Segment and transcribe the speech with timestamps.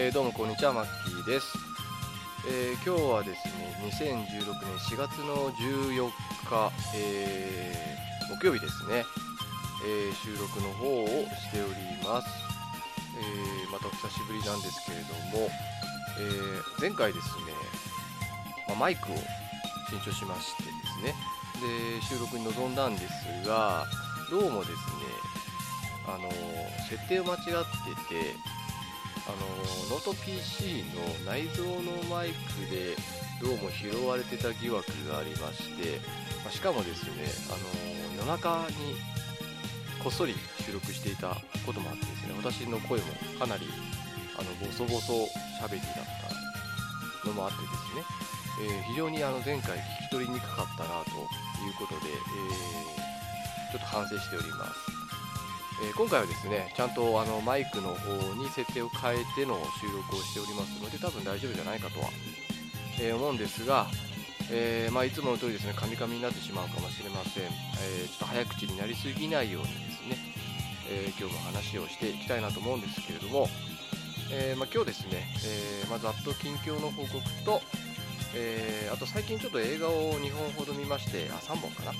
[0.00, 1.58] えーどうもこんにちはマッキーです、
[2.46, 6.06] えー今日はですね2016年4月の14
[6.46, 9.02] 日、えー木曜日ですね、
[9.84, 11.74] え収録の方をしており
[12.06, 12.28] ます、
[13.18, 15.50] えまた久しぶりなんですけれども、
[16.20, 17.52] え前回ですね、
[18.68, 19.16] まマイクを
[19.90, 21.14] 新調しましてですね
[21.98, 23.84] で収録に臨んだんですが
[24.30, 24.76] どうもですね
[26.06, 26.30] あの
[26.88, 27.50] 設定を間違って
[28.14, 28.57] て
[29.28, 29.36] あの
[29.92, 32.96] ノート PC の内蔵のマイクで
[33.40, 36.00] どうも拾われてた疑惑がありまして、
[36.44, 38.96] ましかもですねあの夜中に
[40.02, 43.06] こっそり収録していたこともあってですね私の声も
[43.38, 43.66] かなり
[44.38, 45.28] あのボソボソ
[45.60, 48.02] 喋りだったのもあってですね、
[48.64, 52.98] えー非常にあの前回聞き取りにくかったなということで、えー
[53.70, 54.97] ちょっと反省しております。
[55.82, 62.08] えー今回はですねちゃんとあのマイクの方に設定を変えての収録をしておりますので多分大丈夫じゃないかとは、
[63.00, 63.86] えー思うんですが、
[64.50, 67.48] えーまあ、いつもの通りですねカミカミになってしまうかもしれません、え
[68.08, 70.18] ちょっと早口になりすぎないようにですね、
[70.90, 73.48] え今日も話をしていきたいなと思うんですけれども、
[74.32, 77.62] えまあ、今日ですね、えまあ、ざっと近況の報告と、
[78.34, 81.92] えあと最近ちょっと映画を2本ほど見ましてあ3本かな？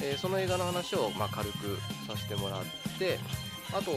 [0.00, 2.62] えーその映画の話をまあ軽くさせてもらっ
[2.98, 3.18] て
[3.72, 3.92] あと,、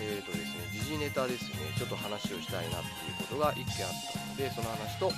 [0.00, 5.10] えーとですね、時事ネタですねちょっと話をしたいなっていうことが1件あったのでその話と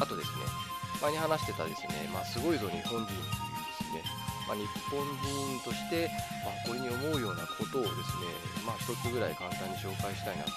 [0.00, 0.70] あとですね
[1.02, 4.04] 前に話してたですね、まあ、すごいぞ日本人っていうですね、
[4.48, 6.08] まあ、日本人として、
[6.44, 8.28] まあ、誇りに思うようなことをですね、
[8.64, 10.50] まあ、一つぐらい簡単に紹介したいなと、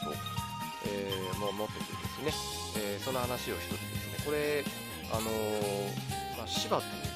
[0.88, 1.92] えーもう思ってて
[2.24, 4.64] ですね、えーその話を一つですねこれ
[5.12, 7.13] あのーまあ、柴という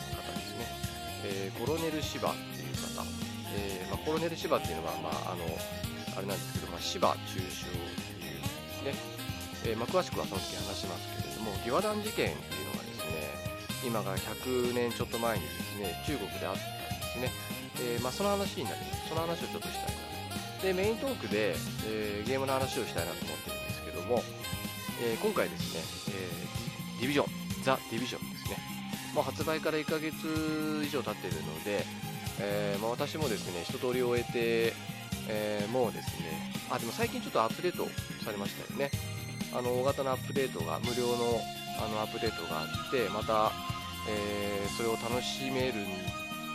[1.27, 3.03] えーコロネル・シバっていう方、
[3.53, 5.43] えーまあ、コロネル・シバっていうのは、まあ、あの
[6.15, 7.75] あれなんですけど、まあ、シバ中傷っ
[8.07, 8.95] ていうんですね、
[9.65, 13.27] えーまあ、詳しくはその時話しますけれども義和団事件っていうのがですね
[13.85, 17.31] 今から100年ちょっと前にですね中国であったんですね、
[17.81, 19.09] えーまあ、その話になります。
[19.09, 21.55] その話をちょっとしたいなでメイントークで、
[21.85, 24.23] えーゲームの話をしたいなと思ってるんですけども、
[25.01, 27.27] えー今回ですね、えーディビジョン
[27.63, 28.76] ザ・ディビジョンですね。
[29.17, 30.13] もう発売から1ヶ月
[30.85, 31.81] 以上経っているので、
[32.39, 34.73] えーまあ、私もですね一通り終えて、
[35.27, 37.89] えーもうですねあでも最近ちょっとアップデート
[38.23, 38.91] されましたよね。
[39.57, 41.41] あの大型のアップデートが無料の
[41.81, 43.51] あのアップデートがあってまた、
[44.05, 45.89] えーそれを楽しめるん、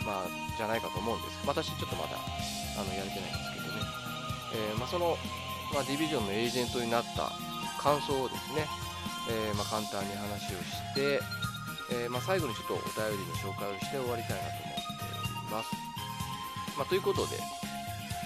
[0.07, 1.43] まあ、じゃないかと思うんです。
[1.45, 3.83] 私ちょっとまだあのやれてないんですけどね、
[4.71, 5.17] えまあ、その、
[5.73, 7.27] まあ、ディビジョンのエージェントになった
[7.75, 8.63] 感想をですね、
[9.27, 11.19] えま、簡単に話をして、
[11.91, 15.69] えーまあ、最後にちょっとお便りの紹介をして終わりたいなと思っております。
[16.77, 17.37] まあ、ということで、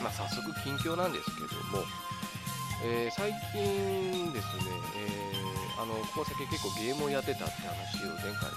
[0.01, 1.83] まあ、早速近況なんですけども、
[2.83, 8.49] えー最近ですね、えーあのこの先結構ゲームをやってたって話を前回、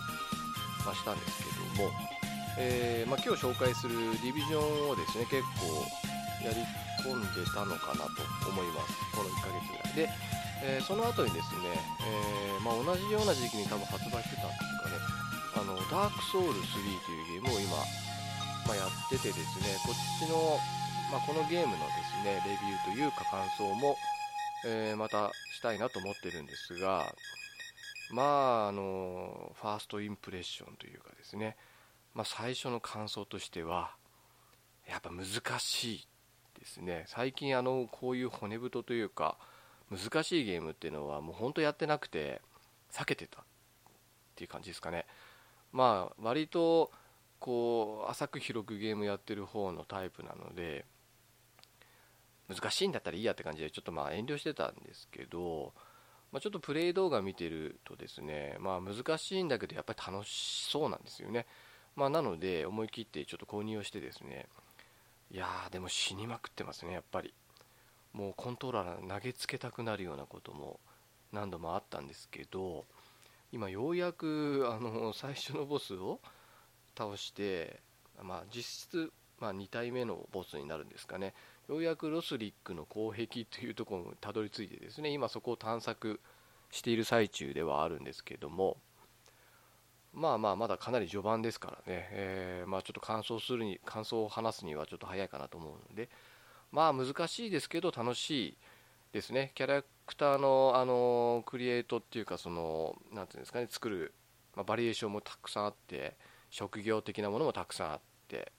[0.87, 1.93] ま、したんですけども、
[2.57, 5.85] えま、今日紹介するディビジョンをですね結構
[6.41, 6.65] やり
[7.05, 10.09] 込んでたのかなと思いますこの1ヶ月ぐらいで、
[10.65, 14.80] えーその後にですね、えーまあ、同じような時期に多分発売してたんです
[15.71, 16.63] のダークソウル3
[17.07, 17.77] というゲームを今、
[18.67, 20.59] まあ、やっててですねこっちの、
[21.11, 23.97] まあ、このゲームのですねレビューというか感想も、
[24.67, 27.13] えーまたしたいなと思ってるんですが
[28.13, 31.57] まああのファーストインプレッションというかですね、
[32.15, 33.93] まあ、最初の感想としては
[34.89, 36.09] やっぱ難しい
[36.59, 37.05] ですね。
[37.07, 39.39] 最近あのこういう骨太というか
[39.91, 42.41] 難しいゲームっていうのはもう本当やってなくて
[42.93, 43.45] 避けてたっ
[44.35, 45.07] ていう感じですかね。
[45.73, 46.91] まあ割と
[47.39, 50.85] こう浅く広くゲームやってる方のタイプなので
[52.49, 55.73] 難しいんだったらいいやって感じでちょっとまあ遠慮してたんですけど、
[56.33, 61.47] まあ、ちょっとプレイ動画見てるとですねまあ難しいんだけどやっぱり楽しそうなんですよね。
[61.97, 64.47] まあなので思い切ってちょっと購入をしてですね
[65.31, 67.33] いやーでも死にまくってますねやっぱり。
[68.13, 70.81] もうコントローラー投げつけたくなるようなことも
[71.33, 72.85] 何度もあったんですけど
[73.53, 76.21] 今ようやくあの最初のボスを
[76.97, 77.81] 倒して、
[78.23, 81.35] まあ、実質、まあ、2体目のボスになるんですかね。
[81.69, 86.21] ようやくロスリックの口壁というところにたどり着いてですね今そこを探索
[86.73, 88.77] している最中ではあるんですけども
[90.13, 96.09] まあまあまだかなり序盤ですからね、えーまあ、ちょっと感想するに感想を話すにはちょっと早いかなと思うので
[96.73, 98.57] まあ難しいですけど楽しい
[99.13, 99.53] ですね。
[99.55, 104.13] キャラクターのあのクリエイトっていうかそのなんていうんですかね作る、
[104.55, 106.17] まあ、バリエーションもたくさんあって
[106.51, 108.53] 職業的なものもたくさんあって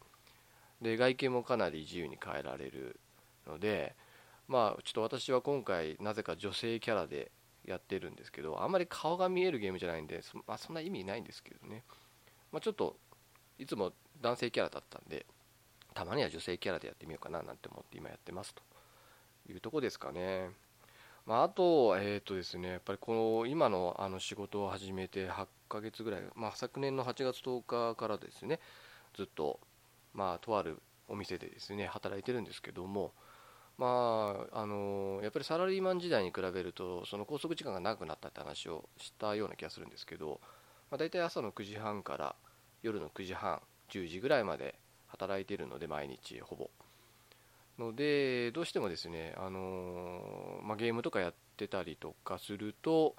[0.81, 2.99] で外見もかなり自由に変えられる
[3.47, 3.95] ので
[4.47, 7.31] まあちょっと私は今回なぜか女性キャラで
[7.65, 11.83] やってるんですけどあんまり顔が見えるゲームじゃないんでそ,、まあ、そんな意味ないんですけどね、
[12.51, 12.97] まあ、ちょっと
[13.59, 15.25] いつも男性キャラだったんで
[15.93, 18.63] たまには女性キャラでやってみようかななんて思って今やってますと。
[19.49, 20.49] いうとこですかね。
[21.25, 28.59] まあ、あと、えっ、ー、とですね、やっぱりこの今のあの仕事を始めて8ヶ月ぐらい、まあ、昨年の8月10日からですね、
[29.15, 29.59] ずっと、
[30.13, 33.13] まあ、とあるお店でですね、働いてるんですけども、
[33.77, 40.39] まあ、あのやっぱりサラリーマン時代に比べると、その拘束時間が長くなったって話をしたような気がするんですけど、
[40.89, 42.35] まあ、大体朝の9時半から
[42.83, 44.75] 夜の9時半、10時ぐらいまで
[45.07, 46.69] 働いているので、毎日ほぼ。
[47.81, 53.15] のでどうしてもですね、あのまあ、ゲームとかやってたりとかすると、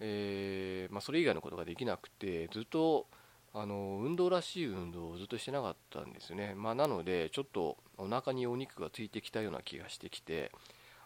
[0.00, 3.06] えー、まあ、それ以外のことができなくてずっと
[3.54, 10.50] あの運動らしい運動をずっとしてなかったんですね、まあ、なのでちょっとお腹にお肉がついてきたような気がしてきて、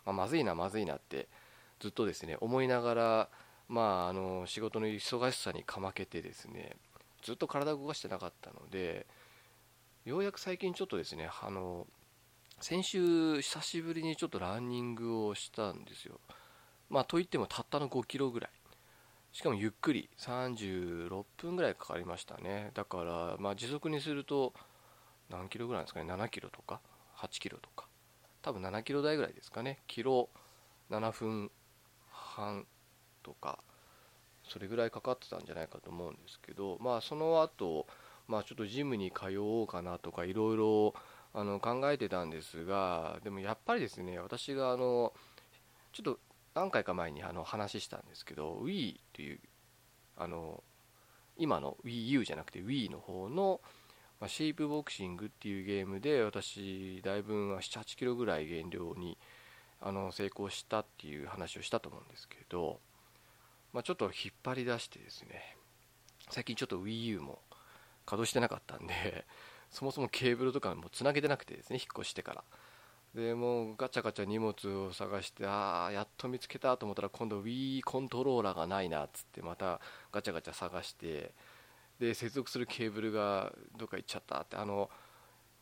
[0.06, 1.29] まあ、まずいなまずいなって
[1.79, 3.29] ずっとですね思いながら、
[3.69, 6.76] まあ、あの仕事の忙しさにかまけてですね
[7.23, 9.06] ずっと体を動かしてなかったので
[10.06, 11.87] ようやく最近ちょっとですねあの
[12.60, 16.20] 先週久しぶりにちょっとランニングをしたんですよ。
[16.90, 18.50] まあといってもたったの5キロぐらい。
[19.32, 20.10] しかもゆっくり。
[20.19, 22.72] 36分ぐらいかかりましたね。
[22.75, 24.52] だからまあ時速にすると
[25.31, 26.12] 何キロぐらいですかね。
[26.12, 26.81] 7キロとか
[27.19, 27.87] 8キロとか。
[28.43, 29.78] 多分7キロ台ぐらいですかね。
[29.87, 30.28] キロ
[30.90, 31.50] 7分
[32.11, 32.66] 半
[33.22, 33.61] とか
[34.43, 37.87] それぐらいかかってたんじゃないかと思うんですけどまあその後
[38.26, 40.94] まあちょっとジムに通おうかなとかいろいろ
[41.38, 45.12] あの考えてたんですがでもやっぱりですね私があの
[45.93, 46.19] ちょっと
[46.55, 49.38] 何回か前にあの話したんですけど Wii という
[50.17, 50.64] あの
[51.37, 53.61] 今の WiiU じゃなくて Wii の方の、
[54.20, 59.17] まあ、シェイプボクシングっていうゲームで私だいぶ7 8キロぐらい減量に
[59.81, 62.81] あの成功したっていう話をしたと思うんですけど、
[63.73, 65.56] まあ、ちょっと引っ張り出してですね
[66.31, 67.38] 最近ちょっと WiiU も
[68.06, 69.25] 稼働してなかったんで
[69.70, 72.44] そもそもケーブルとかもつなげてなくてですね引っ越してから。
[73.15, 79.81] でもうガチャガチャ荷物を探してああやっと見つけたと思ったら今度 Wii コントローラーがないなっつってまた
[80.12, 81.32] ガチャガチャ探して
[81.99, 84.56] で接続するケーブルがどっか行っちゃったって。
[84.56, 84.91] あの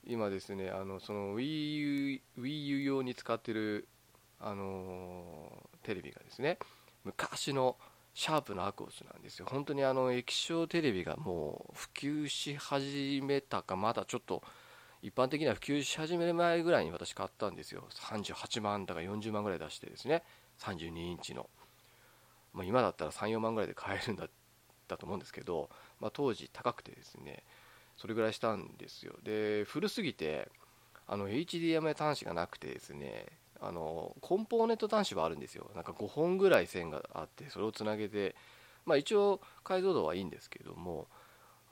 [0.08, 3.88] 今ですねあのその WiiU Wii 用に使ってる
[4.40, 6.58] あのテレビがですね
[7.04, 7.76] 昔の
[8.16, 9.46] シャープのアクオスなんですよ。
[9.46, 14.42] 本当にあの液晶テレビがもう普及し始めたかまだちょっと
[15.02, 17.86] 一般的には普及し始める前ぐらいに私買ったんですよ。
[17.90, 20.22] 38万だか40万ぐらい出してですね。
[20.60, 21.50] 32インチの、
[22.54, 24.28] まあ、今だったら34万ぐらいで買えるんだっ
[24.88, 25.68] たと思うんですけど、
[26.00, 27.44] まあ、当時高くてですね。
[27.98, 29.12] それぐらいしたんですよ。
[29.24, 30.48] で古すぎて
[31.06, 33.26] あの HDMI 端子がなくてですね。
[33.66, 35.70] あのコンポーネント端子はあるんですよ。
[35.74, 38.36] なんか5本ぐらい線があってそれをつなげて
[38.84, 41.08] まあ一応解像度はいいんですけども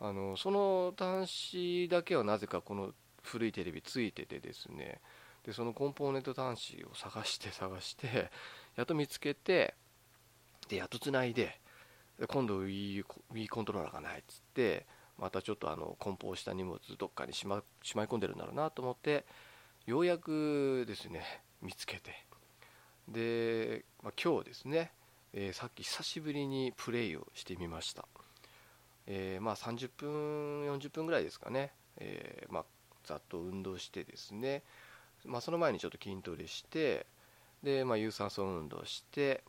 [0.01, 2.93] あのその端子だけはなぜかこの
[3.23, 5.01] 古いテレビついててですね
[5.45, 8.31] でそのコンポーネント端子を探して探して
[8.77, 9.75] やっと見つけて
[10.69, 11.61] でやっとつないで
[12.29, 13.05] 今度 Wii,
[13.49, 14.87] コントローラーがないっつって
[15.19, 19.25] またちょっとあの梱包した荷物どっかにしましまい込んでるんだろうなと思って
[19.87, 21.23] ようやくですね
[21.65, 22.25] 見つけて。
[23.09, 24.93] で、まあ、今日ですね、
[25.33, 28.07] えー、さっき久しぶりにプレイをしてみました、
[29.07, 32.65] えー、まあ30分40分ぐらいですかね、えー、まあ、
[33.05, 34.63] ざっと運動してですね、
[35.27, 37.07] ま、その前にちょっと筋トレして
[37.63, 39.43] で、ま、有酸素運動して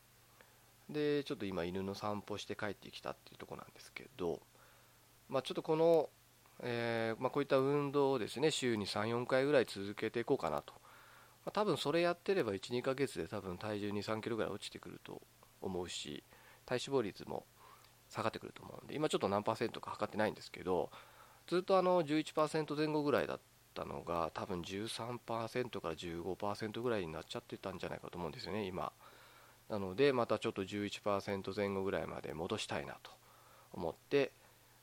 [0.90, 4.40] でちょっと今犬の散歩して帰ってきたっていうとこなんですけど、
[5.30, 6.10] ま、ちょっとこの、
[6.62, 10.74] え、ま、こういった運動をですね週に34回ぐらい続けていこうかなと
[11.46, 15.22] まあ、多分それやってれば12ヶ月で多分体重2 3キロぐらい落ちてくると
[15.62, 16.24] 思うし
[16.66, 17.46] 体脂肪率も
[18.10, 20.90] 下がってくると思うんで今ちょっと何パーセントか測ってないんですけど
[21.48, 23.40] ずっとあの11%前後ぐらいだっ
[23.74, 25.20] たのが多分13%
[25.80, 28.92] から15%ぐらいになっちゃってたんじゃないかと思うんですよね今。
[29.70, 33.12] なのでまたちょっと11%前後ぐらいまで戻したいなと
[33.74, 34.32] 思って、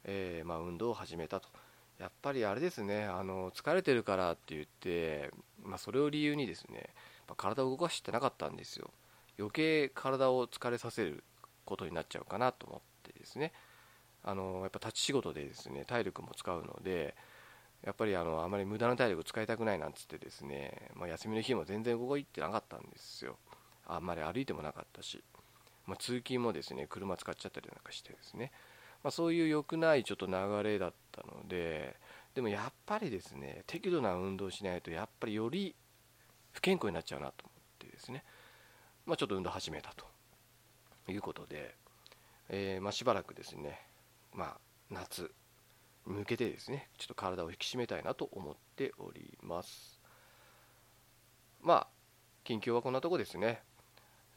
[0.05, 1.49] えー、まあ、運動を始めたと。
[2.03, 5.31] やっぱりあれですねあの疲れてるからって言って、
[5.63, 6.91] まあ、それを理由にですね
[7.37, 8.91] 体を動かしてなかったんですよ。
[9.39, 11.23] 余計体を疲れさせる
[11.65, 13.53] ことになっちゃうかなと思ってですね。
[14.25, 17.15] あのやっぱ立ち仕事でですね体力も使うので
[17.85, 23.39] やっぱりあのあまり無駄な体力使いたくないなんつってですね、まあ、休みの日も全然動いてなかったんですよ。
[23.87, 25.23] あんまり歩いてもなかったし、
[25.87, 28.51] まあ、通勤もですね車使っちゃったりなんかしてですね。
[29.03, 30.33] まあ、そういう良くないちょっと流
[30.63, 31.97] れだったので
[32.35, 35.75] でもやっぱりですね適度な運動しないとやっぱりより
[36.53, 38.25] 不健康になっちゃうなと思ってですね、
[39.07, 40.07] まあ、ちょっと運動始めたと
[41.11, 41.75] いうことで、
[42.49, 43.81] えー、ま、しばらくですね、
[44.35, 44.57] まあ、
[44.91, 45.31] 夏
[46.07, 50.01] に向けてですねちょっと体を引き締めたいなと思っております。
[51.61, 51.87] まあ
[52.45, 53.63] 近況はこんなとこですね。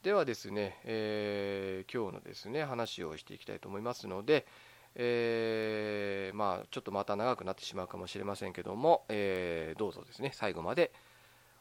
[0.06, 4.46] ではですね、えー、今日のですね話をしていきたいと思いますので、
[4.94, 10.94] えー、まあちょっとまた長くなってしまうかもしれませんけども、えー、どうぞですね最後まで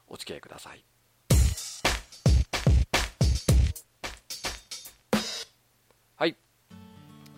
[0.09, 0.85] お付き合いください。
[6.17, 6.37] はい。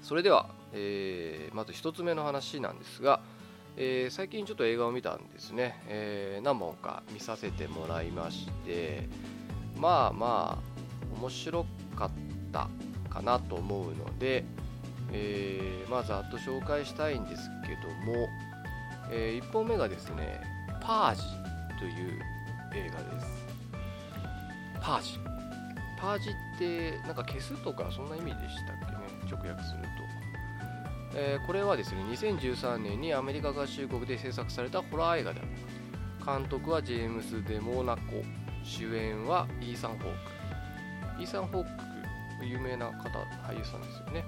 [0.03, 3.21] それでは、えー、まず1つ目の話なんですが、
[3.77, 9.09] えー、最近ちょっと映画を見たんですね、えー、何本か見させてもらいまして
[9.77, 10.76] まあまあ
[11.19, 12.11] 面白かっ
[12.53, 12.69] た
[13.11, 14.45] かなと思うので、
[15.13, 18.29] えー、まあざっと紹介したいんですけども、
[19.11, 20.41] えー、1本目がですね
[20.83, 21.23] 「パージ」
[21.79, 22.21] という
[22.75, 23.47] 映画です。
[24.81, 25.19] パージ。
[25.99, 29.33] パージってなんか消すとかそんな意味でしたっけね？
[29.33, 29.89] 直訳すると、
[31.15, 35.49] えー、これはですね2013年にアメリカ合衆国で制作されたホラー映画である。
[36.25, 38.03] 監督はジェームス・デモーナコ。
[38.65, 40.36] 主演はイーサン・ホーク。
[41.19, 43.09] イーサン・ホーク有名な方
[43.47, 44.25] 俳優さんですよね。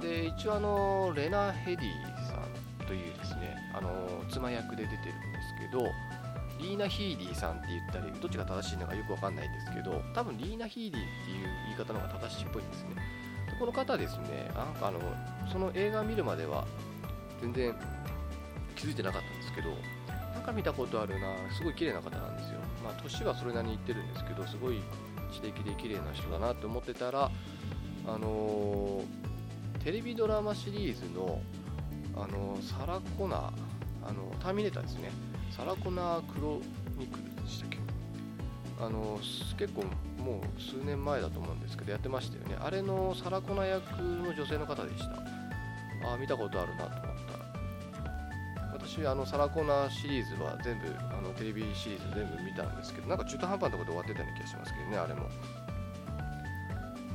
[0.00, 5.84] で一応あのレナ・ヘディさんというですねあの妻役で出てるんですけど
[6.58, 12.96] リーナ・ヒーディさんって言ったりどっちが正しいのかよくわかんないんですけど多分リーナ・ヒーディっていう言い方の方が正しいっぽいんですね。
[13.46, 15.00] でこの方ですねなんかあの
[15.50, 16.66] その映画見るまでは
[17.40, 17.74] 全然
[18.76, 19.70] 気づいてなかったんですけど
[20.34, 22.58] なんか見たことあるなすごい綺麗な方なんですよ。
[22.82, 24.80] まあ年はそれなりに言ってるんですけどすごい
[25.32, 27.30] 知的で綺麗な人だなって思ってたら
[28.06, 31.40] あのー、テレビドラマシリーズの、
[32.16, 33.52] あのー、サラ・コナ
[34.04, 35.10] あのターミネーターですね。
[35.50, 36.60] サラ・コナー・クロ
[36.98, 37.78] ニクルでしたっけ？
[38.80, 39.18] あの
[39.56, 39.82] 結構
[40.22, 42.56] もう数年前だと思うんですけどやってましたよね。
[42.60, 45.12] あれのサラ・コナ役の女性の方でした。
[46.08, 48.72] ああ見たことあるなと思った。
[48.72, 50.86] 私あのサラコナシリーズは全部
[51.32, 55.28] テレビシリーズ全部見たんですけどなんか中途半端なところで終わってたような気がしますけどねあれも。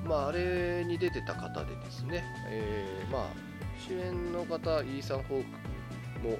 [0.05, 3.27] まああれに出てた方でですね、えー、まあ
[3.77, 6.39] 主演の方イーサン・ホークも、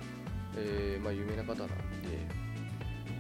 [0.56, 1.76] えー、まあ、有名な方なんで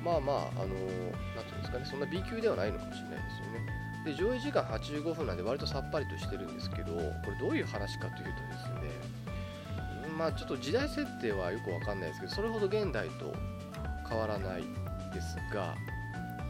[0.04, 3.78] まあまああのなんていうんですかねそんな B 級ではないのかもしれないですよね。
[4.06, 9.18] で上映時間85分なんで割とさっぱりとしてるんですけどこれどういう話かというとですね
[10.18, 13.34] まあちょっと時代設定はよくわかんないですけどそれほど現代と
[14.10, 14.64] 変わらない
[15.14, 15.76] ですが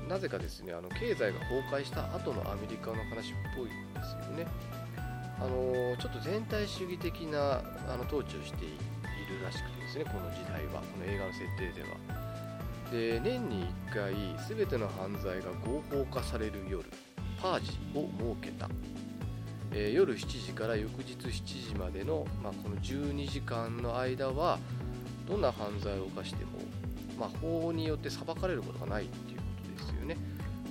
[0.07, 4.47] なぜかですねあの経済が崩壊した後のアメリカの話っぽいんですよね。
[5.39, 11.87] あのちょっと全体主義的なあの統治をしているらしくてですねこの時代はこの映画の設定では。
[12.91, 14.13] で年に1回
[14.47, 16.89] 全ての犯罪が合法化される夜
[17.41, 18.69] パージを設けた。
[19.73, 24.57] えー、夜7時から翌日7時までの、まあ、この12時間の間は
[25.27, 26.51] どんな犯罪を犯しても、
[27.17, 29.43] まあ、法によって裁かれることがないっていうこ
[29.77, 30.17] とですよね。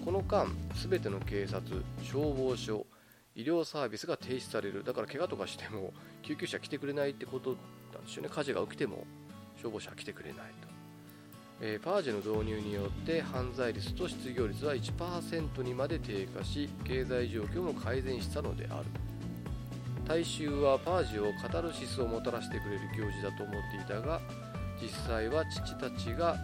[0.04, 0.48] この間
[0.88, 2.86] 全ての警察消防署
[3.34, 4.84] 医療サービスが停止される。
[4.84, 7.56] だから怪我とかしても救急車来てくれないってこと
[7.92, 8.28] なんですよね。
[8.32, 9.04] 火事が起きても
[9.56, 10.68] 消防車は来てくれないと。
[11.60, 18.84] えー、パージの導入によって犯罪率と失業率は1%にまで低下し経済状況も改善したのである。
[20.06, 24.20] 大衆はパージをカタルシスをもたらしてくれる行事だと思っていたが
[24.80, 26.36] 実際は父たちが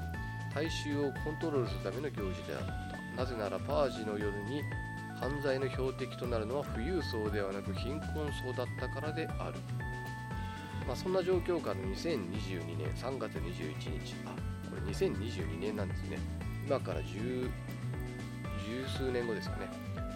[0.54, 3.22] 大衆をコントロールするための行事であった。
[3.24, 4.62] なぜならパージの夜に
[5.20, 9.58] 犯罪の標的となるのは富裕層ではなく貧困層だったからである、
[10.86, 14.14] まあ、そんな状況下の2022年3月21日。
[14.26, 14.34] あ
[14.68, 16.18] これ2022年なんですね。
[16.66, 17.50] 今から十
[18.96, 19.68] 数年後ですかね。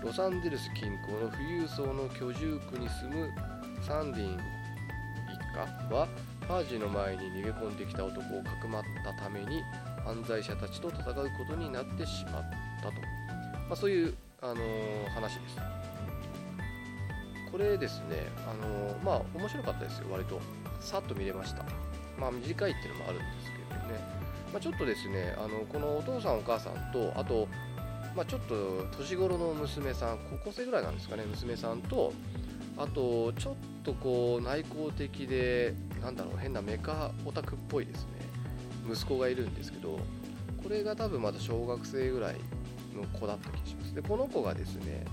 [0.03, 3.31] ロサンゼルス近郊の富裕層の居住区に住む
[3.83, 4.41] サンディン一
[5.55, 6.09] 家は
[6.49, 9.62] パージの前に逃げ込んできた男をかくまったために
[10.05, 11.05] 犯罪者たちと戦う
[11.37, 12.45] ことになってしまっ
[12.83, 15.57] たと、まあ、そういう、あのー、話です。
[17.50, 20.07] これですね、あのー、まあ面白かったですよ。
[20.11, 20.41] 割と。
[20.81, 21.65] さっと見れました。
[22.19, 24.17] まあ短いっていうのもあるんですけどね。
[24.53, 27.49] まあ、ちょっとですねあのこのお父さんお母さんとあと、
[28.15, 32.12] まあ、ちょっと年頃の娘さん高校生ぐらいなんですかね娘さんと
[32.79, 38.11] あとちょっとこう内向的でなんだろう変なメカオタクっぽいですね。
[38.91, 39.99] 息子がいるんですけど
[40.62, 42.37] これが多分まだ小学生ぐらい
[42.95, 43.95] の子だった気がします。
[43.95, 45.05] でこの子がですね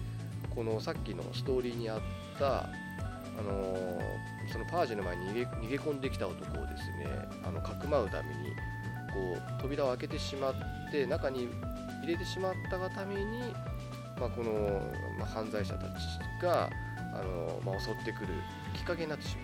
[0.53, 1.99] このさっきのストーリーにあっ
[2.37, 2.69] た
[3.35, 7.07] あのー、そのパージの前に逃げ込んできた男をですね
[7.43, 8.51] あのかくまうために
[9.11, 10.53] こう扉を開けてしまっ
[10.91, 11.47] て中に
[12.03, 13.39] 入れてしまったがために、
[14.19, 14.81] まあ、この、
[15.17, 15.91] まあ、犯罪者たち
[16.41, 16.69] が
[17.13, 18.27] あの、まあ、襲ってくる
[18.73, 19.42] きっかけになってしまう。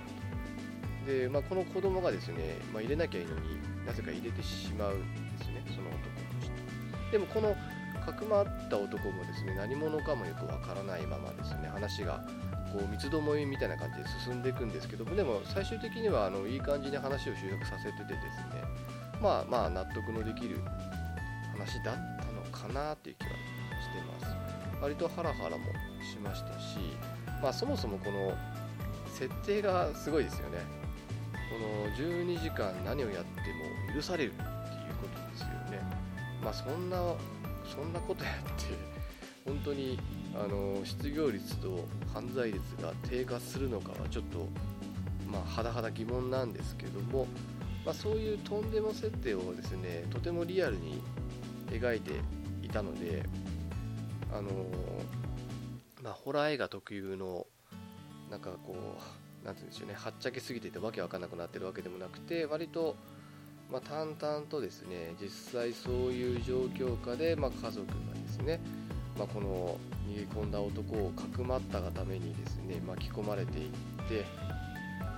[1.05, 4.99] で、まあ、この子供がですね、まあ、入れなきゃいいのになぜか入れてしまうん
[5.37, 7.11] ですねその男の人。
[7.11, 7.55] でもこの
[8.05, 12.23] かくまった男もですね何者かもよくわからないままですね話が
[12.71, 18.63] こう三つどもえみたいな感じで進んでいくんですけどもでも最終的にはあのいい感じに話を集約させててですね
[19.21, 20.61] まあまあ納得のできる
[21.51, 23.35] 話だったのかなっていう気はし
[23.89, 24.35] てます。
[24.81, 25.65] 割とハラハラも
[26.01, 26.77] しましたし
[27.41, 28.33] まあそもそもこの
[29.13, 30.78] 設定がすごいですよね。
[31.49, 33.31] この12時間何をやって
[33.89, 34.47] も許されるっていう
[35.01, 35.81] ことですよね。
[36.43, 36.97] まあそんな
[37.65, 38.65] そんなことやって
[39.45, 39.99] 本当に
[40.35, 44.47] あの失業率と犯罪率が低下するのかはちょっと
[45.31, 47.27] まあ、はだはだ疑問なんですけども、
[47.85, 51.01] まあ、そういうとんでも設定をですねとてもリアルに
[51.67, 52.13] 描いて
[52.63, 53.23] いたので
[54.33, 54.49] あの
[56.03, 57.45] まあ、ホラー映画特有の
[58.31, 62.95] なんかこうなんて言うんでしょうねはっちゃけすぎててわけわかんなくなってるわけでもなくて割と
[63.71, 68.59] まあ、淡々とですね実際そういう状況下で、まあ、家族がですね、
[69.17, 69.77] まあ、この
[70.09, 73.69] 逃げ込んだ男をかくまったがためにですね巻き込まれていっ
[74.09, 74.25] て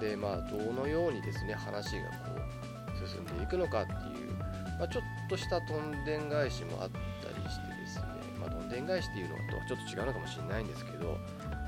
[0.06, 2.32] で、まあ、どのようにですね話がこ
[3.06, 3.96] う進んでいくのかってい
[4.28, 4.34] う、
[4.80, 8.06] まあ、ちょっとしたどんでん返しもあったりしてですね、
[8.38, 11.18] まあ、どんでん返しっていうのとはちょっと違うのかもしれないんですけど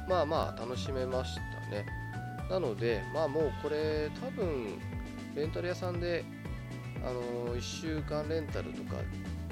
[0.10, 2.03] まあまあ楽しめましたね。
[2.50, 4.80] なのでまあもうこれ多分
[5.36, 6.24] レンタル屋さんで
[7.04, 8.96] あの1週間レンタルとか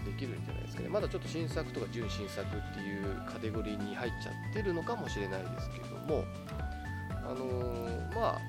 [0.06, 0.90] できるんじゃないですかね。
[0.90, 6.24] まだちょっと新作とか純新作っていうカテゴリーに入っちゃってるのかもしれないですけども
[7.10, 8.42] あのー、まあ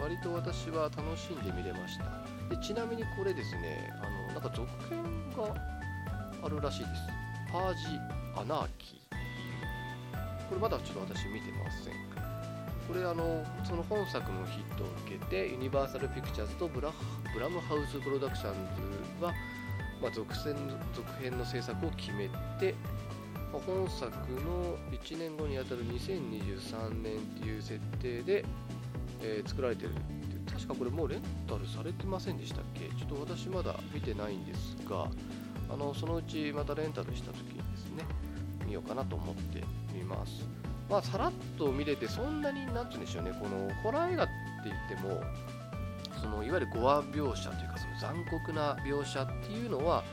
[0.00, 2.04] 割と私は楽しんで見れました。
[2.50, 5.54] でちなみにこれですねあのなんか続編が
[6.42, 6.90] あるらしいです。
[7.50, 7.80] パージ・
[8.36, 8.96] アナーキ。
[8.96, 12.03] ーこれまだちょっと私見てません。
[12.86, 16.92] これあのその本作のヒットを受けてユニバーサル・ピクチャーズとブラ
[17.32, 18.54] ブラムハウス・プロダクション
[19.18, 19.32] ズは、
[20.02, 20.54] まあ、続編
[20.94, 22.28] 続編の制作を決め
[22.60, 22.74] て、
[23.52, 24.10] まあ、本作
[24.42, 28.44] の1年後にあたる2023年っていう設定で、
[29.22, 29.90] えー、作られてる
[30.52, 32.86] 確かこれもうレンタルされてませんでしたっけ？
[32.98, 35.08] ちょっと私まだ見てないんですが
[35.70, 38.04] あのそのうちまたレンタルした時にですね
[38.66, 40.46] 見ようかなと思ってみます。
[40.88, 44.32] まあ、さらっと見れて、そんなに、なんて言うんでしょうね、このホラー映画って
[44.64, 45.22] 言っても、
[46.20, 50.04] そのいわゆるゴア描写というか、その残酷な描写っていうのは、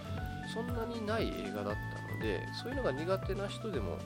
[0.54, 3.98] そんなにない映画だったので、そういうのが苦手な人でも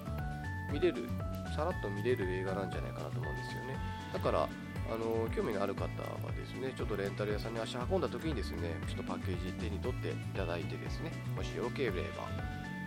[0.71, 1.07] 見れる、
[1.55, 3.77] さらっと見れる映画なんじゃないかなと思うんですよね。
[4.13, 4.47] だから、
[4.87, 11.97] あの興味がある方はですね、ちょっとレンタル屋さんに足運んだ時にですね、ちょっとパッケージ手に取っていただいてですね、もしよければ、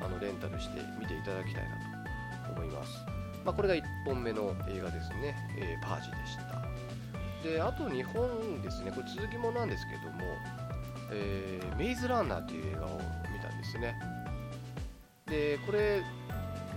[0.01, 3.18] あのレンタルして見ていただきたいなと思います。
[3.49, 7.49] まあ、これが1本目の映画ですね、えー、パージでした。
[7.49, 10.21] で、あと2本ですね、これ続きもなんですけども、
[11.11, 13.01] えー、メイズランナーという映画を
[13.33, 13.99] 見たんですね。
[15.25, 16.03] で、これ、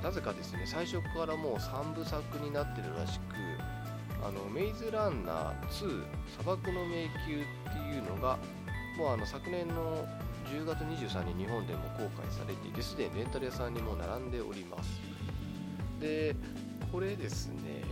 [0.02, 3.36] なぜかですね、最初からもう3部作になってるらしく、
[4.26, 6.06] あのメイズランナー2
[6.40, 7.12] 砂漠の迷宮っ
[7.68, 8.38] ていうのが
[8.98, 10.08] もうあの昨年の
[10.46, 15.11] 10月23日日本でも公開されていてすでにレンタル屋さんにも並んでおります
[16.02, 16.36] で
[16.92, 17.84] これですね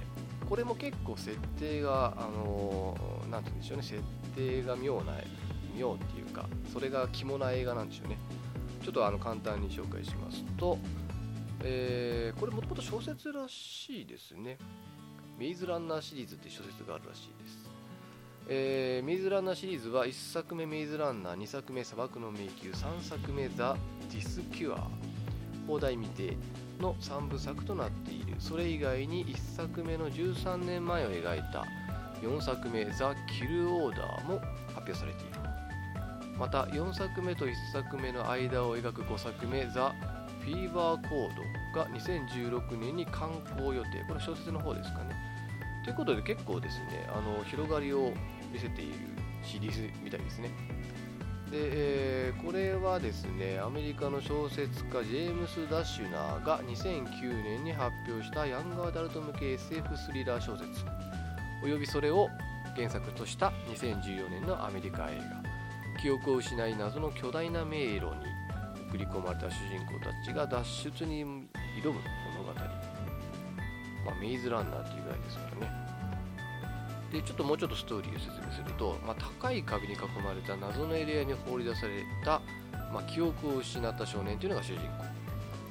[0.49, 2.97] これも結構設定があの
[3.29, 4.01] 何て言うんでしょうね設
[4.35, 5.13] 定が妙な
[5.77, 8.17] 妙っていうかそれが肝な映画なんでしょうね。
[8.83, 10.77] ちょっとあの簡単に紹介しますと、
[11.63, 14.57] えー、これもともと小説らしいですね。
[15.37, 17.69] メイズランナーシリーズって小説があるらしいです。
[18.47, 23.77] えー、メイズランナーシリーズは1作目メイズランナー2作目砂漠の迷宮3作目ザ・
[24.11, 24.87] ディスキュア
[25.67, 26.35] 放題未定
[26.79, 28.35] の3部作となっている。
[28.39, 31.65] それ以外に1作目の13年前を描いた
[32.21, 35.39] 4作目「ザ・キル・オーダー」も発表されている。
[36.37, 39.93] また4作目と1作目の間を描く5作目「ザ・
[40.39, 41.43] フィーバー・コード」
[41.79, 44.05] が2016年に刊行予定。
[44.07, 45.15] これ小説の方ですかね。
[45.83, 48.13] ということで結構ですねあの広がりを
[48.51, 48.93] 見せている
[49.43, 50.49] シリーズみたいですね。
[51.51, 60.85] で、えー、これはですねアメリカの小説家ジェームス・ダッシュナーが2009年に発表したヤングアダルト向け SF スリラー小説。
[61.63, 62.29] およびそれを
[62.75, 65.49] 原作とした2014年のアメリカ映画。
[66.01, 68.11] 記憶を失い謎の巨大な迷路に
[68.89, 71.99] 送り込まれた主人公たちが脱出に挑む
[72.37, 72.53] 物語、
[74.05, 75.88] まあ、メイズランナーというぐらいですからね。
[77.11, 82.41] でちょっともうちょっとストーリーを説明すると、まあ、高い壁に囲まれた謎のエリアに放り出された
[82.91, 85.05] まあ、記憶を失った少年というのが主人公。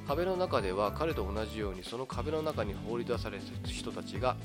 [0.07, 4.35] 壁の中では彼と同じようにその壁の中に放り出された人たちが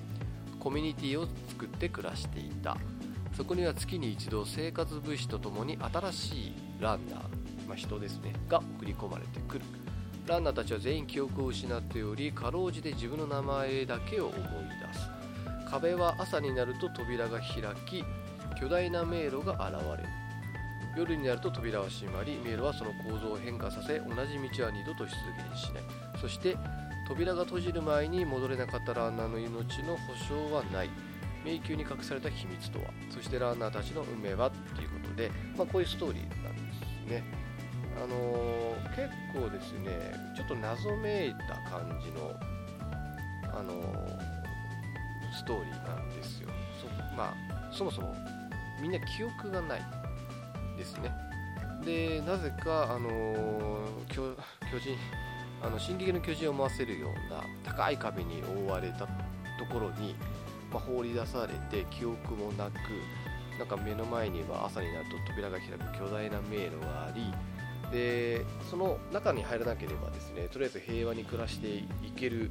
[0.60, 2.76] コミュニティを作って暮らしていた。
[3.36, 7.18] そこには月に一度生活物資とともに新しいランナー、
[7.66, 9.64] まあ、人ですねが送り込まれてくる。
[10.26, 15.13] ランナーたちは全員記憶を失っておりかろうじて自分の名前だけを思い出す。
[15.74, 17.46] 壁は朝になると扉が開
[17.84, 18.04] き
[18.60, 20.08] 巨大な迷路が現れる。
[20.96, 25.82] 夜になると扉は閉まり迷路はその構造を変化させ同じ道は二度と出現しない。
[26.20, 26.56] そして
[27.08, 30.90] 扉が閉じる前に戻れなかったランナーの命の保証はない。
[31.44, 32.84] 迷宮に隠された秘密とは。
[33.10, 37.24] そしてランナーたちの運命はということで、まあ、こういうストーリーなんですね。
[37.96, 39.90] あのー、結構ですね
[40.36, 42.32] ちょっと謎めいた感じの
[43.52, 44.33] あのー、
[45.34, 46.48] ストーリーなんですよ。
[46.80, 47.34] そまあ
[47.72, 48.14] そもそも
[48.80, 49.80] みんな記憶がない
[50.76, 51.12] ですね。
[51.84, 54.34] でなぜか、あの、巨
[54.80, 54.96] 人
[55.64, 59.08] あの進撃の巨人を思わせるような高い壁に覆われたと
[59.72, 60.14] ころに、
[60.70, 62.78] まあ、放り出されて記憶もなく
[63.58, 67.32] なんか目の前には朝になると扉が開く巨大な迷路があり
[67.90, 72.50] でその中に入らなければですねとりあえず平和に暮らしていける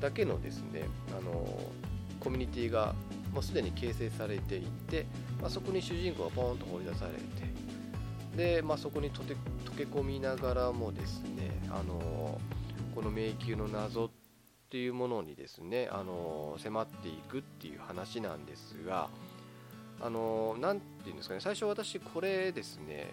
[0.00, 0.82] だけのですね
[1.16, 1.46] あの
[2.22, 2.94] コミュニティが
[3.32, 5.06] もうすでに形成されていて、
[5.40, 7.12] まあ、そこに主人公がポーンと放り出され
[8.36, 12.38] てで、まあ、そこに溶け溶け込みながらもですね、あの
[12.94, 14.10] この迷宮の謎っ
[14.70, 19.08] ていうものにですね、あの迫っていくっていう話なんですが、
[20.00, 23.12] あのなんていうんですかね最初私これですね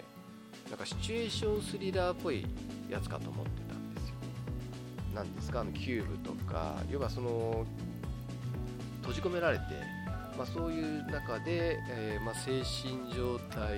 [0.69, 2.45] なんかシチュエーションスリラーっぽい
[2.89, 4.15] やつかと思ってたんですよ。
[5.15, 5.61] なんですか？
[5.61, 7.65] あのキューブとか要はその
[9.09, 9.63] 閉じ込められて
[10.39, 13.77] まあ、そういう中で、えー、まあ、精神状態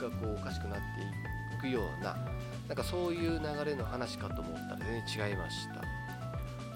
[0.00, 2.16] がこうおかしくなっていくような
[2.68, 5.80] なんかそういう流れの話かと思ったら全然違いました。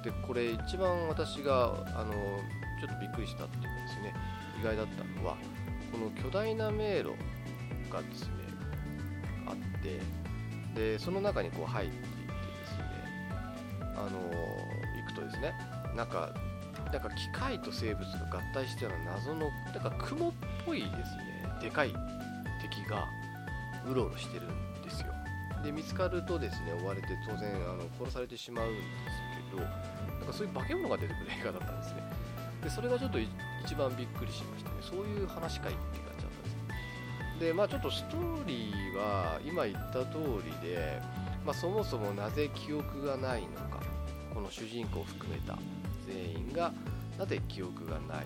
[0.03, 2.41] でこれ一番私があの
[2.81, 4.13] ちょっとびっくりしたっていうかですね
[4.61, 5.37] 意外だったのは
[5.93, 7.11] この巨大な迷路
[7.93, 8.33] がですね
[9.47, 10.01] あって
[10.75, 12.25] でその中にこう入っていってで
[12.67, 12.85] すね
[13.95, 14.19] あの
[15.01, 15.55] 行くとですね
[15.95, 16.05] な
[16.99, 20.33] んかなんか機械と生物が合体したような謎のなんか雲っ
[20.67, 21.33] ぽいですね。
[21.61, 21.93] でかい
[22.61, 23.09] 敵が
[23.87, 25.13] うろうろしてるんですよ。
[25.63, 28.85] で見つかるとですね追われて当然あの殺されてしまうんです
[29.51, 29.63] けど
[30.19, 32.03] なんかそういう化け物が出てくる映画だったんですね。
[32.63, 34.77] でそれがちょっと一番びっくりしましたね。
[34.81, 36.49] そういう話かいって感じだったんで
[37.39, 41.01] すでまあちょっとストーリーは今言った通りで、
[41.45, 43.81] まあ、そもそもなぜ記憶がないのか
[44.33, 45.59] この主人公を含めた。
[46.07, 46.73] 全員が
[47.19, 48.23] なぜ記憶がないのか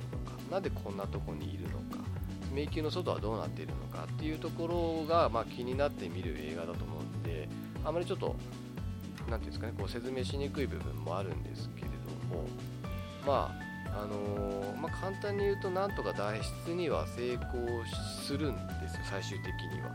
[0.50, 2.04] なぜこんなとこにいるのか
[2.52, 7.48] 迷宮の外はどうなっているのかっていうところが、まあ、気になって見る映画だと思うんで
[7.84, 8.34] あまりちょっと
[9.28, 12.46] 何ていうんですかねこう説明しにくい部分もあるんですけれども
[13.26, 13.66] まあ
[13.98, 16.34] あのー、まあ、簡単に言うとなんとか脱
[16.66, 17.40] 出には成功
[18.22, 19.94] するんですよ最終的には。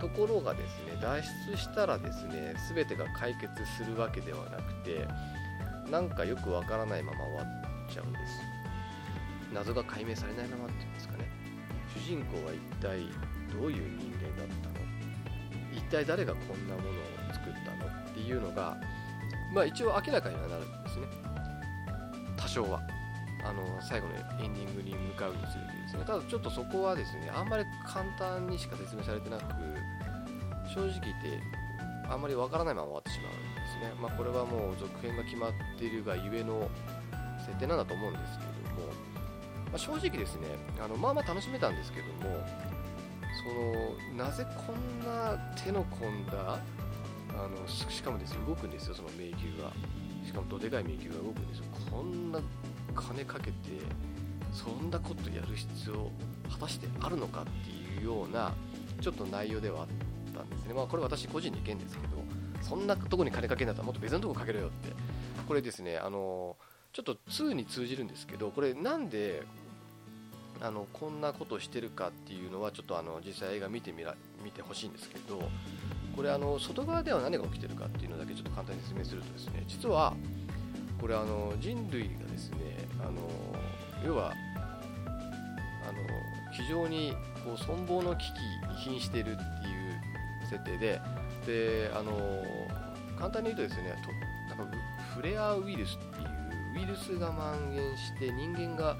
[0.00, 5.06] ところがですね脱出したらですね全てが解決するわけではなくて
[5.90, 8.40] なんかよくわからないまま終わっちゃうんです。
[9.52, 11.28] 謎が解明されないままっていうんですかね。
[11.94, 13.00] 主人公は一体
[13.52, 14.86] どういう人間だったの？
[15.74, 16.92] 一体誰がこんなものを
[17.32, 17.90] 作ったの？
[18.10, 18.76] っていうのが
[19.52, 21.06] まあ一応明らかにはなるんですね。
[22.36, 22.80] 多少は。
[23.42, 26.04] あの最後のエンディングに向かうにつれてですね。
[26.06, 29.42] ただちょっとそこはですねあんまり簡単にしか説明されてなく
[30.68, 31.40] 正直言って
[32.06, 33.32] あんまりわからないまま終わってしまう
[33.80, 36.68] ね、まあ、これはもう続編が決まっているがゆえの
[37.44, 40.46] 設定なんだと思うんですけども、まあ、正直ですね
[40.78, 42.44] あのまあまあ楽しめたんですけども
[43.42, 46.58] そのなぜこんな手の込んだ
[47.32, 49.72] あのしかもですね動くんですよその迷宮が。
[50.30, 51.64] しかもどでかい迷宮が動くんですよ。
[51.90, 52.40] こんな
[52.94, 53.52] 金かけて
[54.52, 56.10] そんなことやる必要
[56.50, 58.52] 果たしてあるのかっていうような
[59.00, 59.88] ちょっと内容ではあっ
[60.34, 60.74] たんですね。
[60.74, 62.09] まあこれ私個人の意見ですけど
[62.62, 64.94] そんなとこに金かけんだったらもっと別のとこかけろよって。
[65.50, 66.56] これですねあの
[66.92, 69.42] ちょっと2に通じるんですけどこれなんで
[70.60, 75.42] あのこんなことしてるかっていうのはちょっとあの実際映画見てみら見てほしいんですけど
[76.14, 80.14] これあの外側では何が起きてるかっていうのだけちょっと簡単に説明するとですね実は
[81.00, 82.58] これあの人類がですね
[83.00, 83.20] あの
[84.06, 84.32] 要は
[85.88, 85.98] あの
[86.52, 87.12] 非常に
[87.44, 88.24] こう存亡の危
[88.84, 91.00] 機に瀕しているっていう設定で
[91.46, 92.42] であの
[93.18, 93.94] 簡単に言うとですね
[94.48, 94.76] となんか
[95.14, 96.40] フレアウイルスっていう
[96.76, 98.96] ウイルスが蔓延して人間が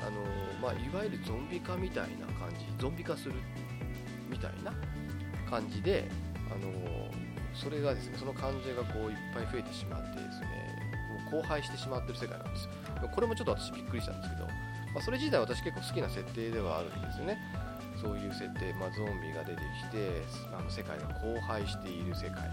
[0.00, 0.20] あの、
[0.60, 3.34] まあ、いわゆるゾンビ化みたいな感じゾンビ化する
[4.28, 4.72] みたいな
[5.48, 6.10] 感じで
[6.50, 7.10] あの
[7.54, 10.74] それがですねその患者がこういっぱい増えてしまってですね
[11.32, 12.70] もう荒廃してしまってる世界なんですよ。
[13.14, 17.38] これもちょっと私びっくりしたんですけど、まあ、それ自体私結構好きな設定ではあるんですよね。
[18.04, 20.20] そういう設定、まあ、ゾンビが出てきて
[20.52, 22.44] あの世界が荒廃している世界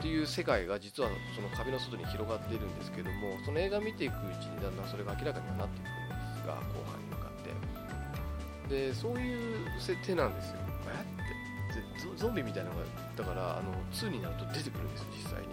[0.00, 8.88] ていう世界が実はその壁の外に広がっているんですけどもその映画見ていくうちにだんだんそれが明らかにはなっていくんですが後半に向かって。
[8.88, 10.56] でそういう設定なんですよ。
[10.88, 15.48] えってゾンビみたいなのがだからあの2になると出てくるんですよ実際に。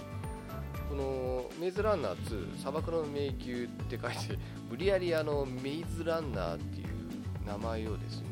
[0.88, 6.88] このメイズランナー2砂漠の迷宮って書いて無理やりあのメイズランナーっていう
[7.45, 8.27] 名前をですね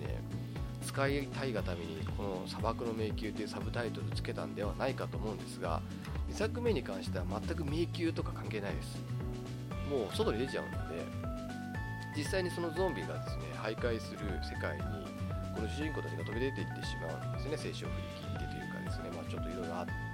[0.86, 5.82] 使いたいがためにこの砂漠の迷宮というサブタイトルつけたんではないかと思うんですが
[6.30, 8.98] 2作目に関しては全く迷宮とか関係ないです。
[9.90, 11.06] もう外に出ちゃうので
[12.16, 14.84] 実際にそのゾンビがですね徘徊する世界に
[15.56, 17.58] この主人公たちが飛び出ていってしまうんですね。
[17.58, 20.06] 聖書を振り切ってというかですね、まあ、ちょっといろいろあって。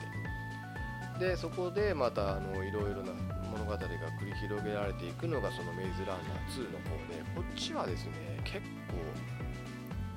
[1.19, 3.13] でそこでまたいろいろな
[3.51, 8.97] 物語が繰り広げられていくのがそのメイズランナー2の方でこっちはですね結構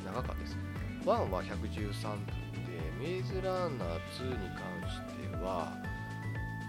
[0.05, 0.57] 長かったです
[1.05, 5.73] 1は113分でメイズランナー2に関しては、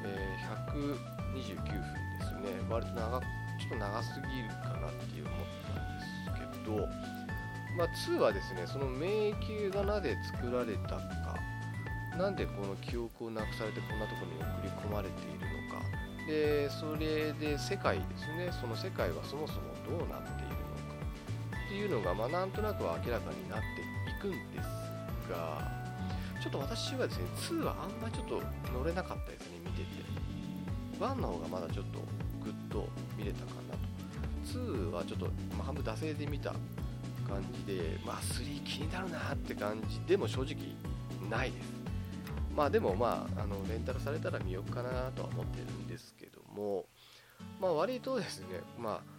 [0.04, 2.70] えー、129分ですね。
[2.70, 6.88] 割と長ちょっと長すぎるかなっていう思ったんですけど、
[7.78, 11.36] まあ、2はですねその迷宮がなぜ作られたか。
[12.18, 15.84] なんでこの記憶をなくされてこんなところに送り込まれているのか。
[16.28, 18.52] でそれで世界ですね。
[18.60, 20.45] その世界はそもそもどうなっている
[21.76, 25.86] いうのが、まあ、なんとなく明らかになっていくんですが
[26.42, 30.06] ちょっと私はですね2はあんまりちょっと乗れなかったですね見てて。
[31.00, 32.00] 1の方がまだちょっと
[32.44, 34.60] グッと見れたかなと。
[34.60, 35.26] 2はちょっと、
[35.58, 36.52] まあ、半分惰性で見た
[37.28, 40.56] 感じでまあ3気になるなって感じでも正直
[41.30, 41.74] ないです。
[42.56, 46.86] まあでもまああのレンタルされたら見ようかなとは思ってるんですけども
[47.60, 49.15] まあ割とですねまあ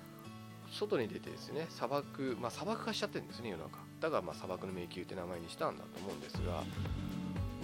[0.72, 3.78] 外に出てですね砂漠まあ砂漠化しちゃってるんですね世の中。
[4.00, 6.62] だからまあ砂漠の迷宮って名前にしたんだと思うんですが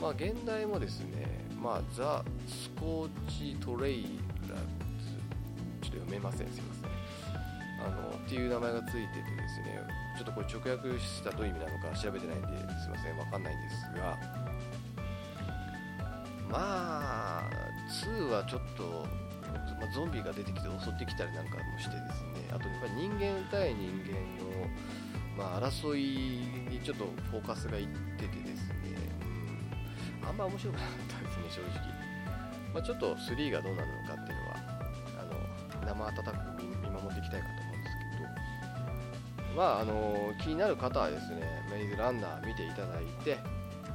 [0.01, 4.65] まあ現代もですねまあザ・スコーチ・トレイラーズ
[5.83, 6.93] ちょっと読めませんすいません。
[7.85, 9.81] あのっていう名前がついててですね
[10.17, 14.17] ちょっとこれ直訳したどういう意味なのか調べてないんですいませんわかんないんですが
[16.49, 17.51] まあ
[18.07, 19.07] 2はちょっと、
[19.81, 22.51] まあ、ゾンビが出てきて襲ってきたりなんかもしてですね。
[22.51, 24.69] あとやっぱり人間対人間の、
[25.37, 27.87] まあ、争いにちょっとフォーカスがいっ
[28.19, 28.97] ててですね、
[30.23, 34.57] うん、あんま面白くなかったですね正直、まあ、ちょっと3がどうなるのかっていうのは
[35.21, 38.53] あの生温かく見守っていきたいかと思うんですけど。
[39.57, 43.37] まああの気になる方はですねメイズランナー見ていただいて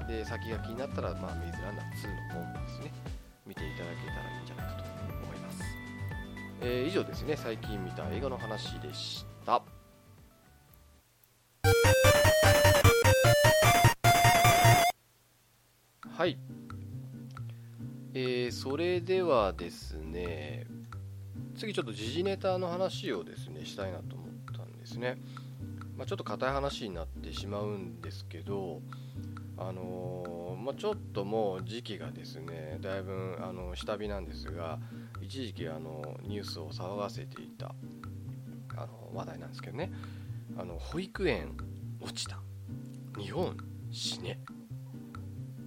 [0.08, 2.92] で先が気になったら、まあ、メイズランナー2の方もですね
[3.46, 4.47] 見ていただけたらいい
[6.62, 7.36] えー、以上ですね。
[7.38, 9.62] 最近見た映画の話でした。
[16.10, 16.38] はい。
[18.20, 20.66] えー、それではですね
[21.56, 25.20] 次ちょっと時事ネタの話をですねしたいなと思ったんですね、
[25.96, 28.82] まあ、ちょっと硬い話になってしまうんですけど
[29.58, 34.80] あの、まあ、ちょっともう時期がですねだいぶあの下火なんですが
[35.22, 37.74] 一時期あのニュースを騒がせていた
[38.76, 39.92] あの話題なんですけどね。
[40.58, 41.56] あの保育園
[42.00, 42.40] 落ちた。
[43.18, 43.58] 日本
[43.92, 44.40] 死ね。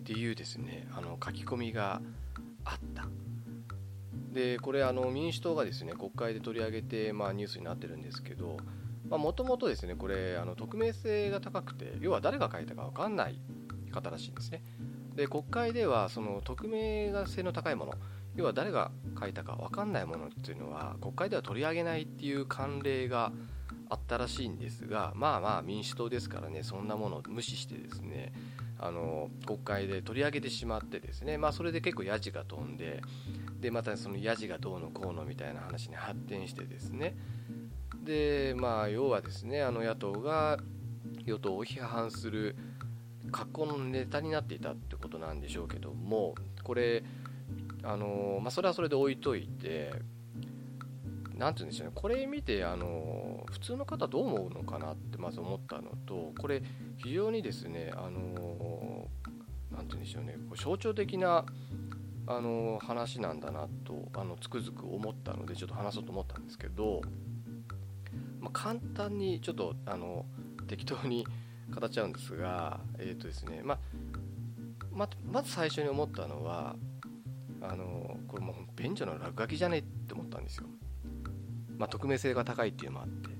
[0.00, 2.00] っていうですねあの書き込みが
[2.64, 3.06] あった。
[4.32, 8.58] でこれあの民主党がですね国会で取り上げて、まあ、ニュースになってるんですけど
[9.08, 13.40] もともとですねこれあの匿名性が高くて要は誰が書いたか分かんない
[13.90, 14.62] 方らしいんですね。
[15.14, 17.94] で国会ではその匿名性の高いもの
[18.36, 23.32] 要は誰が書いたか分かんないものっていうのは国会では取り上げないっていう慣例が
[23.88, 28.32] あったらしいんですがまあまあ民主党ですからねそんなものを無視してですね
[28.78, 33.02] あの国会で取り上げてしまってですねまあそれで結構やじが飛んで
[33.60, 37.14] でまたそのやじがどうのこうのみたいな話に発展してですね
[38.04, 40.58] でまあ要はですねあの野党が
[41.26, 42.56] 与党を批判する
[43.30, 47.02] 格好のネタになっていたってことなんでしょうけどもこれ
[47.82, 49.90] あのまあ、それはそれで置いといて
[51.38, 56.62] 何て言うんでしょうねこれ見てあの普通の方どう思うのかなってまず思ったのとこれ
[56.98, 59.08] 非常にですねあの
[59.72, 61.46] 何て言うんでしょうねこ象徴的な
[62.26, 67.00] あの話なんだなとあのつくづく思ったのでちょっと話そうと思ったんですけど、
[68.40, 70.26] まあ、簡単にちょっとあの
[70.68, 71.26] 適当に
[71.70, 73.78] 語っちゃうんですが、えーとですねま、
[74.92, 76.76] ままず最初に思ったのは
[77.62, 80.66] あのこれもう便所の落書きじゃねえって思ったんですよ、
[81.76, 83.30] まあ、匿名性が高いっていうのもあって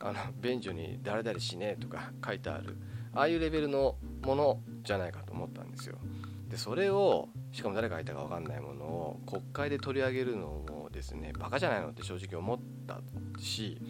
[0.00, 2.76] あの便所に「誰々しねえ」とか書いてある
[3.14, 5.98] ああいうレベルのものじゃないかと思ったんですよ。
[6.48, 13.00] でそれをしかも誰が書いたか分かんないものを国会で取り上げるのもですねバカじゃないのって正直思った
[13.40, 13.80] し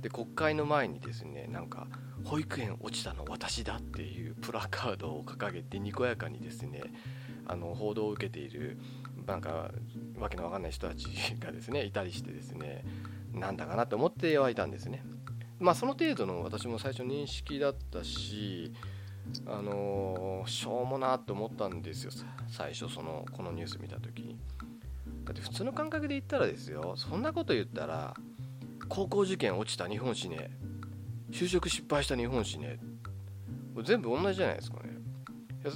[0.00, 1.86] で国会の前にですねなんか
[2.24, 6.82] 保育園落ちたの私だっていうプラカードを掲げてにこやかにですね
[7.46, 8.78] あの報道を受けている
[9.26, 9.70] なんか
[10.18, 11.06] わけのわかんない人たち
[11.38, 12.84] がですねいたりしてですね
[13.32, 15.02] なんだかなと思ってはいたんですね。
[15.58, 18.72] まあその程度の私も最初認識だったし
[19.46, 22.12] あの、しょうもなって思ったんですよ。
[22.48, 24.38] 最初そのこのニュース見た時に。
[25.24, 28.14] だって普通の感覚で言ったらですよそんなこと言ったら
[28.88, 30.50] 高校受験落ちた日本史ね
[31.34, 32.78] 就職失敗した日本史ね。
[33.82, 34.90] 全部同じじゃないですかね。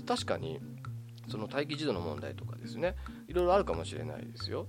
[0.07, 0.61] 確かに
[1.27, 2.95] その待機児童の問題とかですね。
[3.27, 4.69] いろいろあるかもしれないですよ。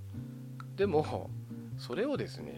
[0.75, 1.29] でも
[1.77, 2.57] それをですね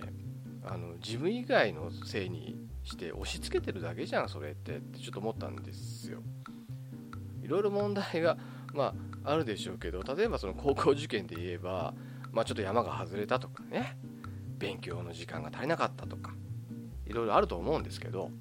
[0.64, 6.24] あの自分以外のせいにして押し付けてるだけじゃんそれってってちょっと思ったんですよ。
[7.44, 8.38] いろいろ問題が
[8.74, 11.94] まああるでしょうけど例えばその高校受験で言えば
[12.32, 13.98] まあちょっと山が外れたとかね。
[14.58, 16.34] 勉強の時間が足りなかったとか。
[17.12, 18.32] いろいろあると思うんですけど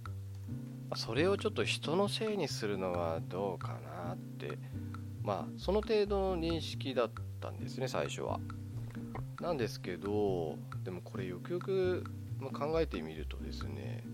[0.95, 4.59] それをちょっと人のせいにするのはどうかなって
[5.25, 8.39] まあその程度の認識だったんですね最初は。
[9.41, 12.05] なんですけどでもこれよくよく
[12.53, 14.05] 考えてみるとですね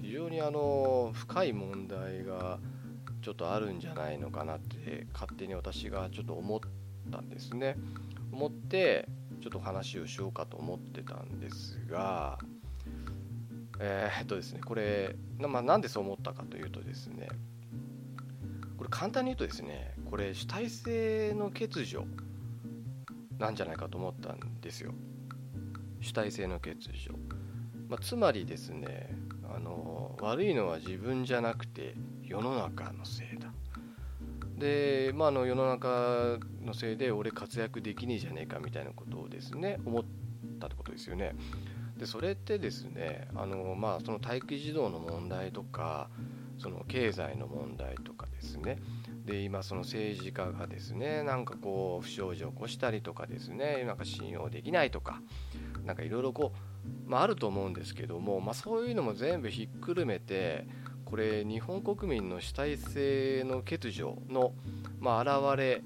[0.00, 2.58] 非常にあの深い問題が
[3.22, 6.60] ちょっとあるんじゃないのかなって勝手に私がちょっと思っ
[7.12, 7.76] たんですね。
[8.32, 9.06] 思って
[9.40, 12.38] ちょっと話をしようかと思ってたんですが
[13.80, 17.28] えー、っとですねこれ、まあ、なんでそう思ったかというとですね
[18.76, 22.06] これ簡単に言うとですねこれ主体性の欠如
[23.38, 24.92] なんじゃないかと思ったんですよ。
[26.00, 26.76] 主体性の欠
[27.08, 27.16] 如、
[27.88, 29.16] まあ、つまりですね
[29.54, 33.48] あの悪いのは自分じゃなくて世の中のせいだ。
[34.56, 40.04] で、まあ、あの世の中のせいで俺活躍できねえじゃねえかみたいなことをですね思っ
[40.60, 41.34] たってことですよね。
[41.98, 46.08] でそれってですねあの、まあ、その待機児童の問題とか
[46.58, 48.78] その経済の問題とかですね
[49.24, 55.20] で今その政治家がですねなんかこう不祥事を起こしたりとかですねなんか信用できないとか
[55.84, 56.52] なんかいろいろこ
[57.06, 60.66] う、まあ、あると思うんですけども、まあ、そういうのも全部ひっくるめて
[61.04, 64.52] これ日本国民の主体性の欠如の、
[65.00, 65.82] まあ、現れ、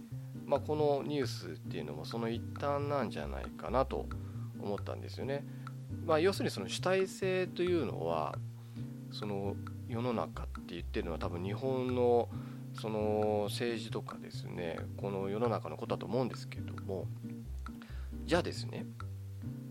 [0.46, 4.06] まあ、このニュースっていうのもその一端なんじゃないかなと
[4.60, 5.44] 思ったんですよね。
[6.06, 8.36] まあ、要するにその主体性というのは
[9.12, 9.56] その
[9.88, 12.28] 世の中って言ってるのは多分日本の
[12.74, 17.06] その政治とかですねこの世の中のことだと思うんですけども
[18.26, 18.86] じゃあですね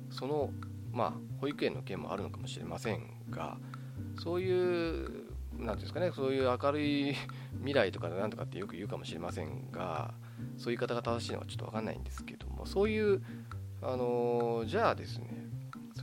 [0.09, 0.49] その
[0.91, 3.57] まあ保育園の件もあるのかもしれませんが
[4.21, 5.27] そういう
[5.59, 7.15] 何ですかねそういう明るい
[7.59, 10.13] 未来とかなんとかってよく言うかもしれませんが
[10.57, 13.21] そういう言い方が正しいのかちょっと分かんないんですけどもそういう
[13.81, 15.36] あのじゃあですね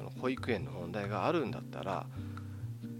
[0.05, 2.07] の保育園の問題があるんだったら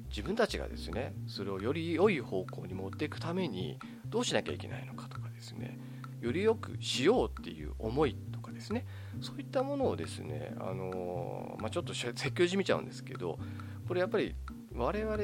[0.09, 5.79] 自分たちがですねそれをより良い方向に持っていくためにどうしなきゃいけないのかとかですね
[6.21, 8.87] より良くしようっていう思いとかですね
[9.21, 13.39] そういったものをですねあのまあ、ちょっと 説教じみちゃうんですけど
[13.87, 14.35] これやっぱり
[14.73, 15.17] 我々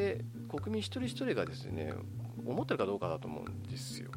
[0.49, 1.95] 国民一人一人がですね
[2.45, 4.11] 思ってるかどうかだと思うんですよ。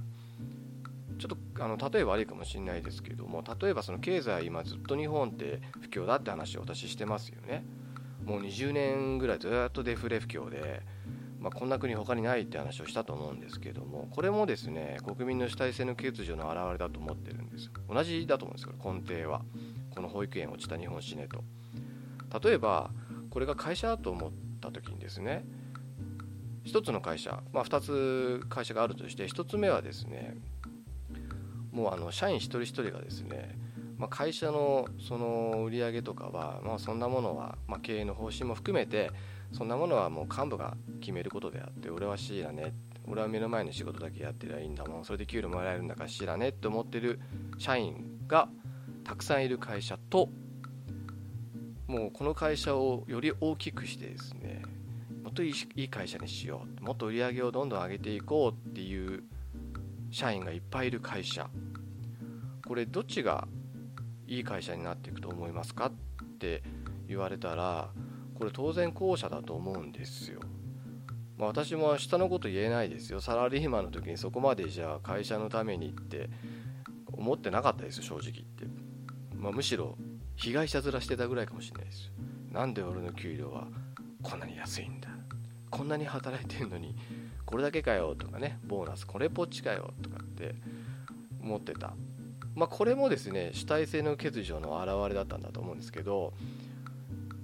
[1.24, 7.64] ちょっとあの例えば悪いかもしれないですけども例えばその経済今ずっと日本って不況だって話を私してますよね。
[8.26, 10.82] もう20年ぐらいずっとデフレ不況で、
[11.40, 17.66] まあ、こんな国他にないって話をしたと思うんですけどもこれもですね国民の主体性の欠如の表れだと思ってるんです。
[17.68, 19.44] よ同じだと思うんですよ根底は。
[19.92, 21.42] この保育園落ちた日本死ねと。
[22.46, 22.92] 例えば
[23.30, 25.46] これが会社だと思った時にですね
[26.66, 30.36] 1つの会社、まあ、2つ会社があるとして1つ目はですね
[31.74, 33.58] もうあの社員一人一人がですね
[33.98, 39.12] まあ、会社のその売り上げとかは、まあ、そんなものは、まあ、経営の方針も含めて
[39.54, 42.74] そんなものはもう幹部が決めることであって俺は C だね
[43.08, 47.20] 俺は目の前の仕事だけやってりゃいいんだもんそれで給料もらえるんだから C だねって思ってる
[47.58, 48.50] 社員が
[49.04, 50.30] たくさんいる会社と
[51.88, 54.64] もうこの会社をより大きくしてですね
[55.24, 59.24] もっといい会社にしようもっと売り上げをどんどん上げていこうっていう
[60.14, 61.50] 社員がいっぱいいる会社。
[62.68, 63.48] これどっちが
[64.28, 66.62] いい会社になっていくと思いますかって
[67.08, 67.90] 言われたら
[68.36, 70.40] これ当然後者だと思うんですよ。
[71.36, 73.22] まあ、私も下のこと言えないですよ。
[73.22, 76.30] サラリーマンの時にそこまでじゃあ会社のためにって
[77.12, 78.66] 思ってなかったです正直言って、
[79.36, 79.98] まあ、むしろ
[80.36, 82.12] 被害者面してたぐらいかもしれないですよ。
[82.52, 83.68] なんで俺の給料は
[84.22, 85.10] こんなに安いんだ。
[85.72, 86.96] こんなに働いてるのに
[87.54, 90.56] これだけかよとかねボーナスこれっぽっちかよとかって
[91.40, 91.94] 思ってた。
[92.56, 96.34] まあこれもですね主体性の欠如の表れだったんだと思うんですけど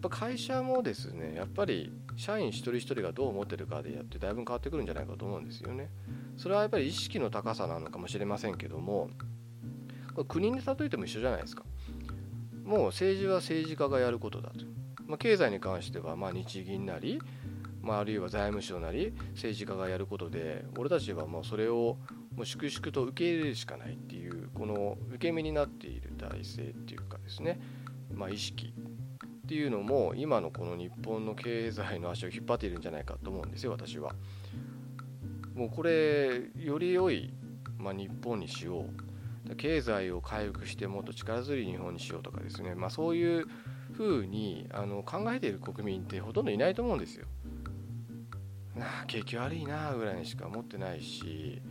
[0.10, 5.92] 会社もですねやっぱり社員一人一人がどう思ってるかでやってだいぶ変わってくるんじゃないかと思うんですよね。
[6.38, 9.12] それはやっぱり意識の高さなのかもしれませんけども
[10.28, 11.66] 国に例えても一緒じゃないですか。
[12.64, 14.66] もう政治は政治家がやることだと、
[15.06, 17.22] まあ、経済に関してはま日銀なり、
[17.82, 21.98] まあ、あるいは財務省なり政治家がやることで俺たちはもうそれを
[22.36, 27.60] もう粛々と受け入れるしかないっていうこの受け身になっている体制っていうかですね、
[28.14, 34.14] まあ、意識っていうのも今のこの日本の経済の足を引っ張っているんじゃないかと思うんですよ私は。
[35.56, 37.34] もうこれより良い、
[37.78, 38.86] まあ、日本にしよ
[39.50, 43.46] う経済を回復してもっと力強い日本にしようとかですね、まあ、そういう
[43.94, 47.26] ふうにあの考えている国民ってほとんどいないと思うんですよ。
[48.80, 51.62] なあ景気悪いなぐらいにしか思ってないし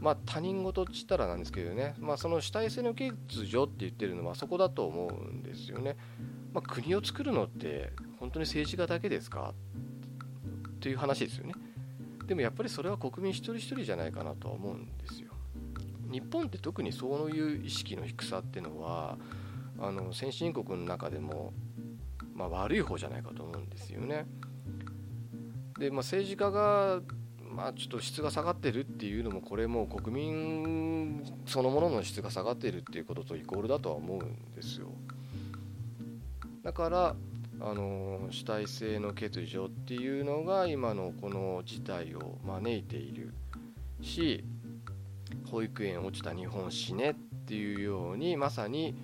[0.00, 3.12] まあ他人事っつったらなんですけどね、まあ、その主体性の欠
[3.50, 5.96] 如って言ってるのはそこだと思うんですよね。
[6.52, 9.52] まあ、国を作るのって本当に政治家だけですか？
[10.68, 11.54] っていう話ですよね。
[12.26, 15.30] でもやっぱりそれは国民一人一人じゃないかなとは思うんですよ。
[16.10, 19.18] 日本って特にそういう意識の低さっていうのは
[19.78, 21.52] あの先進国の中でも、
[22.34, 24.26] まあ、悪い方じゃないかと思うんですよね。
[25.78, 27.00] で、まあ、政治家が
[27.56, 34.88] まあ、ちょっと質が下がってるっていうのもこれも国民そのものの質が下がってるっていうこととイコールだとは思うんですよ。
[36.62, 37.16] だから
[37.60, 43.32] あの主体性の欠如っていうのが今のこの事態を招いている
[44.02, 44.44] し
[45.50, 47.14] 保育園落ちた日本死ねっ
[47.46, 48.94] ていうようにまさに、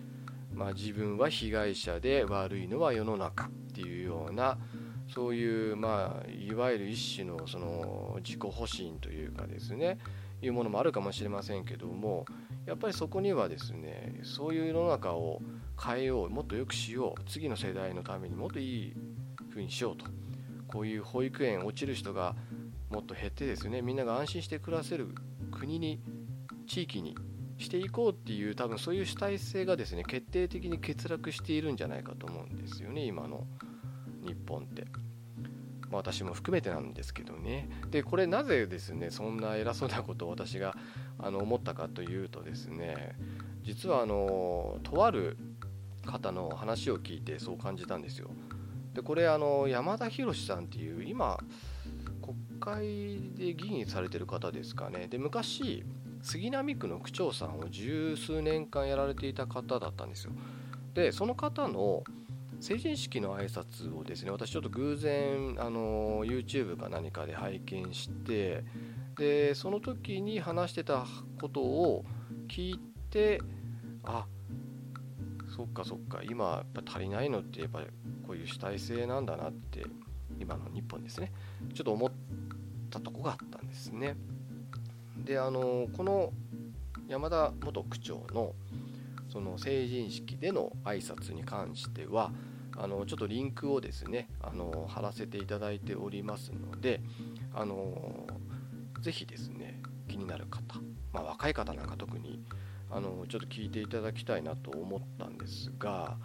[0.55, 4.59] まあ、自分は被害者で悪いのは世の中っていうような
[5.15, 9.99] そういう、まあ、いわゆる一種のその自己保身というかですね
[10.41, 12.25] いうものもあるかもしれませんけども
[12.67, 15.41] やっぱりそこにはですねそういう世の中を
[15.83, 18.95] 変えようもっと良くしよう次の世代のためにもっといい
[19.51, 20.07] 風にしようと
[20.67, 22.35] こういう保育園落ちる人が
[22.91, 25.09] もっと減ってですねみんなが安心して暮らせる
[25.51, 26.01] 国に
[26.67, 27.15] 地域に
[27.59, 33.47] していこうっていう多分そういう主体性がですね決定的に欠落しているんじゃないかと思うんですよね今の。
[34.23, 34.87] 日本って。
[35.93, 37.69] ま、私も含めてなんですけどね。
[37.91, 40.75] でこれなぜですねそんな偉そうなことを私が
[41.19, 43.15] あの思ったかというとですね
[43.63, 45.37] 実はあのとある
[46.05, 48.31] 方の話を聞いてそう感じたんですよ。
[48.95, 51.39] でこれあの山田博さんっていう今
[52.21, 55.07] 国会で議員されてる方ですかね。
[55.09, 55.85] で昔
[56.23, 60.33] 杉並区の区長さんを十数年間やられていた方だったんですよ。
[60.95, 62.05] でその方の
[62.63, 68.63] 成人式の挨拶をですね私ちょっと偶然あの YouTube か何かで拝見して
[69.19, 71.05] でその時に話してた
[71.41, 72.05] ことを
[72.47, 73.43] 聞いて
[74.05, 74.27] あ
[75.57, 77.87] そっかそっか今やっぱ足りないのってやっぱり
[78.25, 79.85] こういう主体性なんだなって
[80.39, 81.33] 今の日本ですね
[81.75, 82.13] ちょっと思っ
[82.91, 84.15] たとこがあったんですね。
[85.17, 86.33] であのこの
[87.09, 88.55] 山田元区長の
[89.33, 92.31] その成人式での挨拶に関しては
[92.77, 97.01] あのちょっとリンクをですねあの貼らせていただいておりますので
[97.55, 98.27] あの
[99.01, 100.81] ぜひですね気になる方、
[101.13, 102.43] まあ、若い方なんか特に
[102.91, 106.17] あのちょっと聞いていただきたいなと思ったんですが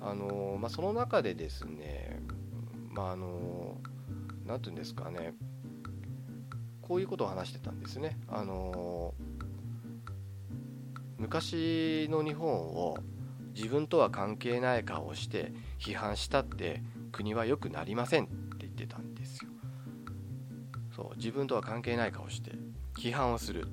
[0.00, 2.20] あの、まあ、その中でですね
[2.90, 3.78] まああの
[4.46, 5.34] 何て言うんですかね
[6.82, 8.16] こういうことを話してたんですね。
[8.28, 9.12] あの
[11.18, 12.96] 昔の日本を
[13.56, 19.50] 自分とは関係ない顔をして批判したって国は良くなりませんって言ってたんですよ。
[20.94, 22.52] そう自分とは関係ない顔して
[22.98, 23.66] 批判をする。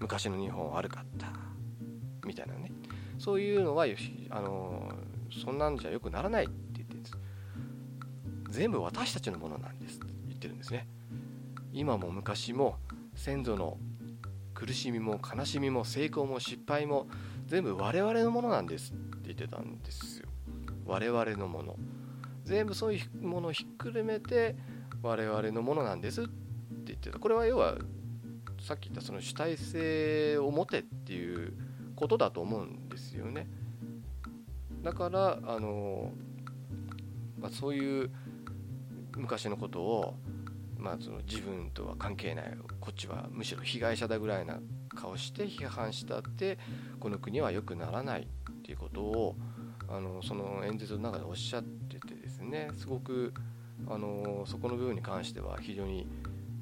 [0.00, 1.26] 昔の日本悪かった。
[2.26, 2.72] みたいなね。
[3.18, 3.84] そういうのは
[4.30, 4.92] あの
[5.44, 7.18] そんなんじゃ良くならないって言ってるんです。
[8.48, 10.88] 全部私たちのものなんですって言ってるんですね。
[11.74, 12.76] 今も昔も
[13.14, 13.76] 先祖の
[14.54, 17.08] 苦しみも悲しみも成功も失敗も
[17.46, 18.96] 全部我々のものなんですっ
[19.28, 20.28] 言ってたんですよ。
[20.86, 21.76] 我々のもの。
[22.44, 24.56] 全部そういうものをひっくるめて
[25.02, 26.30] 我々のものなんですって
[26.86, 27.18] 言ってた。
[27.18, 27.76] これは要は
[28.60, 31.52] さっき言ったその主体性を持てっていう
[31.94, 33.48] ことだと思うんですよね。
[34.82, 36.12] だからあの、
[37.38, 38.10] まあ、そういう
[39.16, 40.14] 昔のことを
[40.78, 44.60] まあ、その自分とは関係ないこっちはむしろ被害者だぐらいな
[44.94, 46.58] 顔して批判したって
[47.00, 48.28] この国は良くならない。
[48.68, 49.34] っていうことを
[49.88, 53.32] あのその演説の中でおっしゃっててですねすごく
[53.86, 56.06] あのそこの部分に関しては非常に、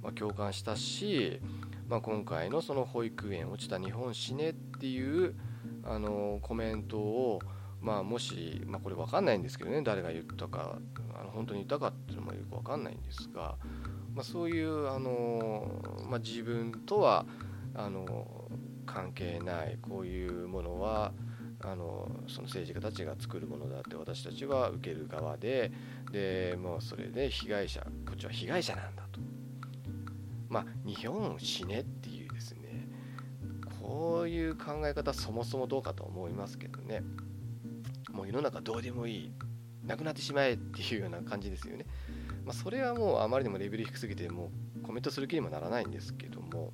[0.02, 1.40] ま共感したし、
[1.88, 5.34] まあ、今回のその保育園落ちた日本死ねっていう
[5.82, 7.40] あのコメントを、
[7.80, 10.78] まあ、もし、まあ、これ分かんないんですけどね誰が言ったか
[11.12, 13.56] あの本当に言ったかっていうのもよく分かんないんですが、
[14.14, 15.66] まあ、そういうあの、
[16.08, 17.26] ま、自分とは
[17.74, 18.48] あの
[18.84, 21.12] 関係ないこういうものは
[21.60, 25.72] あのその政治家たちが作るものだって私たちは受ける側で
[26.12, 29.20] でもうそれで被害者こっちは被害者なんだと。
[30.48, 32.88] まあ日本死ねっていうですね
[33.80, 37.02] こういう考え方そもそもどうかと思いますけどね。
[38.12, 39.32] もう世の中どうでもいい。
[39.86, 41.86] なくなってしまえっていうような感じですよね。
[42.44, 44.50] まあ、それはもうあまりにもレベル低すぎても
[44.80, 46.72] うコメントする気にもならないんですけども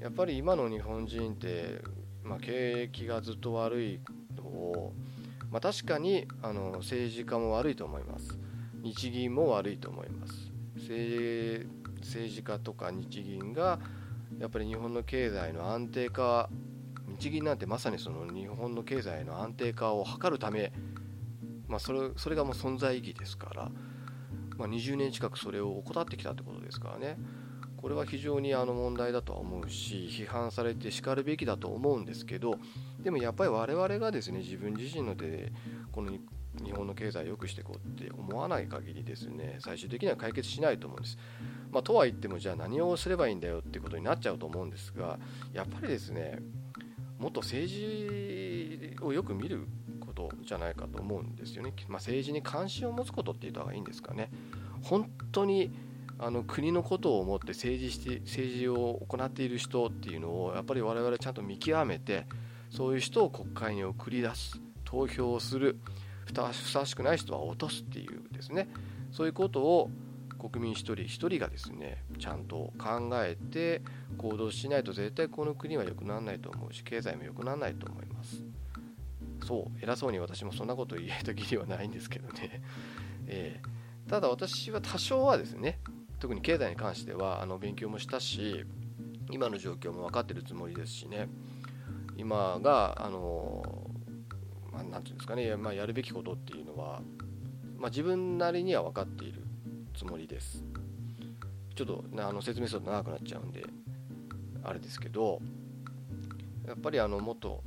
[0.00, 1.80] やっぱり今の日本人って、
[2.24, 4.00] まあ、景気がずっと悪い
[4.36, 4.92] のを、
[5.50, 8.38] まあ、確かにあの政治家も悪いと思います。
[8.82, 10.52] 日銀も悪いと思います。
[10.76, 11.68] 政
[12.02, 13.78] 治家とか日銀が
[14.38, 16.50] やっぱり日本の経済の安定化
[17.06, 20.72] 日銀なんてまさにその日本の経済の安定化を図るため、
[21.68, 23.70] まあ、それそれがもう存在意義ですから
[24.58, 27.16] まあ、20年近くそれを怠ってきたってことですからね。
[27.84, 32.54] これは非常にあの問題だとは思うし批判されてしかるべきだと思うんですけど
[32.98, 35.52] でもやっぱり我々がですね自分自身の手で
[35.92, 36.10] この
[36.64, 41.18] 日本の経済を良くしていこうって思わない限りですね最終的には解決しないと思うんです。
[41.72, 45.18] まあ、とは言ってもじゃあ何をすればいいんだよってことになっちゃうと思うんですが
[45.52, 46.38] やっぱりですね
[47.18, 49.68] もっと政治をよく見る
[50.00, 54.30] ことじゃないかと思うんですよね、まあ、政治に関心を持つことって言った方がいいんですかね
[54.82, 55.70] 本当に
[56.18, 62.26] あの国のことを思って政治して政治を行っている人っていうのをやっぱり我々ちゃんと見極めて
[62.70, 65.78] そういう人を国会に送り出す投票をする
[66.24, 68.68] ふさわしくない人は落とすっていうですね。
[69.12, 69.90] そういうことを
[70.50, 73.82] 国民一人一人がですねちゃんと考えて
[74.18, 78.44] 行動しないと絶対この国は良くならないと思うし経済も良くならないと思います。
[79.46, 82.62] そう偉そうに私もそんなこと言えたきりはないんですけどね、
[83.26, 85.78] えー、ただ私は多少はですね
[86.18, 88.64] 特に経済に関してはあの勉強もしたし
[89.30, 91.28] 今の状況も分かってるつもりですしね。
[92.16, 93.90] 今があの
[94.72, 97.00] まあ、て言うんですかね、まあ、やるべきことっていうのは、
[97.78, 99.42] まあ、自分なりには分かっている
[99.96, 100.64] つもりです。
[101.74, 103.64] ちょっと、ね、あの説明すると長くなっちゃうんで
[104.62, 105.40] あれですけど
[106.66, 107.62] やっぱりあのもっと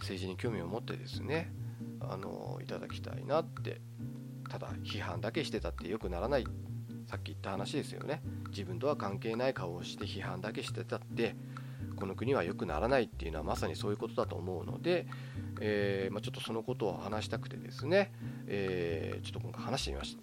[0.00, 1.52] 政治に興味を持ってですね
[2.00, 3.80] あのいただきたいなって
[4.50, 6.44] ただ批判だけしてたってよくならない
[7.12, 8.22] さっき言った話ですよね。
[8.48, 11.36] 自分とは関係ない顔をして批判だけしてたって
[11.94, 15.06] この国は良くならないっていうのはまさにそういうことだと思うので、
[15.60, 18.14] えー、まあ、ちょっとそのことを話したくてですね、
[18.46, 20.22] えー、ちょっと今回話してみました、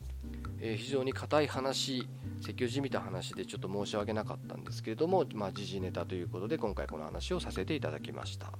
[0.61, 2.09] えー、非常に硬い話
[2.41, 8.51] 説教じみた話でちょっと申し訳なかったんですけれども、まあ、時事ネタということで今回この話をさせていただきました。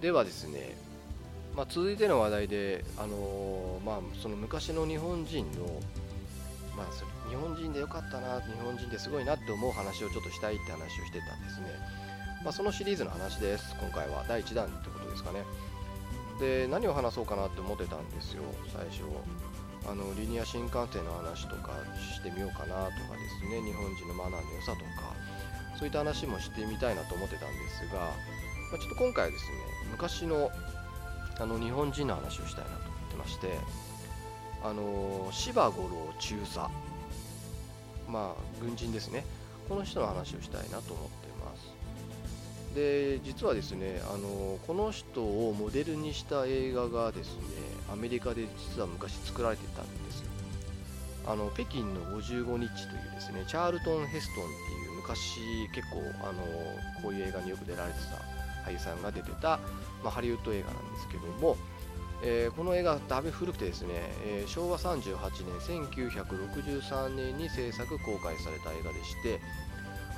[0.00, 0.76] ではですね、
[1.56, 5.80] まあ、続いての話題で、あのー、まあ、その昔の日本人の、
[6.76, 11.68] まあ、日本人でよかったな日本人ですごいなって思う話をちょっとしたいって話をしてたんですね、
[12.44, 14.24] まあ、そのシリーズの話です今回は。
[14.28, 15.42] 第1弾ってことですかね。
[16.38, 19.04] で何を話そうかなって思ってたんですよ最初。
[19.88, 21.72] あのリニア新幹線の話とか
[22.12, 23.62] してみようかなとかですね。
[23.64, 25.16] 日本人のマナーの良さとか
[25.78, 28.00] そういった話もしてみたいなと思ってたんですが、
[28.70, 30.50] まあ、ちょっと今回はですね昔の
[31.38, 33.58] あの日本人の話をしたいなと思ってまして
[34.64, 36.60] あの芝五郎中佐。
[38.08, 39.24] まあ軍人ですね。
[39.68, 42.74] この人の話をしたいなと思ってます。
[42.74, 47.42] で実はですねあのこの人をモデルにした映画がですね
[47.92, 50.26] アメリカで実は昔作られてたんですよ。
[51.26, 52.68] あの北京の55日という
[53.14, 56.42] ですねチャールトン・ヘストンっていう昔結構あの
[57.02, 58.35] こういう映画によく出られてた
[58.66, 59.58] 俳優さんが出てた、
[60.02, 61.56] まあ、ハリウッド映画なんですけども、
[62.22, 63.88] えー、この映画だいぶ古くてですね、
[64.26, 65.16] えー、昭和38
[65.68, 69.40] 年1963年に制作公開された映画でして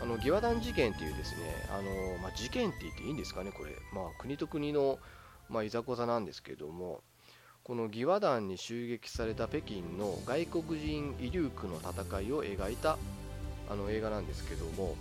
[0.01, 4.99] あの義和団事件っていうですねあの、まあ、事件って言っていいんですかねこれ、まあ、国と国の、
[5.49, 7.01] まあ、いざこざなんですけども
[7.64, 12.96] この義和団に襲撃された北京の外国人遺留区の戦いを描いた
[13.68, 14.96] あの映画なんですけども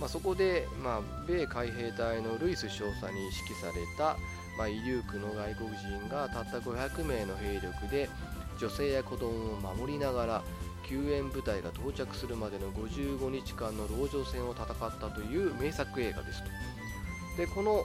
[0.00, 4.16] まあ、そこで、まあ、米海兵隊のルイス少佐に指揮された、
[4.58, 8.08] まあ、イリュークの外国人がたった500名の兵力で
[8.58, 10.42] 女性や子供を守りながら
[10.88, 14.66] 救援部隊が到着するまでの55日間の籠城戦を戦っ
[14.98, 16.48] たという名作映画ですと。
[17.36, 17.84] でこの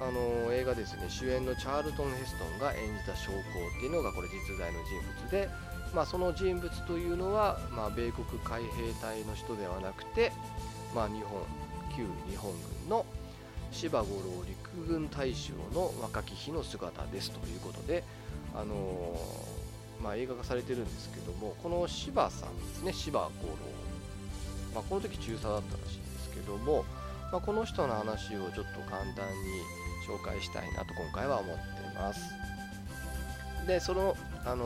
[0.00, 5.50] あの映画ですね主演のチャールトン・ヘストンが演じた将校っていうのがこれ実在の人物で、
[5.94, 10.32] まあ、その人物というのは、まあ、米国海兵隊の人ではなくて、
[10.94, 11.40] まあ、日本
[11.96, 12.52] 旧日本
[12.86, 13.04] 軍の
[13.72, 18.02] 芝五郎陸軍大将の若き日の姿ですということで、
[18.54, 23.30] あのー、まあ、映画化されてるんですけどもこの芝さんですね芝五郎、
[24.74, 26.84] まあ、この時中佐だったらしいんですけども、
[27.30, 29.62] まあ、この人の話をちょっと簡単に
[30.08, 31.62] 紹介したいなと今回は思って
[31.94, 32.20] ます。
[33.66, 34.16] でその、
[34.46, 34.64] あの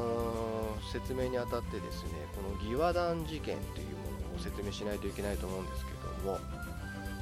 [0.81, 5.94] ー、説明にあたってですねこの義和団事件というものを説明しないといけないと思うんですけど
[6.25, 6.39] も、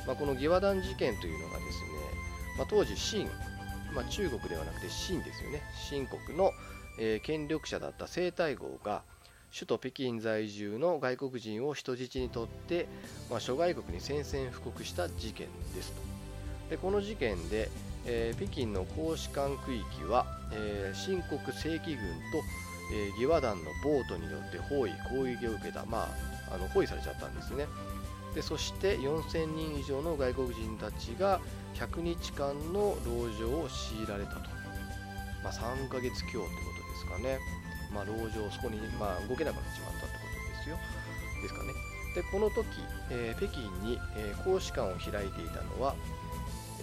[0.06, 1.88] まあ、この義和団事件というのがですね、
[2.58, 3.26] まあ、当時清、
[3.94, 5.62] まあ、中国ではなくて清ですよね。
[5.88, 6.52] 清国の、
[6.98, 9.02] えー、権力者だった清太后が
[9.52, 12.88] 首都北京在住の外国人を人質にとって、
[13.30, 16.00] まあ、諸外国に宣戦布告した事件ですと。
[16.70, 17.70] でこの事件で、
[18.06, 21.98] えー、北京の公使館区域は、えー、新国正規軍と、
[22.94, 26.08] えー、義和団のボートによって包囲攻撃を受けた、ま
[26.50, 27.66] あ、あの包囲されちゃったんですね。
[28.34, 31.40] でそして4000人以上の外国人たちが
[31.74, 34.40] 100日間の籠城を強いられたと、
[35.42, 36.46] まあ、3ヶ月強ってこ
[37.08, 37.38] とですかね、
[37.92, 40.76] まあ、籠城そこに、まあ、動けなくなってしまったってことですよ。
[41.42, 41.72] ですかね。
[42.14, 42.66] でこの時、
[43.10, 45.94] えー、北京に、えー、公使館を開いていたのは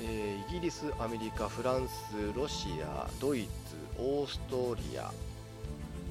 [0.02, 5.12] えー、イギリス、アメリカ、フランス、ロシア、ドイツ、オーストリア、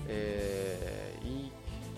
[0.06, 1.50] えー、イ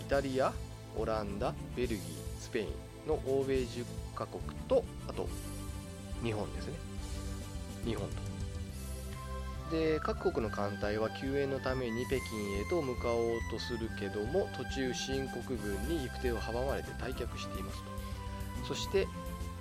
[0.08, 0.52] タリア、
[0.96, 1.98] オランダ、ベルギー、
[2.40, 2.89] スペイン。
[3.10, 3.84] の欧米10
[4.14, 5.28] カ国と、あと
[6.22, 6.74] 日本ですね。
[7.84, 8.30] 日本と。
[9.70, 12.20] で各国の艦隊は救援のために北京
[12.60, 17.78] へと向かおうとするけども途中新国軍に行く手を阻まれて退却しています
[18.62, 19.06] とそして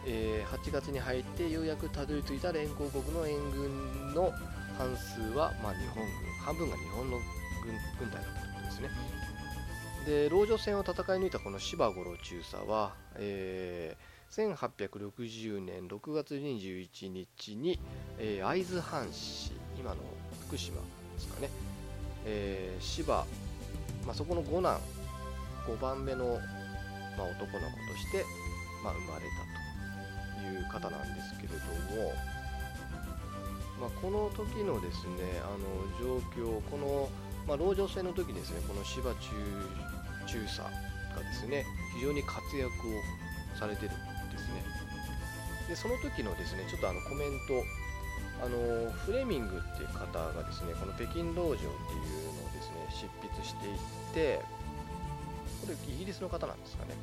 [0.06, 4.32] えー、8月に入ってようやくたどり着いた連合国の援軍の
[4.78, 6.06] 半数は、まあ、日本軍
[6.45, 7.18] 半分が日本の
[8.00, 8.89] 軍隊だったということですね
[10.10, 17.80] で籠城戦を戦い抜いたこの芝五郎中佐は、えー、1860年6月21日に、
[18.18, 19.97] えー、会津藩士今の
[20.47, 21.49] 福島ですかね、
[22.26, 23.24] えー、芝、
[24.03, 24.82] まあ、そこの五男
[25.68, 28.26] 5番目の、まあ、男の子として、
[28.84, 29.26] まあ、生まれ
[30.34, 31.55] たという方なんですけれど
[32.01, 32.14] も、
[33.80, 37.10] まあ、この時のですねあの状況この、
[37.47, 39.99] まあ、籠城戦の時ですねこの芝中
[40.30, 40.70] 中佐が
[41.20, 41.66] ですね
[41.98, 42.70] 非常に活躍を
[43.58, 44.64] されてるんですね。
[45.68, 47.64] でその時のですねちょっとあのコメント
[48.42, 53.78] あのフレミングっていう方がですねこの北京籠城っていうのをですね執筆していっ
[54.14, 54.42] て
[55.62, 56.94] これイギリスの方なんですかね、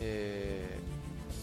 [0.00, 1.00] えー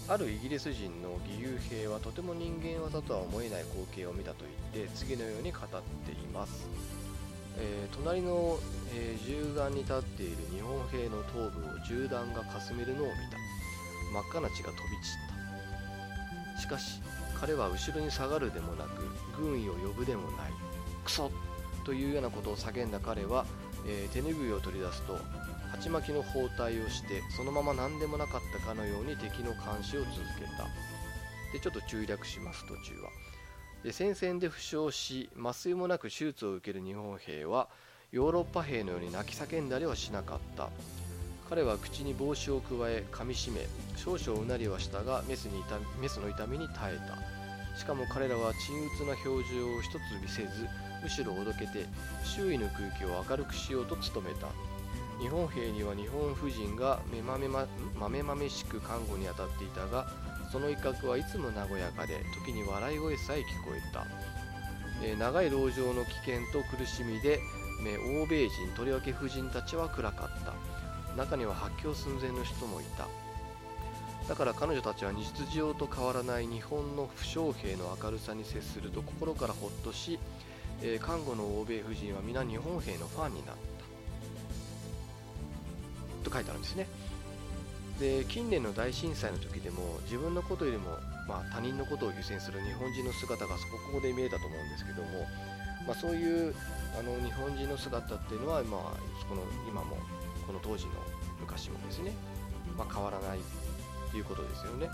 [0.09, 5.65] あるイギリス人の義勇兵はとても人間技とは思えない光景を見たと言って次のように語っ
[6.05, 6.65] ています、
[7.59, 8.59] えー、隣の、
[8.93, 13.37] えー、銃眼に立っている日本兵の頭部を銃弾がかすめるのを見た。
[14.13, 15.13] 真っ赤な血が飛び散
[16.53, 16.61] った。
[16.61, 17.01] しかし
[17.39, 19.03] 彼は後ろに下がるでもなく
[19.39, 20.51] 軍医を呼ぶでもない。
[21.03, 21.31] クソ
[21.85, 23.45] というようなことを叫んだ彼は、
[23.85, 25.17] えー、手拭いを取り出すと
[25.71, 30.67] 鉢巻きの包帯をしてそのまま何でもなかったかのように敵の監視を続けた。
[31.53, 33.09] でちょっと中略します途中は。
[33.91, 37.67] 戦線で負傷し麻酔もなく手術を受ける日本兵は
[38.11, 40.69] ヨーロッパ兵のように泣き叫んだりはしなかった。
[41.49, 43.61] 彼は口に帽子を加え噛みしめ
[43.95, 47.77] 少々うなりはしたがメスに痛メスの痛みに耐えた。
[47.77, 50.67] しかも彼らは鎮鬱な表情を一つ見せず
[51.01, 51.85] むしろおどけて
[52.23, 54.47] 周囲の空気を明るくしようと努めた。
[55.21, 57.65] 日本兵には日本婦人がめまめま
[57.99, 60.07] まめまめしく看護に当たっていたが
[60.51, 64.05] その一角はいつも和やかで時に笑い声さえ聞こえた、
[65.03, 67.39] えー、長い籠城の危険と苦しみで
[67.85, 70.53] え欧米人とりわけ婦人たちは暗かった。
[71.15, 73.07] 中には発狂寸前の人もいた。
[74.27, 80.19] だから彼女たちは日常と変わらない日本の負傷兵の明るさに接すると心からほっとし、
[80.81, 83.55] えー、看護の欧米婦人は皆日本兵のファンになっ
[86.23, 86.29] た。
[86.29, 86.87] と書いてあるんですね。
[87.99, 95.25] で近年の大震災の時でも自分のことよりも、まあ、他人のことを優先する日本人の姿がそこで見えたと思うんですけども、
[95.87, 96.53] まあ、そういう
[96.97, 98.81] あの日本人の姿っていうのは、まあ、
[99.27, 99.97] この今も
[100.45, 100.91] この当時の
[101.39, 102.11] 昔もですね、
[102.77, 103.41] まあ、変わらないっ
[104.11, 104.89] ていうことですよね。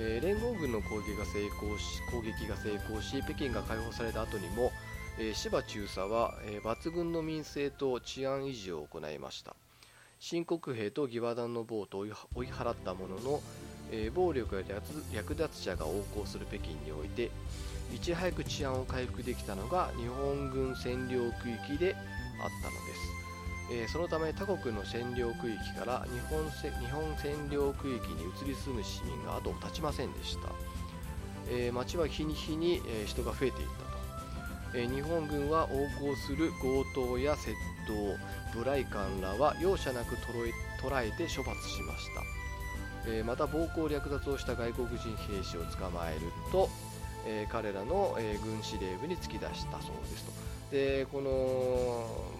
[0.00, 4.70] えー、連合軍の攻撃が成功し攻撃が成功し北京が解放された後にも、
[5.18, 9.56] えー、芝中佐は、えー、抜群の民政と治安維持を行いました。
[10.20, 13.40] 新国兵と義和団の暴徒を追い払ったものの、
[13.92, 14.62] えー、暴力や
[15.12, 17.30] 略奪者が横行する北京において
[17.94, 22.02] いち早く治安を回復できたのが日本軍占領区域であっ
[22.62, 30.48] たのです、えー、そのため他国の占領区域から日本日本占領区域に移り住む市民が後を絶ちませんでした、
[31.50, 33.87] えー、街は日に日に、え人が増えていった、
[34.72, 37.54] 日本軍は横行する強盗や窃
[37.86, 38.16] 盗
[38.58, 40.46] ブライカンらは容赦なく捉
[41.02, 46.20] えて処罰しました、また暴行略奪をした外国人兵士を捕まえる
[46.52, 46.68] と、
[47.50, 50.32] 彼らの、軍司令部に突き出したそうですと。
[50.70, 51.32] でこの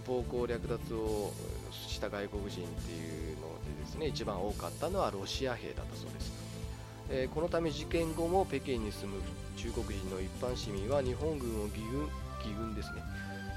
[0.06, 1.32] 暴行略奪を
[1.72, 9.22] した外国人っていうのでですね一番多かったのはロシア兵だったそうです、このため事件後も北京に住む
[9.58, 12.06] 中国人の一般市民は日本軍を義軍
[12.38, 13.02] 義軍ですね、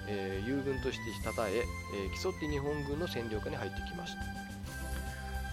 [0.08, 1.62] えー、友軍として称え
[1.94, 4.42] えー、競って日本軍の占領下に入ってきました。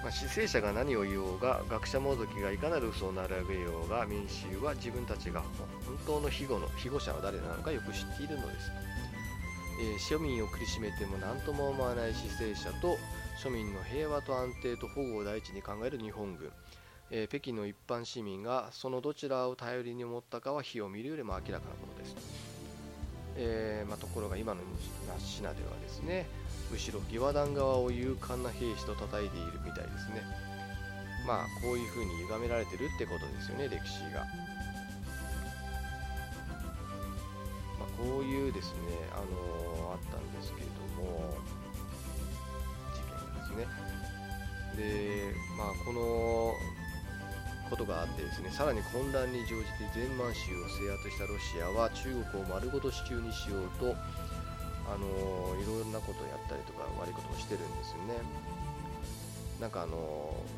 [0.03, 5.43] まあ、死生者が何を言おうが学者もどきがいかなる嘘を並べようが民衆は自分たちが
[5.85, 8.71] 本当の庇護の庇護者は誰なのかよく知っているのです、
[9.83, 12.97] えー、庶民を苦しめても何とも思わない死生者と
[13.43, 16.51] 庶民の平和と安定と保護を第一に考える日本軍、
[17.11, 22.17] えー、北京の一般市民がそのどちらを頼りに思ったかは火を見るよりも明らかなものです、
[23.37, 24.61] えー、まあ、ところが今の
[25.19, 26.27] 品ではですね
[26.71, 30.23] むしろ義和団側を勇敢な兵士と叩いているみたいですね。
[31.27, 34.25] まあこういう風に歪められてるってことですよね歴史が、
[37.79, 38.79] まあ、こういうですね
[39.13, 41.35] あのー、あったんですけれども
[42.95, 43.89] 事件ですね。
[44.77, 46.55] でまあこの
[47.69, 53.95] ことがあってですねさらに混乱に乗じて全満州を制圧したロシアは中国を丸ごと手中にしようと
[54.89, 55.07] あの
[55.61, 58.59] いろんなことをやったりとか悪いことをしてるんですよね。
[59.61, 59.97] なんかあの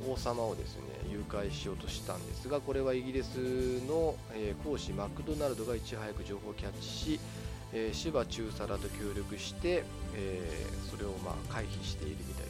[0.06, 7.20] 王様をですね誘拐しようとしたんですがこれはイギリスの、えー、公使マクドナルドがいち早く情報をキャッチし、
[7.72, 9.84] えー、芝中佐らと協力して、
[10.14, 12.49] えー、それをまあ回避しているみたいで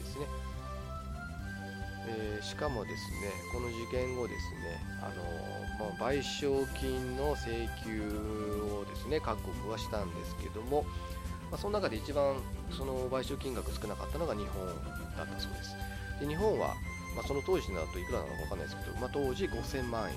[2.07, 5.09] えー、しかもですねこの事件後ですね、あ
[5.79, 8.01] のまあ、賠償金の請求
[8.73, 10.83] をですね各国はしたんですけども、
[11.51, 12.35] まあ、その中で一番
[12.71, 14.65] その賠償金額少なかったのが日本
[15.17, 15.75] だったそうです。
[16.19, 16.75] で日本は、
[17.15, 20.15] まあ、その当時だといくらなのか分かんないですけど、ま、当時5000万円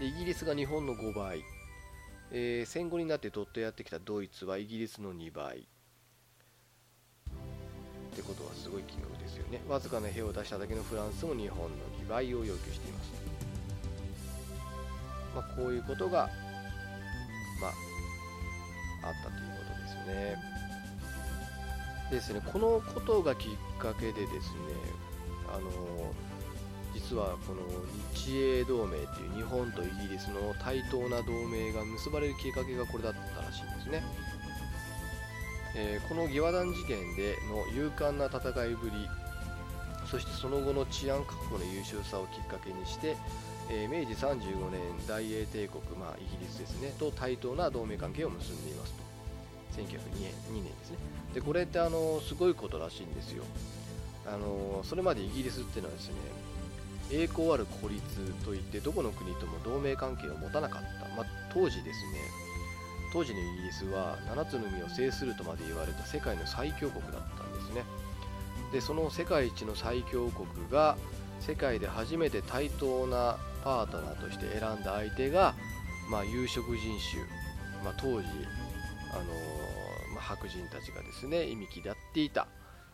[0.00, 0.06] で。
[0.06, 1.44] イギリスが日本の5倍。
[2.32, 5.58] えー、戦後になってどっとやってきたドイツはイギリスの2倍。
[5.58, 5.60] っ
[8.16, 9.60] てことはすごい金額ですよね。
[9.68, 11.68] わずかな兵を出しただけのフランスも日本の
[12.04, 13.12] 2倍を要求しています。
[15.34, 16.30] まあ、こういうことが、
[17.60, 20.36] まあ、あったということですね。
[22.10, 24.38] ですね、このことがきっかけでですね、
[25.48, 25.70] あの
[26.94, 27.62] 実はこの
[28.12, 34.02] 日英同盟っていう日本とイギリスの対等な同盟が結ばれるきっかけがこれだったらしいんですね。
[35.76, 39.08] えー、この義和団事件での勇敢な戦いぶり、
[40.06, 43.16] そしてその後の治安確保の優秀さをきっかけにして、
[43.70, 49.04] えー、明治35年大英帝国、まあ、イギリスですねと対等な同盟関係を結んでいますと。
[49.74, 49.82] 1902
[50.52, 50.98] 年ですね。
[51.34, 53.42] でこれってあのすごいことらしいんですよ。
[54.26, 56.14] あのそれまでイギリスっていうのはですね
[57.10, 58.02] 栄光ある孤立
[58.44, 62.43] といってどこの国とも同盟関係を持たなかった、まあ、当時ですね
[63.14, 67.84] 当時のイギリスは7つの海を制するとまで言われた世界の最強国だったんですね
[68.72, 70.96] でその世界一の最強国が
[71.38, 75.54] 世界で初めて対等なパートナーとして選んだ相手が、
[76.10, 76.80] まあ、有色人
[77.12, 77.22] 種、
[77.84, 78.26] まあ、当時
[79.12, 79.22] あの
[80.12, 82.48] まあ、白人たちがですね意味嫌っていた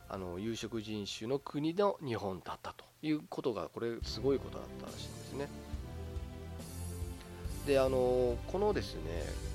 [0.08, 5.48] あの有色人種の国の日本だったということがこれすごいことだったらしいんですね。
[7.66, 9.49] であのこのですね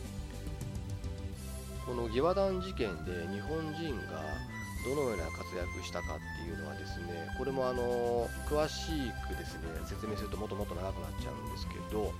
[1.85, 4.21] この義和団事件で日本人が
[4.85, 8.91] どのような活躍したかっていうのはですねこれもあの詳し
[9.27, 12.13] くですね説明するともっともっと長くなっちゃうんですけど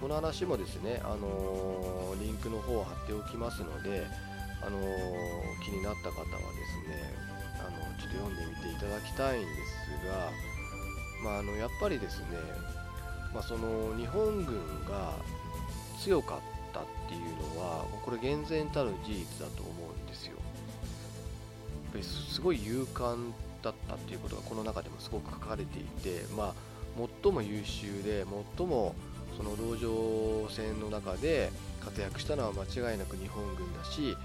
[0.00, 4.06] この話もですね、あの、リンクの方を貼っておきますので、
[4.62, 4.78] あの、
[5.64, 6.36] 気になった方はで
[6.70, 10.30] すね、あのちょっと読んでみていただきたいんですが、
[11.24, 12.26] まあ、あのやっぱりですね、
[13.34, 14.54] まあ、その日本軍
[14.88, 15.14] が
[16.00, 20.32] 強かったっていうのは、これ厳然たる事実だと思うんですよ。
[20.32, 20.38] や
[21.90, 26.54] っぱりすごい勇敢だったっていうことがこの中でもすごく書かれていて、まあ
[27.22, 28.24] 最も優秀で
[28.56, 28.94] 最も
[29.36, 31.50] その籠城戦の中で
[31.80, 34.16] 活躍したのは間違いなく日本軍だし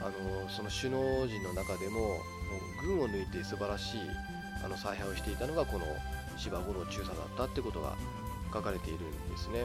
[0.00, 4.00] あのその首脳陣の中でももう軍を抜いて素晴らしい
[4.64, 5.86] あの采配をしていたのがこの
[6.36, 7.94] 芝五郎中佐だったってことが
[8.52, 9.64] 書かれているんですね。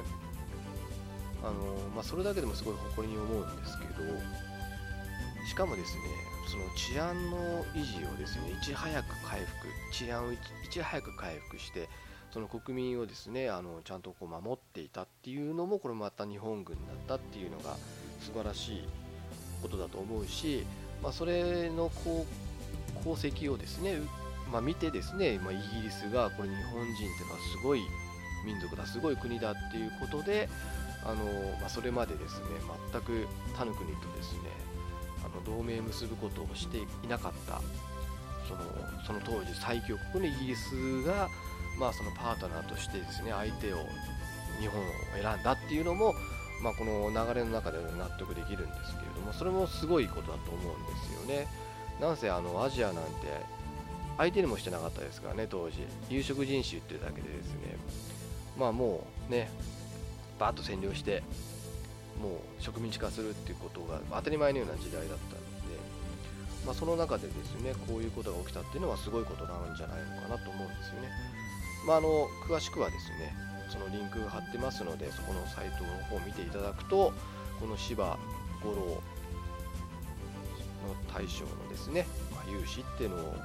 [1.44, 1.54] あの
[1.94, 3.94] まあ、それだけでもすごい誇りに思うんですけど
[5.46, 6.02] しかもですね
[6.50, 10.38] その治安の維持をですねいち早く回復治安をい
[10.70, 11.90] ち早く回復して
[12.32, 17.76] その国民をですねあのちゃんとこう守っていたっていうのもこれまた日本軍だったっていうのが
[18.22, 18.88] 素晴らしい
[19.62, 20.66] ことだと思うし、
[21.02, 22.26] まあ、それのこ
[22.98, 23.98] う功績をですね、
[24.52, 27.82] まあ、見てですね、まあ、イギリスがこれ日本人っていうのはすごい
[28.46, 30.50] 民族だすごい国だっていうことで
[31.06, 31.26] あの、
[31.60, 32.46] まあ、それまでですね
[32.92, 34.40] 全く他の国とですね
[35.24, 37.62] あの同盟結ぶことをしていなかった
[38.48, 38.62] その
[39.06, 41.28] その当時最強国のイギリスが、
[41.80, 43.78] まあ、そのパートナーとしてですね相手を
[44.60, 46.14] 日本を選んだっていうのも、
[46.62, 51.48] まあ、この流れの中で納得できるんですけれどもそれもすごいことだと思うんですよね。
[52.02, 53.02] なんせあのアジアなんて
[54.18, 55.78] 相手にもしてなかったですからね当時
[56.10, 57.78] 有色人種っていうだけでですね
[58.58, 59.50] まあもうね
[60.44, 61.24] バーッと占領して
[62.22, 65.40] もう植民地化するっていうことが当たり前のような時代だったの
[65.72, 65.80] で、
[66.66, 71.08] まあ、その中でですねこういうことが起きたっていうのはすごいことなんじゃないのかなと思うんですよね。
[71.88, 73.34] まあ、あの詳しくはですね
[73.70, 77.14] そのリンクが貼ってますのでそこのサイトの方を見ていただくと
[77.60, 78.18] この芝
[78.62, 79.00] 五郎の
[81.08, 83.36] 大将のですね、まあ、勇姿っていうのをあの、ま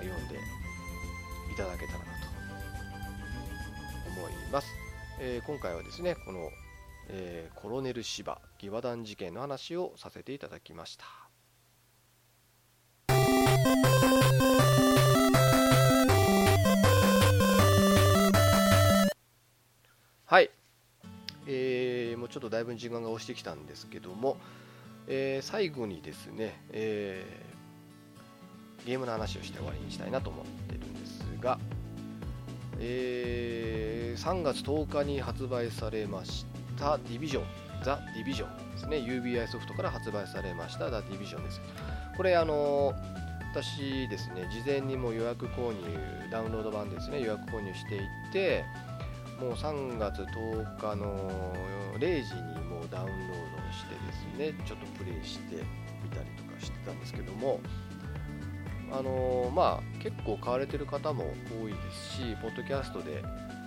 [0.00, 2.28] あ、読んでいただけたらなと
[4.20, 4.81] 思います。
[5.24, 6.50] えー、今回はですねこの、
[7.08, 11.04] えー、コロネル芝義和団事件の話をさせていただきました。
[20.24, 20.50] はい、
[21.46, 24.36] えー、もうちょっとだいぶ時間が押してきたんですけども、
[25.06, 31.60] えー、最後にですね、えー、ゲームの話をして終わりにしたいなと思ってるんですが、
[32.78, 36.46] えー、3月10日に発売されまし
[36.78, 37.44] たディビジョン、
[37.84, 41.60] ザ・ディビジョンですね、UBI ソフトから発売されましたザ・ディビジョンです。
[42.16, 42.94] これ、あの
[43.52, 47.98] 私ですね、事前にも予約購入、ダウンロード版ですね、予約購入してい
[48.32, 48.64] て、
[49.38, 51.52] もう3月10日の
[51.98, 53.94] 0時にもうダウンロードして
[54.38, 55.56] ですね、ちょっとプレイして
[56.02, 57.60] みたりとかしてたんですけども、
[58.92, 61.24] あの、まあ、結構買われてる方も
[61.60, 63.22] 多いですし、ポッドキャストで、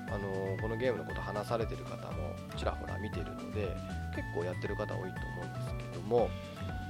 [0.08, 3.76] あの、このゲームのこと話されてる方もちらほら見てるので、
[4.16, 6.30] 結構やってる方多いと思うんですけども、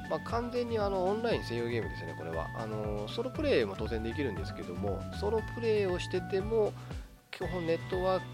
[0.09, 2.47] まあ、完全にあのオンライン専用ゲームですね、これは。
[2.55, 6.73] あの、ソロプレイも当然できるんですけども、ソロプレイをしてても、
[7.31, 8.25] 基本ネットワーク、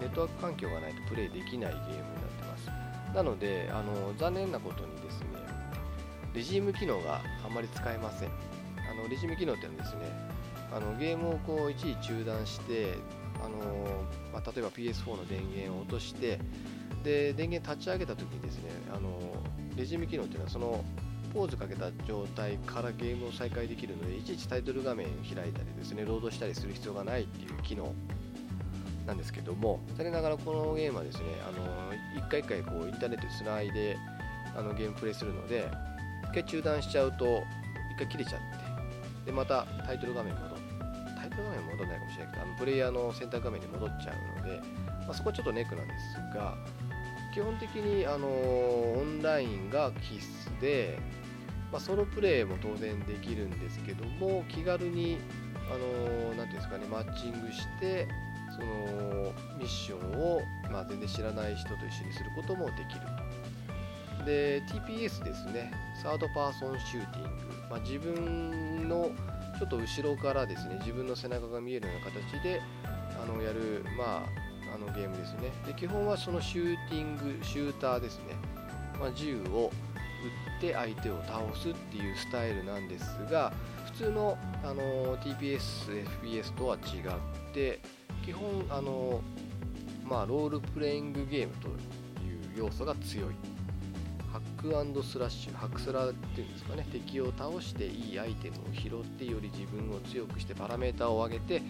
[0.00, 2.02] ネットワーク環境がないとプレイできないゲームになっ
[2.38, 3.14] てます。
[3.14, 5.26] なので、あの残念なことにですね、
[6.34, 8.53] レジーム機能があまり使えません。
[8.90, 10.44] あのレジュメ機能っていうのはですね。
[10.74, 12.94] あのゲームをこう一時中断して
[13.40, 16.40] あの、まあ、例えば PS4 の電源を落として
[17.04, 19.20] で電源立ち上げた時にですねあの
[19.76, 20.84] レジュメ機能っていうのはその
[21.32, 27.92] ポーズかけた状態からゲームを再開できるのでいちいちタイトル画面を開いたりですねロードしたりする必要がないっていう機能
[29.06, 33.96] なんですけども残念ながらこのゲームはですねあの一回一回こうインターネットでつないで
[34.56, 35.68] あのゲームプレイするので
[36.30, 37.42] 一回中断しちゃうと
[37.94, 38.63] 一回切れちゃって
[39.24, 40.54] でまたタイトル画面に戻
[41.16, 44.60] タイトル画面戻らないかもしれないけどあのプレイヤーの選択画面に戻っちゃうので、
[45.06, 46.56] まあ、そこはちょっとネックなんですが
[47.34, 50.98] 基本的にあのオンラインが必須で、
[51.72, 55.18] まあ、ソロプレイも当然できるんですけども気軽に
[55.72, 58.06] あのなんていうんですかねマッチングして
[58.54, 63.00] そのミッションを、まあ、全然知らない人と一緒にすることもできる。
[64.24, 65.72] で TPS ですね。
[66.02, 67.30] サードパーソンシューティング、
[67.70, 69.10] まあ、自分の
[69.58, 72.60] ちょっと後ろからですね自分の背中が見えるような形で
[73.22, 75.50] あのやる、まあ、あのゲームですね。
[75.66, 78.34] で基本はそのシューティングシューターですね、
[78.98, 79.70] まあ、銃を
[80.24, 83.52] 撃って相手を倒すっていうスタイルなんですが
[83.86, 87.80] 普通のあの TPS、FPS とは違って
[88.24, 89.20] 基本あの、
[90.04, 91.74] まあ、ロールプレイングゲームという
[92.56, 93.53] 要素が強い。
[94.34, 101.62] ハックスラッシュ、ハクスラっていうんですかね、敵を倒していいアイテムを拾ってより自分を強くしてパラメータを上げて、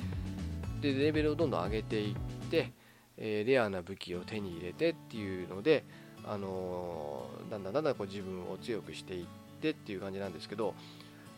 [0.80, 2.14] で、レベルをどんどん上げていっ
[2.50, 2.72] て、
[3.18, 5.84] えー、レアな武器を手に入れてっていうので、
[6.26, 9.26] あのー、だんだんだんだんこう自分を強くしていっ
[9.60, 10.74] てっていう感じなんですけど、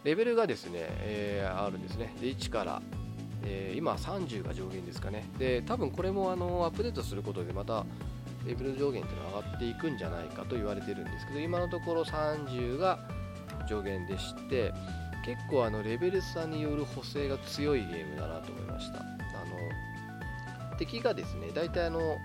[0.05, 2.15] レベルがですね、えー、あるんですね。
[2.21, 2.81] で、1から
[3.43, 7.85] え、今30が上限ですかねで多分これもあのアップデートすることでまた
[8.47, 12.99] レベル上限っていうのは上がっていくんじゃないかと言われてるんですけど今のところ30が
[13.69, 14.73] 上限でして
[15.25, 19.01] 結構あのレベル差による補正が強いゲームだなと思いました。
[19.01, 22.19] あの敵がですね大体あの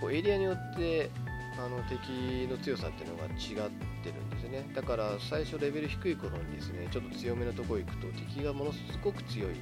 [0.00, 1.10] こうエリアによって
[1.58, 3.70] あの敵の強さっていうのが違っ
[4.02, 4.70] てるんですね。
[4.74, 9.54] だから最初レベル低い頃にですねちょっと強めのとこ行くと敵がものすごく強い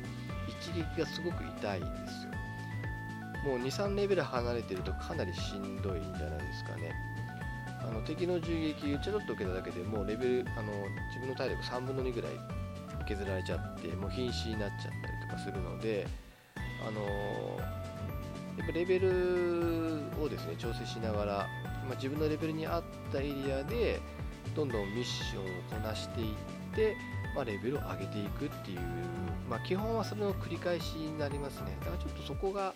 [0.49, 2.22] 一撃がすごく痛いです。
[3.45, 6.93] もう23レベル離れてるとかなりしんどいんじゃないですかね。
[7.81, 10.73] あの敵の銃撃ちょろっと受けただけでもうレベルあの
[11.09, 12.33] 自分の体力3分の2ぐらい
[13.09, 16.07] 削られちゃってもう瀕死になっちゃったりとかするので
[16.87, 17.01] あの
[18.57, 21.49] やっぱレベルをですね調整しながら
[21.87, 22.83] まあ、自分のレベルに合っ
[23.13, 24.01] たエリアで
[24.55, 26.27] どんどんミッションをこなしていっ
[26.75, 26.97] て、
[27.35, 28.81] まあ、レベルを上げていくっていう、
[29.49, 31.77] まあ、基本はそれの繰り返しになりますね。
[31.81, 32.75] だからちょっとそこが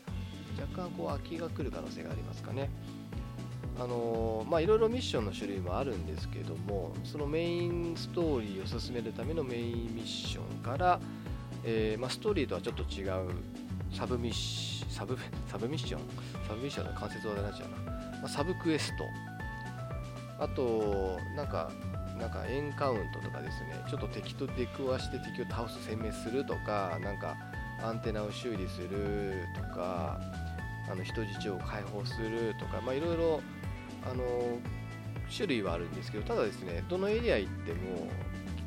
[0.59, 2.71] 若干こう飽きが来る可能性がありますかね。
[3.79, 10.99] あのー、まあいろいろミッションの種類もあるんですけどもそのメインストーリーを進めるためのメインミッションから、
[11.63, 13.35] えー、まあ、ストーリーとはちょっと違う
[13.93, 16.01] サブミッシサブ サブミッション？
[16.49, 18.21] サブミッションの関節技になっちゃうな。
[18.23, 19.05] まサブクエスト。
[20.39, 21.71] あとなんか
[22.19, 23.75] なんかエンカウントとかですね。
[23.91, 27.37] ちょっと敵と出くわして敵を倒す殲滅するとかなんか
[27.83, 30.19] アンテナを修理するとか
[30.91, 33.41] あの人質を解放するとかまあいろいろ
[34.11, 34.25] あの
[35.35, 38.09] 種類はあるんですけどただですねどのエリア行っても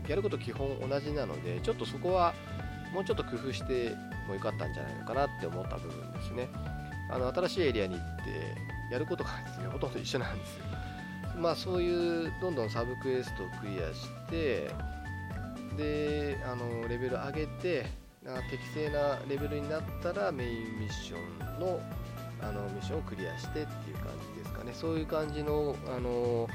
[0.07, 2.34] やること基本同じなのでちょっとそこは
[2.93, 3.95] もうちょっと工夫して
[4.28, 6.49] もよかったんじゃないのかなって思った部分ですね。
[7.11, 10.65] あの新しいエリアに行ってやることがですねほとんど一緒なんですよ。
[11.39, 14.72] まあそういうどんどんサブクエストをクリアして
[15.78, 17.86] であのレベル上げて
[18.49, 21.80] 適正なレベルになったらメインミッションの
[22.42, 24.72] あのミッションをクリアしてっていう感じですかね。
[24.74, 26.48] そういう感じのあの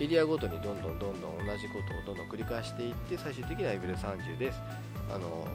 [0.00, 1.74] エリアごとにどんどんどんどん同じこ
[2.04, 4.60] とをどんどん繰り返していって最終的にはレベル30です。
[5.10, 5.46] あの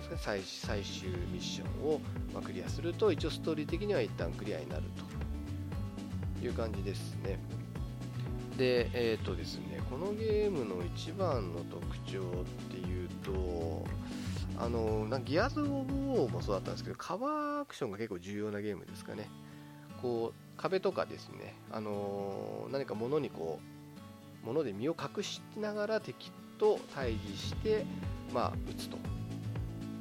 [0.00, 2.00] ですか最最終ミッションを、
[2.34, 4.82] まクリアすると一応ストーリー的には一旦クリアになる
[6.40, 7.38] という感じですね。
[8.56, 9.80] でえっ、ー、とですね。
[9.90, 13.84] このゲームの一番の特徴っていうと
[14.60, 19.28] あのなギアズ・オブ・ウォーもそうだったんですけどカバーアクションが結構重要なゲームですかね。
[20.02, 23.58] こう壁とかですね、あの何か物にこ
[24.42, 27.84] う物で身を隠しながら敵と対峙して、
[28.34, 28.98] まあ、撃つと。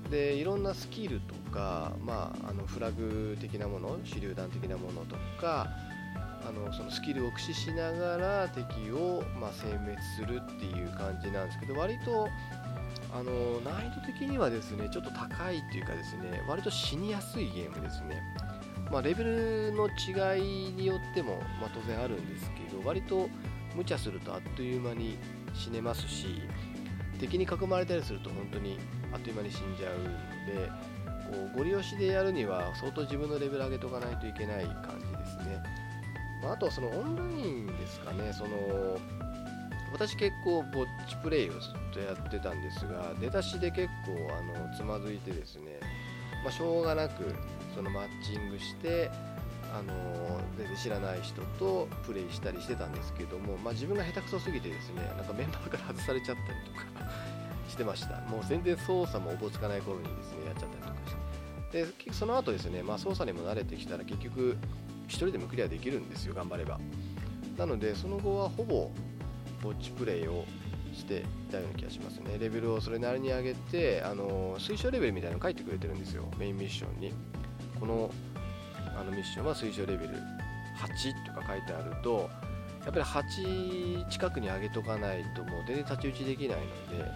[0.10, 5.70] でいろんなスキルとか、まあ、あのフラグ的なもの手榴弾的なものとか
[6.48, 12.28] あのそのスキルを駆使しながら敵を、まあ、殲滅するっていう感じなんですけど割と
[13.12, 18.22] あの難易度的にはですねちょっと高いっていうかですね割と死にやすいゲームですね、
[18.92, 23.30] まあ、レベルの違いによっても、まあ、当然あるんですけど割と
[23.76, 25.18] 無茶するとあっという間に
[25.54, 26.42] 死ねますし
[27.20, 28.78] 敵に囲まれたりすると本当に
[29.12, 30.72] あっという間に死んじゃうので
[31.32, 35.62] こうゴリ押しでやるには相当自分のレベル上げとかないといけない感じですね、
[36.44, 38.34] まあ、あとはそのオンラインですかね。
[38.34, 38.98] その
[39.92, 45.80] 私結構ぼっちプレイをずっとやってたんですが出だしで結構あのつまずいてですね、
[46.44, 47.34] まあ、しょうがなく
[47.76, 49.10] そのマッチングして
[49.74, 49.94] あの
[50.58, 57.12] 全然知らない人とプレイしたりしてたんですけども、まあ、自分が下手くそすぎてですねなんかメンバーから外されちゃったりとか
[57.70, 58.20] してました。
[58.22, 61.16] もう全然操作もおぼつかない頃にですねやっちゃったりとかし
[61.72, 61.86] て。
[62.06, 64.58] でその後ですね、まあ、操作にも慣れてきたら結局
[65.08, 66.80] 1人でもクリアできるんですよ頑張れば。
[67.58, 68.90] なのでその後はほぼ
[69.62, 70.46] ぼっちプレイを
[70.94, 72.38] していたような気がしますね。
[72.40, 76.26] レベルをそれなりに上げてあの推奨レベルみたいなの書いてくれてるんですよ。
[76.38, 77.14] メインミッションに。
[77.80, 78.12] この
[79.00, 80.16] あのミッションは推奨レベル
[80.78, 82.30] 8とか書いてあると
[82.84, 87.12] やっぱり8近くに上げとかないともう全然太刀打ちできないので、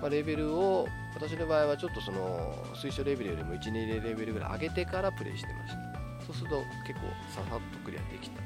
[0.00, 5.92] まあ、レベルを私の場合はちょっとその推奨レベルよりも12レベルぐらい上げてからプレイしてました。
[6.26, 8.41] そうすると結構ささっとクリアできた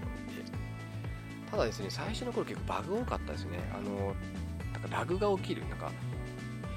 [1.51, 3.59] ただですね最初の頃結構バグ多かったですね。
[3.73, 4.15] あの
[4.73, 5.67] なんかラグが起きる。
[5.69, 5.91] なんか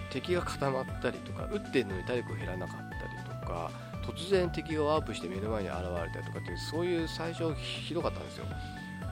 [0.10, 3.72] 敵が固まったりとか撃ってるのに体力を減らなかったりとか
[4.04, 8.46] 突然敵がワープして目の前に現れたりとかっていうそういう最初ひどかったんですよ、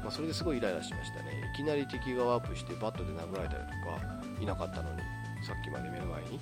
[0.01, 1.51] まあ、それですごいイライラしましたね。
[1.53, 5.01] いきなり敵がワープしてバットで殴られたりとかいなかったのに
[5.45, 6.39] さっきまで目の前に。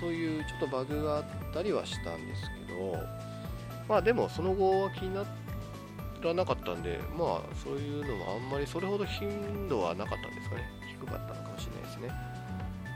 [0.00, 2.96] そういうちょっとバグがあったりはしたんですけど
[3.88, 5.43] まあでもその後は気になって
[6.28, 10.62] らなかったんでまあそういうのもあんまりそれほど頻度はなかったんですかね
[11.00, 12.34] 低かったのかもしれないですね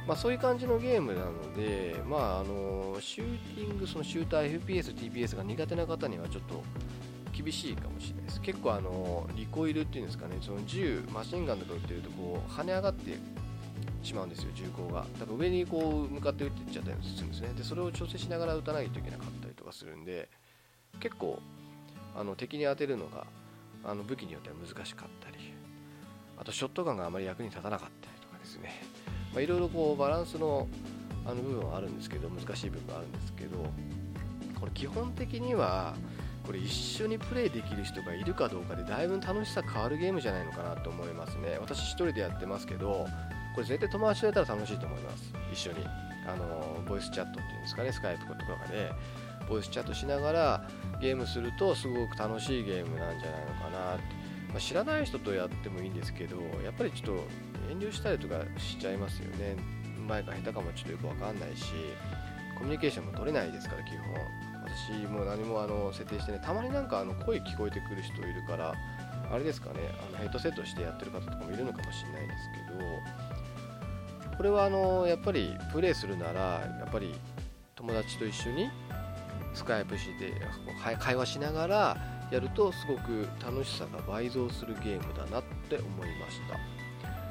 [0.08, 6.64] まあ、そういう感じのゲームなので、まあ、あのシューティング、そのシューター、FPS、TPS が苦手な方にはちょっと
[7.30, 8.40] 厳しいかもしれないです。
[8.40, 13.18] 結構あのリコイルっていうんですかね、その銃、マシンガンとか撃ってるとこう跳ね上がって
[14.02, 15.04] しまうんですよ、銃口が。
[15.20, 17.48] だから上にこう向かって撃っていっちゃったりするんですね。
[17.54, 20.30] で、それを調整しながら撃たないといけなかったりとかするんで、
[21.00, 21.38] 結構
[22.18, 23.26] あの敵に当てるのが
[23.84, 25.36] あの武器によっては難しかったり、
[26.36, 28.82] あとショットガンがあまり役に立たなかったりとかですね。
[29.36, 30.66] いろいろこうバランスの
[31.24, 33.58] あの部分はあるんですけど難しい部分はあるんですけど
[34.58, 35.94] これ基本的には
[36.46, 41.58] これ一緒にプレイできる人がいるかどうかでだいぶ楽しさ変わるゲームじゃないのかなと思いますね。
[41.60, 43.06] 私1人でやってますけど
[43.54, 45.32] これ絶対友達とやったら楽しいと思います。
[45.52, 45.84] 一緒に。
[46.26, 48.38] あのボイスチャットっていうんですかねスカイプとか
[48.70, 48.90] で。
[49.48, 50.68] ボイスチャットしながら
[51.00, 54.02] ゲームするとすごく楽しいゲームなんじゃないのかなって、
[54.50, 57.24] まあ、知らない人とやってもいいんですけどやっぱりちょっと
[57.70, 59.56] 遠慮したりとかしちゃいますよね。
[59.98, 61.72] うまいか下手かもちょっとよくわかんないし
[62.58, 63.98] コミュニケーションも取れないですから基本。
[64.64, 68.74] 私もう何もあの設定してねたまになんかあの声聞こえてくる人いるから
[69.30, 69.80] あれですかね。
[70.08, 72.38] あのヘッドセットしてやってる方とかもいるのかもしれないです
[72.68, 72.72] け
[74.32, 77.14] どこれはあのやっぱりプレイするならやっぱり
[77.74, 78.70] 友達と一緒に
[79.58, 80.32] スカイプして
[81.00, 81.96] 会話しながら
[82.30, 86.78] やるとすごく楽しさが倍増するゲームだなって思いました。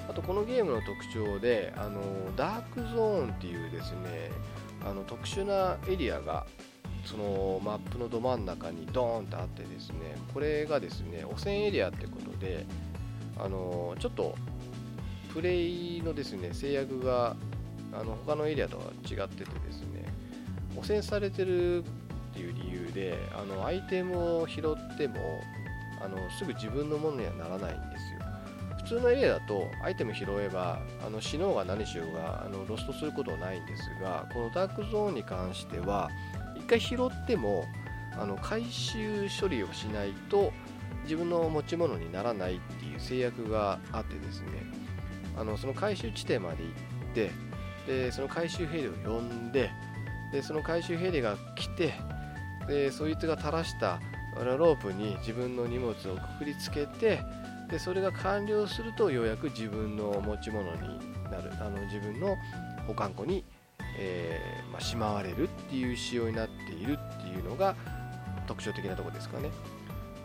[0.09, 2.01] あとこのゲームの特徴であの
[2.35, 4.31] ダークゾーンっていうですね
[4.85, 6.45] あの特殊なエリアが
[7.05, 12.65] そのマップのど真ん中にドーンとあってですねこれがですね汚染エリアってことで
[13.37, 14.35] あのちょっと
[15.33, 17.35] プレイのですね制約が
[17.93, 20.05] あの他のエリアとは違っててですね
[20.77, 21.83] 汚染されてる
[22.37, 25.43] っていう理由であのアイテムを拾っても
[25.99, 28.19] あのすぐ自分のものにはならないんですよ。
[28.77, 36.09] 普通のエリアだとアイテム拾えばあの死のうが何しようがあのロストすることはないんですがこのダークゾーンに関しては
[36.55, 37.65] 1回拾っても
[38.17, 40.53] あの回収処理をしないと
[41.03, 44.47] 自分の持ち物にならないっていう制約があってですね
[45.37, 46.73] あのその回収地点まで行っ
[47.13, 47.31] て
[47.87, 49.69] でその回収ヘリを呼んで
[50.31, 51.93] でその回収ヘリが来て
[52.67, 53.99] でそいつが垂らした
[54.35, 57.19] ロープに自分の荷物をくくりつけて
[57.69, 60.99] でそれが完了するとようやく自分の持ち物に
[61.31, 62.35] なるあの自分の
[62.85, 63.43] 保管庫に、
[63.97, 67.75] えー、まあ、しまわれるっていう仕様になっているっていうのが
[68.45, 69.49] 特徴的なところですかね。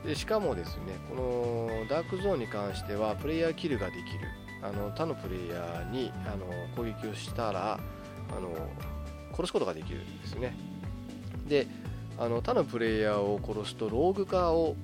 [0.04, 4.28] でしかもですねこのダークゾーンに関してはプレイヤーキルができる。
[4.64, 7.80] あの他のプレイヤーにあの攻撃をしたら
[8.30, 8.54] あの
[9.32, 10.56] 殺すことができるんですね。
[11.48, 11.66] で
[12.22, 14.76] あの他のプレイヤーを殺すとローグ化を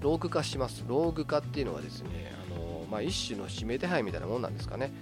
[0.00, 0.82] ローグ化します。
[0.88, 4.94] ローグ化っていうのはですね、あのまあ、一種の指名手配みたいなもんなんですかね。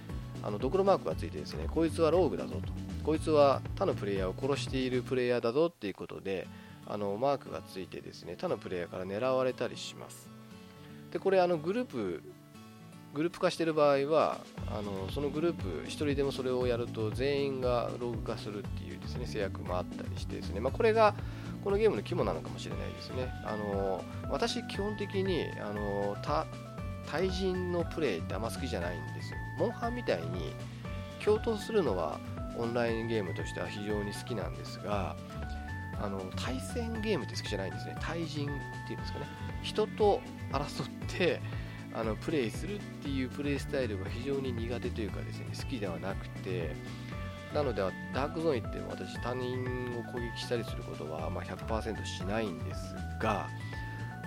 [0.43, 2.73] あのドクロマークがついてですね、こいつはローグだぞと。
[3.05, 6.49] こいつは他のプレイヤーを殺しているプレイヤーだぞっていうことで、
[6.85, 10.27] あのマークがついてですね、他のプレイヤーから狙われたりします。
[11.13, 12.23] で、これあのグループ、
[13.13, 21.13] グループ化してる場合は、あのそのグループ1人でもそれをやると全員がログ化するっていうですね、制約もあったりしてですね、まあ、これが
[21.63, 23.29] このゲームの肝なのかもしれないですね。
[23.45, 26.15] あの私、基本的にあの
[27.05, 29.37] 対人のプレイってあんま好きじゃないんですよ。
[29.57, 30.53] モンハンみたいに
[31.23, 32.19] 共闘するのは
[32.57, 35.15] オンラインゲームとしては非常に好きなんですが、
[36.01, 37.95] あの対戦ゲームって好きじゃないんですね。
[37.99, 39.25] 対人っていうんですかね。
[39.61, 40.21] 人と
[40.51, 41.41] 争って
[41.93, 46.75] あのプレイするっていうプレイスタイルが非常に苦手というかですね、好きではなくて、
[47.53, 47.81] なので、
[48.13, 49.61] ダークゾーン行って私、他人
[49.99, 53.49] を攻撃したりすることは、まあ、100%しないんですが、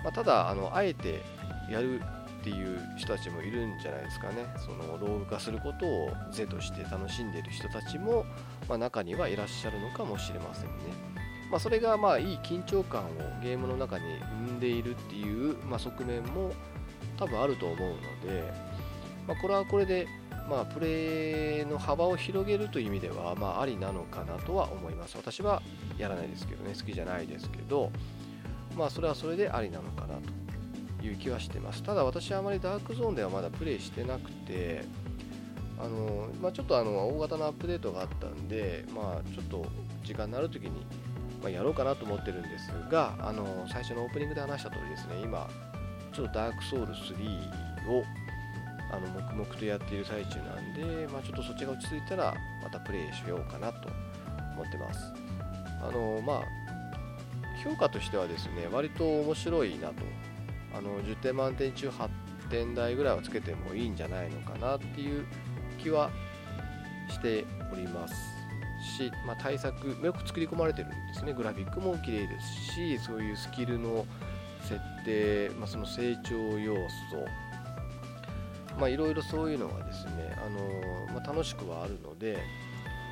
[0.03, 1.23] まあ、ただあの、あえて
[1.69, 2.01] やる
[2.41, 4.45] っていう人たちもいるんじゃないですかね。
[4.57, 8.25] そのローグ化することを是として楽しんでいる人たちも、
[8.69, 11.15] まあ、中にはいらっしゃるのかもしれませんね。
[11.49, 13.07] まあ、それがまあいい緊張感を
[13.41, 14.05] ゲームの中に
[14.47, 16.51] 生んでいるっていう、ま、側面も
[17.17, 17.95] 多分あると思うの
[18.31, 18.53] で、
[19.27, 20.07] まあ、これはこれで
[20.49, 25.17] まあ、プレーの幅を広げるという意味では、まあ、ありなのかなとは思います。
[25.17, 25.61] 私は
[25.97, 27.91] やらないですけどね、好きじゃないですけど、
[28.77, 30.15] まあ、それはそれでありなのかな
[30.99, 31.81] という気はしてます。
[31.81, 34.83] ただ、私はあまりダークゾーンではまだプレイしてなくて、
[35.79, 39.65] あのまあ、ちょっとあの大型のアップデートがあったんで、まあ、ちょっと
[40.03, 40.85] 時間になるときに、
[41.41, 45.49] まあ、やろうかなと思ってるんですが、あの最初のオープニングで話した通りですね、今、
[46.15, 48.03] ちょっとダークソウル3を
[48.91, 52.33] あの黙々とやっている最中なんで、まあ、ちょっとそっちが落ち着いたら
[52.63, 53.89] またプレイしようかなと
[54.53, 55.13] 思ってます。
[55.81, 56.65] あのまあ
[57.63, 59.95] 評価としてはですね割と面白いなと
[60.77, 62.09] あの10点満点中8
[62.49, 65.25] 点台ぐらいはつけてもいいんじゃないのかなっていう
[65.77, 66.09] 気は
[67.09, 68.13] しております
[68.97, 74.05] し、まあ、対策よく作り込まれてるんですねグラフィックも綺麗ですしそういうスキルの
[74.65, 77.25] 設定、まあ、その成長要素
[78.79, 82.37] まあいろいろそういうのがですね、あのまあ、楽しくはあるので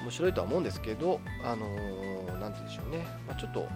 [0.01, 3.67] 面白いとは思うんですけど、あのー、て言うんでしょうね、まあ、ちょっと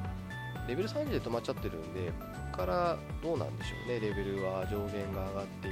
[0.67, 5.69] レベル30で止まっちゃってるんで、ここからどうなんでしょうね、レベルは上限が上がって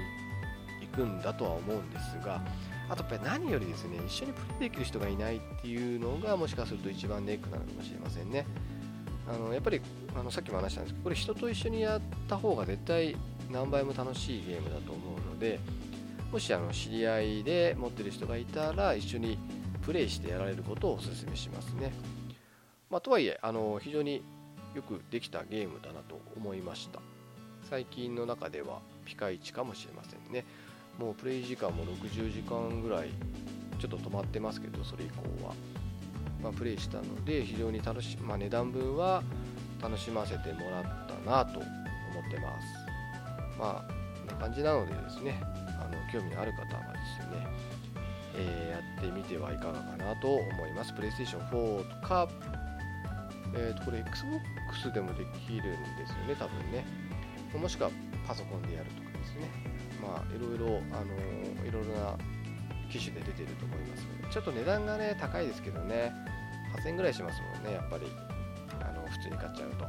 [0.82, 2.42] いくんだとは思うんですが、
[2.88, 8.46] あとやっぱり何よりですね、一緒にプレイできる人がいないっていうのが、もしかすると一番ネックなのかもしれませんね。
[9.28, 9.82] あのやっぱり
[10.18, 13.18] あのさっきも話したんですけど、これ人と一緒にやった方が絶対
[13.52, 15.60] 何倍も楽しいゲームだと思うので、
[16.32, 19.38] もしあの知り合いで持ってる人がいたら、一緒に
[19.82, 21.92] プレイしてやられることをお勧めしますね。
[22.90, 24.24] まあ、とはいえあの、非常に
[24.74, 27.02] よくできたゲームだなと思いました。
[27.70, 30.46] 最近の中ではピカイチかもしれませんね。
[30.98, 33.10] もうプレイ時間も60時間ぐらい
[33.80, 35.54] ちょっと止まってますけど、それ以降は。
[36.42, 39.24] まあ、プレイしたので非常に楽し、まあ、値段分は
[39.82, 41.68] 楽しませてもらったなと思
[42.28, 42.68] ってます。
[43.58, 45.42] まあ、こんな感じなのでですね、
[45.80, 47.48] あの興味のある方はですね、
[48.36, 50.94] えー、やってみてはいかがかなと思います。
[50.94, 52.28] PlayStation 4とか、
[53.56, 56.86] えー、とこれ Xbox でもできるんですよね、多分ね。
[57.58, 57.92] もしくは
[58.28, 59.50] パソコンでやるとかですね。
[60.02, 62.18] まあ、いろいろ、あのー、いろいろな
[62.92, 66.12] 機種で出てると思いますので、ちょっと値段がね、高いですけどね、
[66.76, 68.06] 8000円ぐらいしますもんね、やっぱり、
[69.32, 69.86] 買っちゃうと。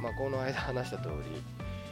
[0.00, 1.14] まあ、この間話した通り、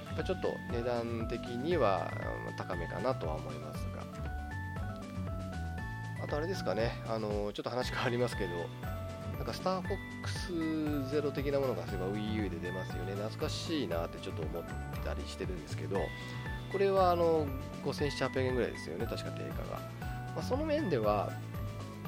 [0.07, 2.11] やっぱちょっと値段的には
[2.57, 4.05] 高めかなとは思いますが、
[6.23, 8.51] あとあれですかね、あのちょっと話変わりますけど、
[9.37, 10.31] なんかスターフォック
[11.09, 14.65] スゼロ的なものがそういえば Wii U で出ますよね、懐かしいなってちょっと思っ
[15.05, 15.99] たりしてるんですけど、
[16.73, 17.47] これはあの
[17.85, 19.81] 5700円ぐらいですよね、確か定価が。
[20.35, 21.33] まあ、その面では、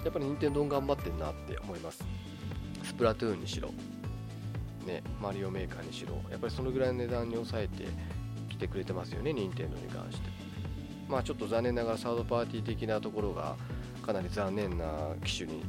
[0.05, 2.05] やっぱり任天堂頑張ってんなって思います。
[2.85, 3.71] スプラトゥーンにしろ、
[4.89, 7.85] ね、マリオメーカーにしろ、やっぱりそのぐらいの値段に抑えて
[8.49, 10.29] きてくれてますよね、任天堂に関して。
[11.09, 13.57] まあちょっと残念ながらサードパーティー的なところが
[14.03, 15.63] かなり残念な機種に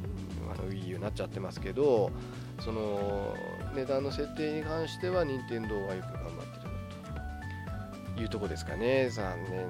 [0.69, 2.11] Wii U になっちゃってますけど
[2.59, 3.33] その
[3.73, 9.69] 値段の設定に関しては任天堂はよく頑張ってるというとこですかね残念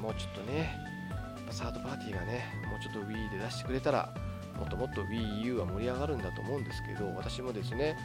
[0.00, 0.76] もうちょっとね
[1.50, 4.12] サードパーティーがねもうちょっと Wii で出してくれたら
[4.58, 7.96] もっともっと WiiU は盛り上がるんだと思うんですけど私もですね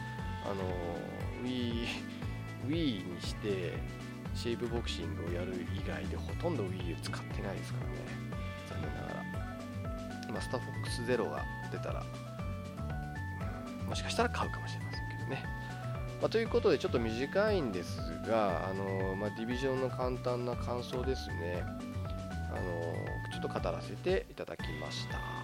[0.44, 0.64] あの
[1.44, 1.86] Wii,
[2.66, 3.78] Wii にして
[4.34, 7.92] シェイプボクシングをやる以外でほとんど WiiU 使ってないですからね。
[8.68, 9.14] 残念ながら。
[10.28, 12.04] 今スターフォックスゼロが出たら、
[13.86, 15.44] もしかしたら買うかもしれませんけどね、
[16.22, 21.62] まあ、ということでちょっと短いんですがあの、まあ、ディビジョンの簡単な感想ですね。
[22.54, 22.60] あの
[23.32, 25.42] ちょっと語らせていただきました。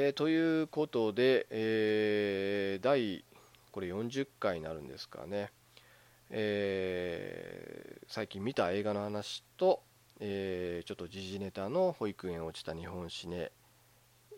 [0.00, 3.24] えー、ということで、えー、第
[3.72, 5.50] これ40回になるんですかね、
[6.30, 9.82] えー、最近見た映画の話と、
[10.20, 13.50] え、ちょっと時事ネタの保育園落ちた日本史ね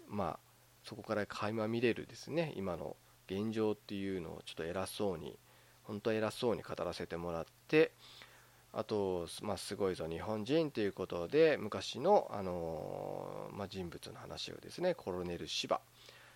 [0.09, 0.39] まあ
[0.83, 2.55] そこから垣間見れるですね。
[2.57, 2.97] 今の
[3.27, 5.39] 現状っていうのをちょっと偉そうに
[5.83, 7.93] 本当は偉そうに語らせてもらって
[8.73, 15.81] あと、まあ、すごいぞ日本人ということで昔の、あの、まあ、人物の話をですねコロネル芝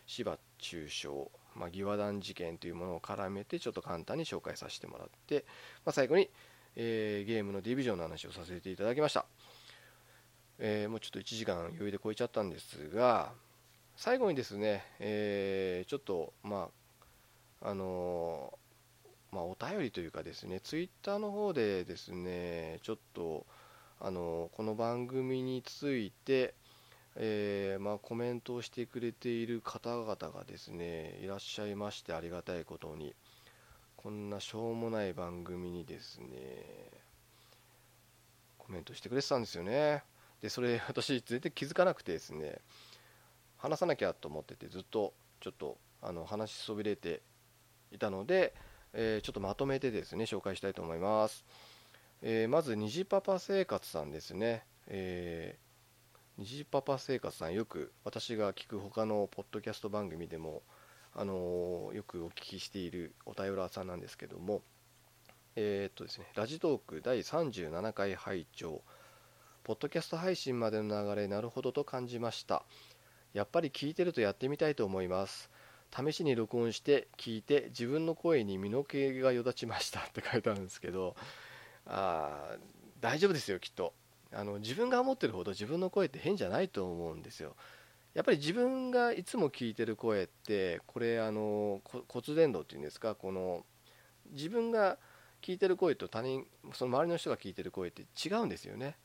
[0.06, 1.08] 芝中傷、
[1.54, 5.44] まあ、義和団事件というものを絡めてちょっと簡単に紹介させてもらって、
[5.84, 6.28] まあ、最後に、
[6.76, 9.24] えー、ゲームのディビジョンの話をさせていただきました、
[10.58, 13.32] えー、もうちょっと1時間余裕で超えちゃったんですが
[13.96, 16.68] 最後にですね、えちょっとま
[17.62, 18.52] ああの
[19.34, 23.44] まあ、お便りというかですね、ツイッターの方でですね、ちょっと、
[24.00, 26.54] あのこの番組について、
[27.16, 33.12] えー、まあ、コメントをしてくれている方々がですね、いらっしゃいましてありがたいことに、
[33.96, 36.28] こんなしょうもない番組にですね、
[38.56, 40.04] コメントしてくれてたんですよね。
[40.42, 42.58] で、それ私全然気づかなくてですね、
[43.58, 47.22] 話さなきゃと思っててずっとちょっとあの話しそびれて
[47.90, 48.54] いたので、
[48.94, 51.44] えー、ちょっとまとめてですね紹介したいと思います、
[52.22, 60.62] えー、まず虹パパ生活さんですね、えー、虹パパ生活さんよく私が聞く他のポッドキャスト番組でも
[61.14, 64.62] あのよくお聞きしているお便らさんなんですけども
[65.56, 68.82] えっとですねラジトーク第37回拝聴
[69.64, 72.64] ポッドキャスト配信までの流れなるほどと感じました。
[73.32, 75.50] やっぱり聞いてるとやってみたいと思います。
[75.94, 81.14] 試しに録音して聞いて自分の声に身の毛がよだちましたって書いてあるんですけど
[81.86, 82.56] あ
[83.00, 83.92] 大丈夫ですよきっと。
[84.32, 87.54] あの自分が思ってるほど自分の声って変じゃないと思うんですよ。
[88.14, 93.64] やっぱり自分がいつも聞いてる声ってこれあの骨伝導っていうんですかこの
[94.32, 94.98] 自分が
[95.42, 98.96] 聞いてる声と他人その周りの人が聞いてる声って違うんですよね。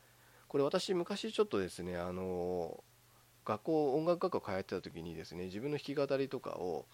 [0.47, 2.83] これ私昔ちょっとですねあの
[3.45, 6.85] 学校音楽学校通ってた時にですね自分の弾き語りとかを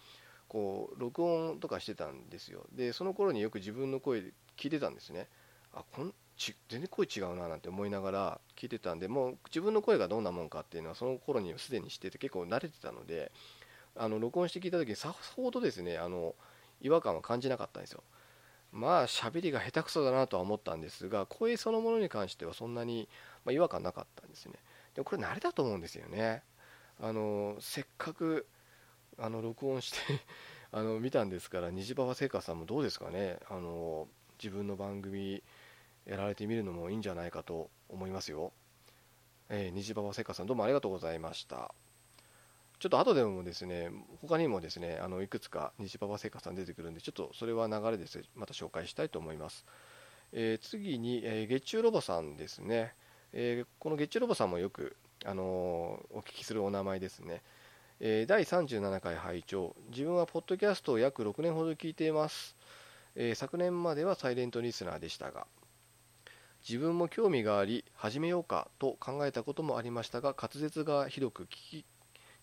[0.48, 2.64] こう録音とかしてたんですよ。
[2.72, 5.28] でその頃によく自分の声聞いてたんですね。
[5.72, 13.32] あこんち全然声違うななんて思いながら聞いてたんでもう自分の声がどんなもんかっていうのはその頃にすでに知ってて結構慣れてたので
[13.96, 16.34] あの録音して聞いた時にさほどですねあの
[16.80, 18.02] 違和感は感じなかったんですよ。
[18.72, 23.08] まあ喋りが下手くそだなとは思ったんですが声そのものに関してはそんなに、
[23.44, 24.54] まあ、違和感なかったんですね。
[24.96, 26.42] でこれ慣れだと思うんですよね
[27.00, 28.46] あのせっかく
[29.18, 29.98] あの録音して
[30.72, 34.08] あの見たんですから虹馬場製菓さんもどうですかねあの
[34.42, 35.42] 自分の番組
[36.06, 38.52] やられてみるのもいいんじゃないかと思いますよ。
[39.48, 41.74] えー、虹馬場せっかさんどうもありがとうございました。
[42.78, 43.90] ちょっと後でもですね、
[44.20, 49.64] 他にもですね、あのいくつか虹馬場せっかさん出てくるんで、ちょっとそれは流れですまた紹介したいと思います。
[50.32, 52.94] えー、次に、えー、月中ロボさんですね。
[53.32, 55.42] えー、この月中ロボさんもよく、あの
[56.12, 57.42] お聞きするお名前ですね。
[58.00, 59.74] え第37回拝聴。
[59.90, 62.56] 自分はポッドキャストを約6年ほど聞いています、
[63.14, 65.46] え昨年まではサイレントリスナーでしたが
[66.68, 71.84] 自分も興味があり始めようかと考えたこともありましたが滑舌がひどく聞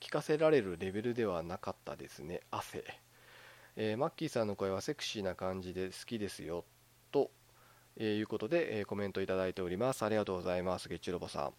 [0.04, 2.42] 聞かせられるレベルではなかったですね。
[2.52, 2.84] 汗、
[3.78, 6.66] え、マッキーさんの声はセクシーな感じで好きですよ。
[7.12, 7.32] と、
[7.98, 10.04] えー、いうことで、え、コメントいただいております。
[10.04, 10.90] ありがとうございます。
[10.90, 11.54] 月中ロボさん。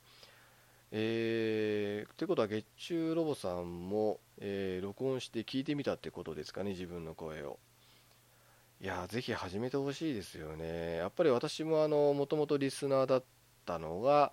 [0.97, 6.71] えー、ということは月中ロボさんも、えー、録音して聞いてみたってことですかね？
[6.71, 7.59] 自分の声を。
[8.81, 10.97] いやぜひ始めてほしいですよね。
[10.97, 13.25] やっぱり私もあのもともとリスナーだっ
[13.65, 14.33] たのが、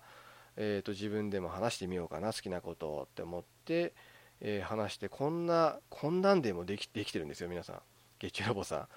[0.56, 2.32] えーと、自分でも話してみようかな。
[2.32, 3.94] 好きなことをって思って、
[4.40, 7.80] えー、話してこんなこんなんでもできできてるんですよ皆さん。
[8.20, 8.88] 月中ラボさん。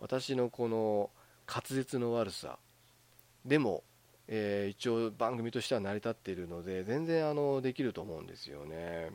[0.00, 1.10] 私のこの
[1.46, 2.58] 滑舌の悪さ。
[3.44, 3.84] でも、
[4.26, 9.10] えー、一応番組としては成り立っているので全然あのできると思うんですよね。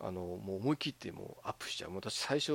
[0.00, 1.94] あのもう思い切ってもうアップしちゃう。
[1.94, 2.52] 私最初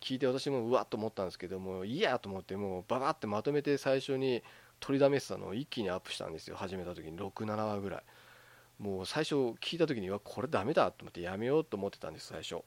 [0.00, 4.42] 聞いて私もうわっと思ったんですけどもいいやと思ってもうババってまとめて最初に
[4.80, 6.56] 取りだめてたのを一気にアップしたんですよ。
[6.56, 7.16] 始めた時に。
[7.16, 8.02] 67話ぐらい。
[8.78, 12.64] もう最初聞いた時にはこれダメだと思ってやめようと思ってたんです最初。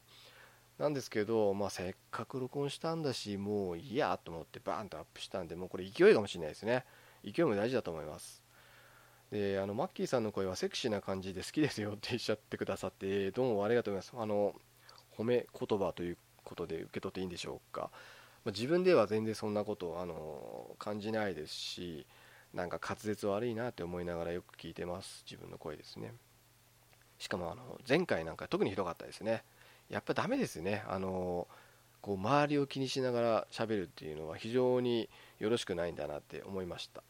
[0.78, 6.84] なんですけど、まあ、せっかく録音したんだしもういいやと思ってバーンとアップしたんでもうこれ勢いかもしれないですね。
[7.24, 8.42] 勢いも大事だと思います。
[9.32, 14.22] であのマッキーさんの声はセクシーな感じで好きですよっておっしゃってくださってどうもありがとうございます。
[14.22, 14.54] あの
[15.16, 17.90] 褒め言葉ということで受け取っていいんでしょうか、
[18.44, 22.06] まあ、自分では全然そんなことあの感じないですし
[22.54, 25.24] なんか滑舌悪いなって思いながらよく聞いてます。
[25.28, 26.14] 自分の声ですね。
[27.18, 29.42] しかもあの前回なんか特にひどかったですね。
[29.90, 31.46] やっぱダメですねあの
[32.00, 35.08] こう周りを気にしながら喋るっていうのは非常に
[35.38, 37.02] よろしくないんだなって思いました、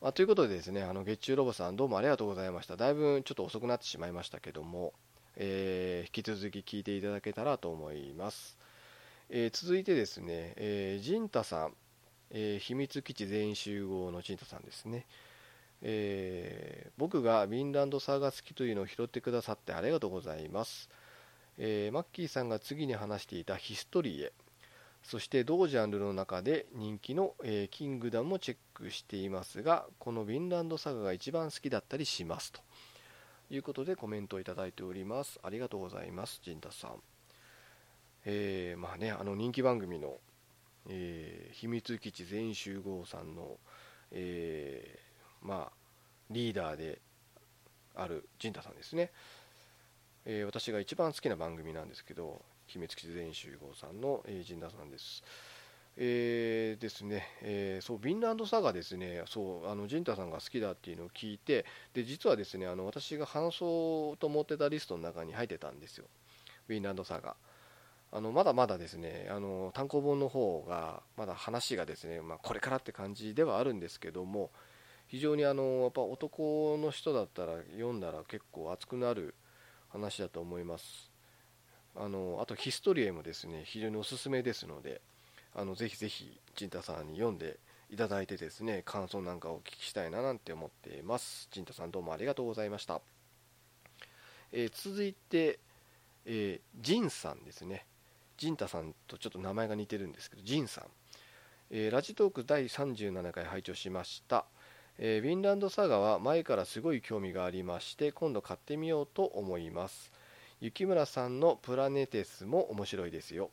[0.00, 4.92] まあ、ということでですねあの月中ロボさんどうもありがとうございましただいぶちょっと遅くなってしまいましたけども
[5.36, 8.58] えー、引き続き聞いていただけたらと思います。
[9.30, 11.72] えー、続いてですね、えー、ジンタさん、
[12.30, 15.06] えー、秘密基地全員集合のジンタさんですね。
[15.82, 20.90] えー、僕がウィンランドサーが好きというのを拾ってくださってありがとうございます。
[21.58, 24.32] えー、マッキーさんが次に話していたヒストリーへ、
[25.02, 32.60] そして同ジャンルの中で人気の、えー、キングダムもチェックしていますが、このウィンランドサガが一番好きだったりしますと。
[33.50, 35.40] いうことでコメントをいただいております。
[35.42, 37.02] ありがとうございます、陣田さん。
[38.24, 40.18] えー、まあね、あの人気番組の、
[40.88, 43.58] えー、秘密基地全集合さんの、
[44.12, 45.72] えー、まあ、
[46.30, 47.00] リーダーで
[47.96, 49.10] ある陣田さんですね。
[50.26, 55.22] えー、私が一番好きな番組なんですけど、秘密基地全集合さんの、えー、陣田さんです。
[55.96, 66.06] えー、ですね、えー、そう、ヴィンランドサガですね、そう、あの、ジンタさんが好きだっていうのを聞いて、で、実はですね、あの、私が話そうと思ってたリストの中に入ってたんですよ。
[66.68, 67.36] ヴィンランドサガ。
[68.12, 74.50] あの、まだまだですね、あの、単行本の方が、まだ話がですね、まあ、これからって感じではあるんですけども、
[75.08, 79.34] 非常にあの、やっぱ男の人だったら読んだら結構熱くなる
[79.90, 81.10] 話だと思います。
[81.96, 85.00] あの、あとヒストリエもですね、非常におすすめですので、
[85.54, 87.58] あのぜひぜひ陣太さんに読んで
[87.90, 91.48] いただいてですね、感想なんかをお聞きしたいななんて思っています。
[91.50, 93.00] 陣太さんどうもありがとうございました。
[94.52, 95.58] えー、続いて、
[96.24, 97.86] えー、ジンさんですね。
[98.38, 100.84] 陣太さんとちょっと名前が似てるんですけど、ジンさん。
[101.72, 104.44] えー、ラジトーク第37回拝聴しました。
[105.02, 110.12] えー、ヴィンランドサガは前からすごい興味がありまして、今度買ってみようと思います。
[110.60, 113.48] 雪村さんのプラネテスも面白いですよ。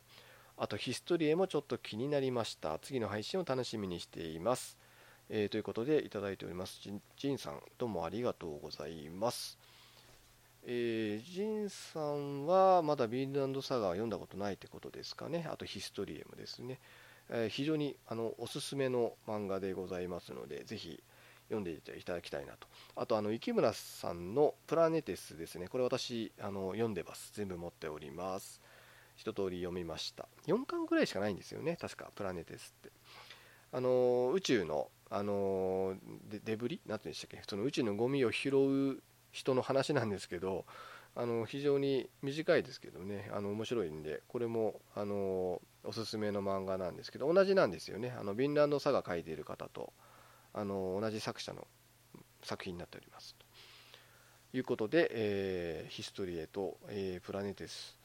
[0.58, 2.78] あとヒストリエもちょっと気になりました。
[2.80, 4.76] 次の配信を楽しみにしています。
[5.30, 6.82] えー、ということでいただいております。
[7.16, 9.56] ジンさん、どうもありがとうございます。
[10.66, 15.48] えー、ジンさんはまだビンランドサガは読んだことないってことですかね。
[15.50, 16.78] あとヒストリエもですね。
[17.30, 21.02] えー、非常にあのおすすめの漫画でございますので、ぜひ
[21.48, 22.68] 読んでいただきたいなと。
[22.96, 25.68] あと、あの、池村さんのプラネテスですね。
[25.68, 27.32] これ私、あの、読んでます。
[27.34, 28.60] 全部持っております。
[29.16, 30.28] 一通り読みました。
[30.46, 32.92] 4巻ぐらいしかないんですよね、確か、プラネテスって。
[33.70, 35.96] あの宇宙の、あの
[36.28, 36.80] デデブリ？
[36.86, 39.02] なんて言うんでしたっけ、その宇宙のゴミを拾う
[39.32, 40.64] 人の話なんですけど、
[41.14, 49.92] あの非常に短いですけどね、あの面白いんで、これもあのおすすめの漫画なんですけど、同じなんですよね、あのヴィンランドサガ書いている方と
[50.54, 51.66] あの同じ作者の
[52.42, 53.34] 作品になっております。
[54.50, 57.98] ということで、えー、ヒストリエと、えー、プラネテス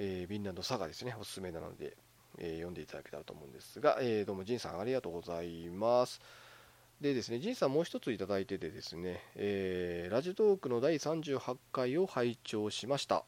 [0.00, 1.96] えー、ヴィンランドサガですね、おすすめなので、
[2.38, 6.20] えー、読んでいただけたらと思うんですが、えー、どうも、ジンさんありがとうございます。
[7.00, 13.24] でですね、ジンさんもう一ついただいててですね、えー、ラジトークの第38回を拝聴しました。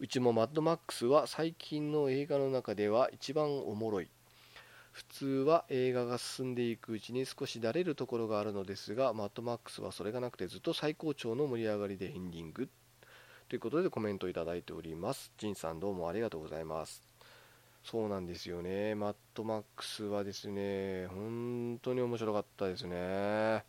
[0.00, 4.10] うちもマッドマックスは最近の映画の中では一番おもろい。
[4.94, 12.68] 普通は映画が進んでいくうちに少しだれるところがあるのですが、マッドマックスはそれがなくてずっと最高潮の盛り上がりでエンディング
[13.48, 15.32] ということでコメントいただいております。
[15.36, 17.02] ジンさんどうもありがとうございます。
[17.82, 18.94] そうなんですよね。
[18.94, 23.64] マッドマックスはですね、本当に面白かったですね。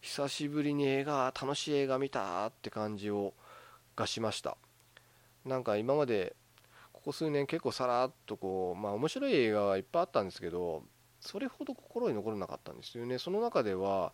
[0.00, 3.34] 久しぶりに映画、楽しい映画見たって感じを
[3.94, 4.56] がしました。
[5.44, 6.34] なんか今まで、
[7.02, 10.84] ここ数年結構さらっとこう、まあ面白い映画はいっぱいあったんですけど、
[11.20, 13.18] それほど心に残らなかったんですよね。
[13.18, 14.12] その中では、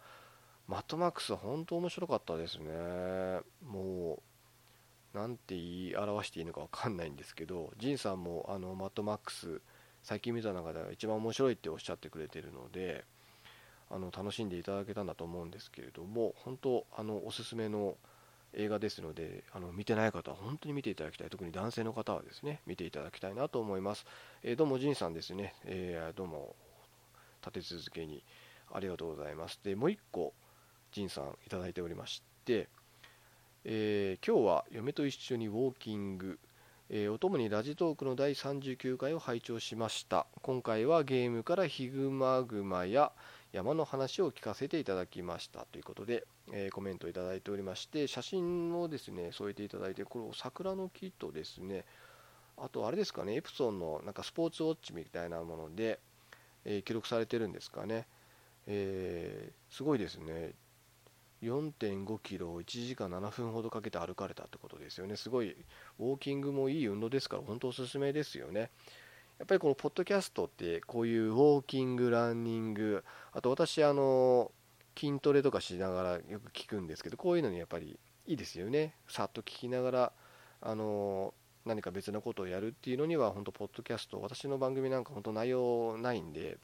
[0.67, 3.41] マッドマックスは本当面白かったですね。
[3.63, 4.23] も
[5.15, 9.61] う、何て言い表していいのか分かんないんですけど、ジンさんもあのマッドマックス、
[10.03, 13.05] 最近見た中では一番面白いっておっしゃってくれてるので、
[13.91, 17.99] あの楽しんでいただけたんだと思うんですけれども、本当、あのおすすめの
[18.55, 24.07] 映画ですので、あの見てない方は本当に見ていただきたい、特に男性の方はですね、見ていただきたいなと思います。
[24.43, 26.57] えー、どうも、ジンさんですね、えー、どうも
[27.47, 28.23] 立て続けに
[28.73, 29.61] ありがとうございます。
[29.63, 30.35] で、もう1個、
[30.93, 32.69] ジンさんいただいておりまして、
[33.65, 36.39] えー、今日は嫁と一緒にウォーキング、
[36.89, 43.13] えー、お供にラジトークの第39回を拝聴しました今回はゲームからヒグマグマや
[43.53, 51.85] 山の話を聞かせていただきましたということで、えー、コメントいただいておりまして写真をですね添えていただいてこれ桜の木とですね
[52.57, 56.01] あとあれですかねエプソンのなんかスポーツウォッチみたいなもので、
[56.65, 58.09] え記録されてるんですかね、
[58.67, 60.55] えすごいですね
[61.43, 65.17] 4.5キロを1時間7分ほどかけて歩かれたってことですよね。
[65.17, 65.57] すごい、
[65.99, 68.71] ウォーキングもいい運動ですから、本当おすすめですよね。
[69.39, 74.51] やっぱりこのポッドキャストって、こういうウォーキング、ランニング、あと私、あの、
[74.99, 78.95] 筋トレとかしながらよく聞くんですけど、こういうのにやっぱりいいですよね。
[79.09, 80.13] さっと聞きながら、
[80.61, 81.35] あの、
[81.65, 86.59] 何か別のことをやるっていうのには、本当、ポッドキャスト、私の番組なんか本当内容ないんで、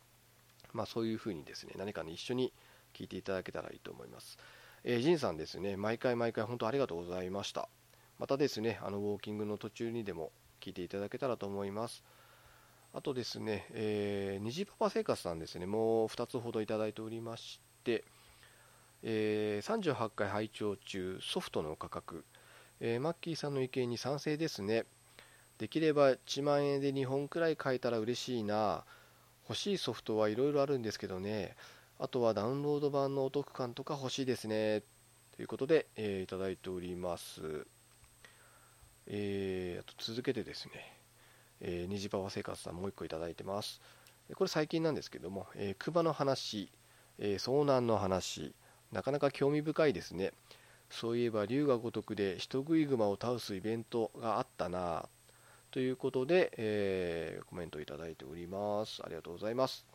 [0.73, 2.53] まあそういうふうにですね、何かね、一緒に
[2.93, 4.37] 聞いていただけたらいいと思います。
[4.83, 7.69] えー、ジンさんですね、毎回毎回本当ありがとうございました。
[8.19, 12.03] またですね、あのウォーキングの途中にでも聞いていただけたらと思います。
[12.97, 18.05] あとですね、えー、虹パパ生活さんですね、もう2つほどいただいておりまして、
[19.03, 22.25] えー、38回拝聴中、ソフトの価格、
[22.79, 24.85] えー、マッキーさんの意見に賛成ですね。
[25.59, 28.85] できれば1万円で2本くらい買えたら嬉しいな。
[29.49, 31.57] 欲しいソフトはいろいろあるんですけどね。
[31.99, 34.85] あとはダウンロード版のお得感とか欲しいですね。
[35.35, 37.67] ということで、えー、いただいております。
[39.09, 40.94] えー、あと続けてですね、
[41.67, 43.81] えー、虹パワ生活さんもう一個いただいてます。
[44.35, 46.71] これ最近なんですけども、えー、熊の話、
[47.19, 48.55] えー、遭難の話、
[48.93, 50.33] なかなか興味深いですね。
[50.91, 55.09] そういえば龍が如くで人食い熊を倒すイベントがあったな
[55.71, 59.03] ということで、えー、コメントいただいております。
[59.03, 59.87] ありがとうございます。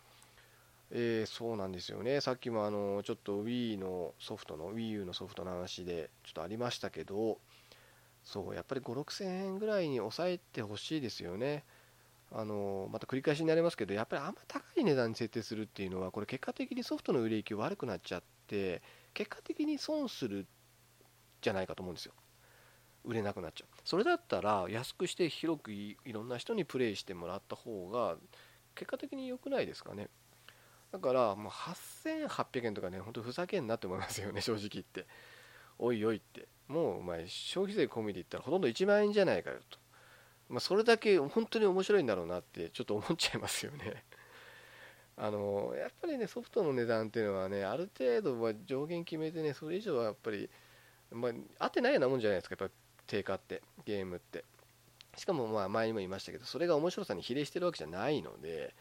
[0.92, 2.20] えー、そうなんですよね。
[2.20, 7.38] さっきもあのちょっと Wii のソフトの WiiU のソフトの話でちょっとありましたけど、
[8.32, 11.64] そうやっぱり5、6000円ぐらいに抑えてほしいですよね。
[12.32, 18.84] あのまた繰り返しになりますけどやっぱりあんま高い値段に設定するっていうのはこれ結果的にソフトの売れ行き悪くなっちゃって
[19.16, 20.46] 結果的に損する
[21.42, 22.14] じゃないかと思うんですよ。
[23.04, 23.68] 売れなくなっちゃう。
[23.84, 28.18] それだったら安くして広くいろんな人にプレイしてもらった方が
[28.76, 30.08] 結果的に良くないですかね。
[30.92, 35.08] だからもう8800円とかねほんとふざけんなって思いますよね正直言って。
[35.80, 36.48] おいおいって。
[36.68, 39.80] もうお前消費税込みで言ったらほとんど1万円じゃないかよと。
[40.50, 44.04] まあ、それだけ本当に面白いんだろうなってちょっと思っちゃいますよね。
[45.18, 50.50] あのやっぱりねソフトの値段っていうのはねある程度は上限決めてねそれ以上はやっぱり、
[51.12, 52.76] まあ、合ってないようなもんじゃないですかやっぱ
[53.08, 54.46] 定価ってゲームって。
[55.18, 58.74] しかもまあ前にも言いましたけどそれが面白さに比例してるわけじゃないので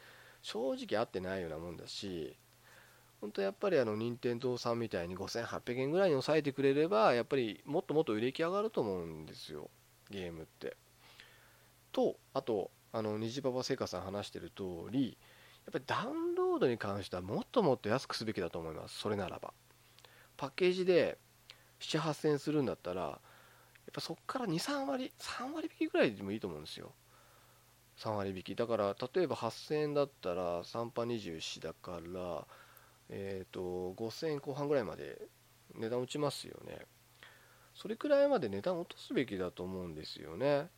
[0.42, 2.36] 正直合ってないようなもんだし
[3.20, 9.70] 本当やっぱりあの任天堂さんみたいに5800円ぐらいに抑えてくれればやっぱりもっともっと売れ行き上がると思うんですよ。
[10.10, 10.76] ゲームって。
[11.92, 15.18] とあとあの虹パパ聖火さん話してる通り
[15.66, 18.98] やっぱりダウンロードに関してはもっともっと安くすべきだと思います。
[18.98, 19.52] それならば。
[20.36, 21.18] パッケージで
[21.80, 23.18] 7 8000円するんだったらやっ
[23.92, 26.92] ぱそこから23割3割引きぐらいでもいいと思うんですよ。
[27.98, 28.54] 3割引き。
[28.54, 32.46] だから例えば8000円だったら3波24だから
[33.10, 35.20] えっ、ー、と5000円後半ぐらいまで
[35.74, 36.86] 値段落ちますよね。
[37.74, 40.68] それくらいまで値段落とすべきだと思うんですよね。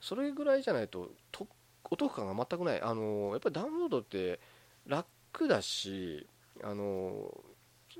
[0.00, 1.46] それぐらいじゃないとと
[1.84, 2.82] お得感が全くない。
[2.82, 4.40] あのやっぱりダウンロードって
[4.86, 5.06] 楽
[5.46, 6.26] だし
[6.62, 7.32] あの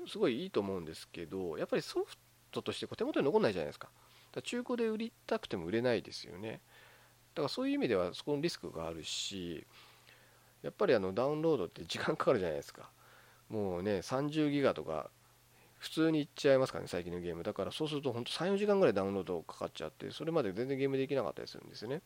[0.07, 2.17] すごいいいと思うんですけどやっぱりソフ
[2.51, 3.89] トとして手元に残らないじゃないですか。
[4.33, 6.59] だ中古で売りたくても売れないですよね。
[7.35, 9.65] だからそういう意味ではそこのリスクがあるし
[10.61, 12.89] やっぱりあのダウンロードって時間かかるじゃないですか。
[13.53, 15.11] もうね30ギガとか
[15.77, 17.43] 普通にいっちゃいますからね、最近のゲーム。
[17.43, 22.01] だからそうすると本当3、4時間ぐらいダウンロードかかっちゃって、それまで全然ゲームできなかったりするんですよね。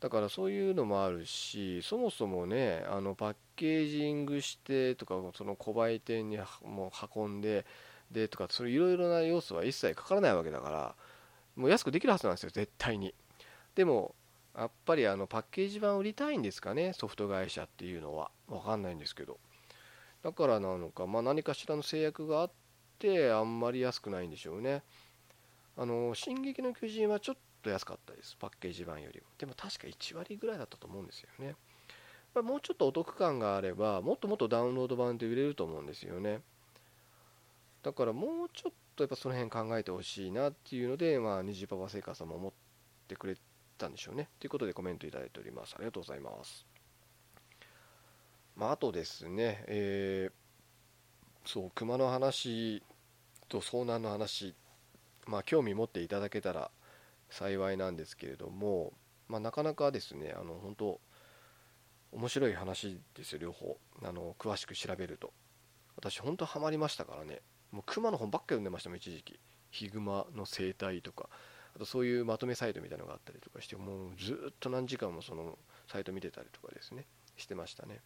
[0.00, 7.66] だからそういうのもあるし、そもそもね、あのパッケージングしてとか、その小売店にもう運んで、
[8.10, 10.94] でとか、そういういろいろな要素は一切かからないわけだから、
[11.54, 13.14] もう安くできるはずなんですよ、絶対に。
[13.74, 14.14] でも、
[14.56, 18.30] やっぱりあのパッケージ版売りたいんですかね、ソフト会社っていうのは。
[18.48, 19.38] わかんないんですけど。
[20.26, 22.50] だからなのか、まあ、何かしらの制約があっ
[22.98, 24.82] てあんまり安くないんでしょうね。
[25.76, 28.34] あの、進撃の巨人はちょっと安かったです。
[28.34, 29.26] パッケージ版よりも。
[29.38, 31.54] でも確か1割ぐらいだったと思うんですよね。
[32.34, 36.40] まもうちょっとお得感があれば、もっともっとダウンロード版で売れると思うんですよね。
[37.84, 42.52] だからもうちょっとやっぱその辺考えてほしいなっていうので、まあ、虹パパセイカさんも思っ
[43.06, 43.36] てくれ
[43.78, 44.28] たんでしょうね。
[44.40, 45.76] ということでコメントいただいております。
[45.76, 46.75] ありがとうございます。
[48.56, 50.46] まあ、あとですね、えー
[51.46, 52.82] そう熊の話
[53.48, 54.56] と遭難の話
[55.26, 56.72] まあ興味持っていただけたら
[57.30, 58.92] 幸いなんですけれども、
[59.28, 61.00] まあ、なかなかですねあの本当
[62.12, 63.76] 面白い話ですよ両方。
[64.02, 65.32] あの詳しく調べると。
[65.96, 67.42] 私本当ハマりましたからね。
[67.72, 69.38] もう熊の本ばっか読んでましたもん一時期。
[69.70, 71.28] ヒグマの生態とか。
[71.74, 75.58] あとそういうまとめサイトみたいなのがあったりとかしてもうずっと何時間もその
[75.92, 77.04] サイト見てたりとかですね
[77.36, 78.00] してましたね。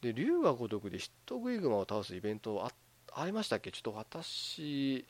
[0.00, 2.70] で龍が如くでヒットグイグマを倒すイベントあ
[3.14, 3.72] ありましたっけ？
[3.72, 5.06] ちょっと私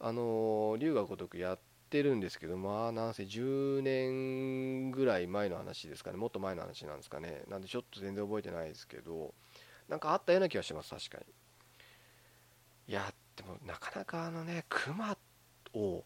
[0.00, 1.58] あの龍が如くやっ
[1.90, 6.16] てるんですけどまあなんせ10年ぐらい前の話ですかね。
[6.16, 7.44] もっと前の話なんですかね。
[7.48, 9.32] なんでちょっと全然覚えてないですけど
[9.88, 11.24] なんかあったような気がします確かに。
[12.88, 15.16] いやでもなかなかあのねクマ
[15.72, 16.04] を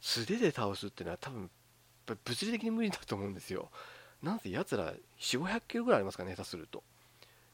[0.00, 1.50] 素手で倒すっていうのは多分
[2.06, 3.70] 物理的に無理だと思うんですよ。
[4.22, 6.82] なんせやつら4 5 0 0キロぐらいありますかね下手すると。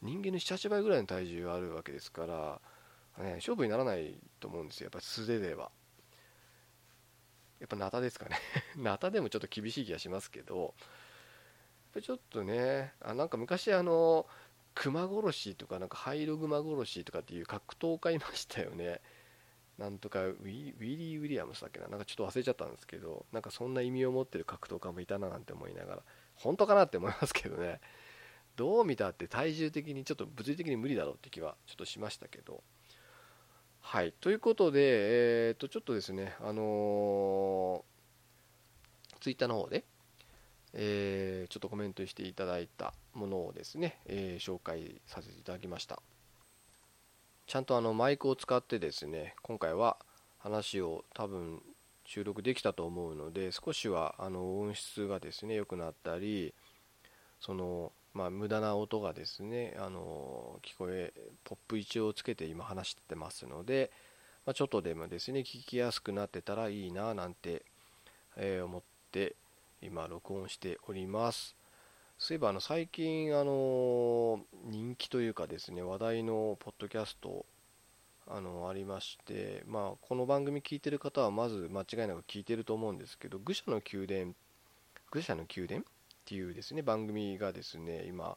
[0.06, 2.60] 人間の78倍ぐらいの体重があるわけですから、
[3.22, 4.86] ね、勝負にならないと思うんですよ。
[4.86, 5.70] やっぱ素手では。
[7.58, 8.38] やっぱナタですかね。
[8.76, 10.74] ナタでもちょっと厳しい気がしますけど
[12.00, 14.26] ちょっとねあなんか昔あの
[14.74, 19.00] 熊殺しとかなんかハイログマ殺しとかっていう格闘家いましたよね。
[19.78, 21.88] なんとかウィリー・ウィリアムスだっけな。
[21.88, 26.02] なんかちょっと忘れちゃったんですけどなんかそんな意味を持ってる格闘家もいたななんて思いながら。
[26.34, 27.80] 本当かなって思いますけどね。
[28.56, 32.62] どう見たって体重的にちょっと物理的に無理だろうって気はちょっとしましたけど。
[33.80, 34.80] はい、ということで、
[35.48, 39.84] えー、とちょっとですね、あのー、ツイッターの方で、
[40.72, 46.02] えー、ちょっとコメントしていただいたものをですね、えー、紹介させていただきました。
[47.46, 49.98] ちゃんとあのマイクを使ってですね、今回は
[50.38, 51.62] 話を多分
[52.04, 56.54] 収録できたと思うので、少しはあの音質がですね、良くなったり、
[57.40, 61.12] そのまあ、無駄な音がですね、あの聞こえ、
[61.44, 63.90] ポップ一応つけて今話してますので、
[64.46, 67.62] まあ、ちょっとでもですね、聞きやすくなってたらいいななんて、
[68.36, 68.82] えー、思っ
[69.12, 69.36] て
[69.82, 71.54] 今録音しております。
[72.18, 77.44] そういえばあの最近あの人気というかですね話題のポッドキャスト
[78.26, 84.34] あのありまして、まあ、この番組聞いてる方はまず間違いなく聞いてると思うんですけど「愚者の宮殿」
[85.12, 85.84] 愚者の宮殿
[86.26, 88.36] っていうですね番組がですね今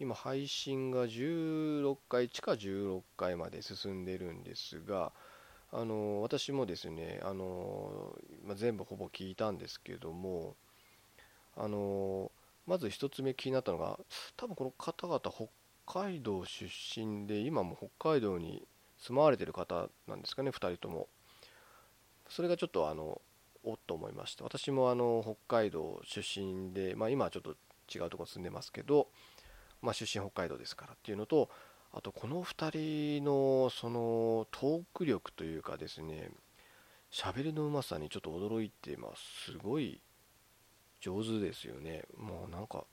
[0.00, 5.12] 今配信が16回地下16回まで進んでるんですが
[5.70, 10.56] あの私もですねあの、まあ、全部ほぼ聞いたんですけども
[11.56, 12.32] あの
[12.66, 14.00] まず1つ目気になったのが
[14.36, 15.46] 多分この方々北
[15.86, 18.66] 海道出身で今も北海道に
[18.98, 21.06] 住まわれてる方なんですかね2人とも。
[22.28, 23.20] それがちょっとあの
[23.62, 24.44] おっと思いました。
[24.44, 27.56] 私もあの北海道出身で、まあ、今はちょっと
[27.92, 29.08] 違うところ住んでますけど、
[29.82, 31.50] まあ、出身北海道ですからっていうのと
[31.92, 36.30] あとこの2人のそのトーク力というかですね
[37.12, 39.52] 喋りのうまさにちょっと驚いてます。
[39.52, 40.00] すごい
[41.00, 42.04] 上手ですよね。
[42.16, 42.84] もうなんか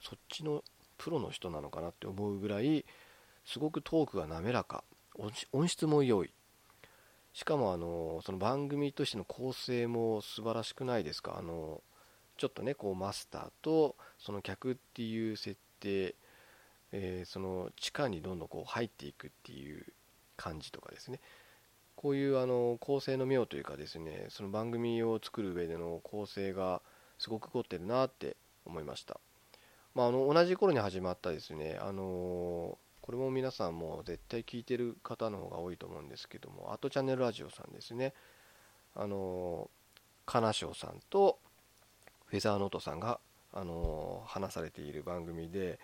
[0.00, 0.64] そっちの
[0.98, 2.84] プロの人なのかなって思うぐらい
[3.44, 4.82] すごくトークが滑らか。
[5.52, 6.32] 音質も良い。
[7.32, 11.36] しかもあのその番組としての構成も素晴らしくないですか？
[11.38, 11.82] あの
[12.36, 16.14] ちょっとねこうマスターとその客っていう設定、
[16.92, 19.84] えー、その地下にどんどんこう入っていくっていう
[20.36, 21.20] 感じとかですね
[21.94, 26.82] こういうあの構成の妙というかですねその番組を作る上での構成が
[27.18, 28.36] すごく凝ってるなって
[28.66, 29.20] 思いました。
[29.94, 38.14] まあ、あの同じ頃に始まったですね、あのこれも皆さんも絶対聞いてる方の方が多いと思うんですけども、アートチャンネルラジオさんですね、
[38.94, 39.68] あの
[40.24, 41.38] 金賞さんと
[42.26, 43.18] フェザーノートさんが、
[43.52, 45.80] あの話されている番組で、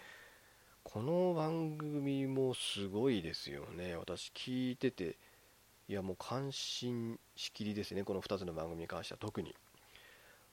[0.84, 5.16] この番組もすごいですよね、私聞いてて、
[5.88, 9.56] いやもう感心しきりですね、この2つの番組に関しては特に。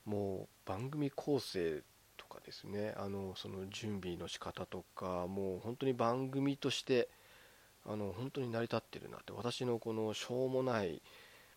[0.04, 1.82] もう番組構成
[2.26, 2.92] とかですね。
[2.96, 7.08] あのその準備の仕方とかもう本当に番組として
[7.86, 11.00] あの本当に成り立ってるなって私のこのしょうもない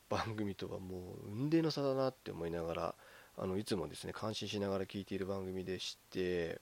[0.10, 2.96] 番組とはもう雲泥の差だなって思いながら
[3.38, 6.62] あのいつもですね感心しながら聞いている番組でして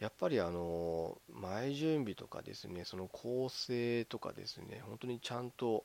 [0.00, 5.84] やっぱりあの前準備とかですねその構成とかですね本当にちゃんと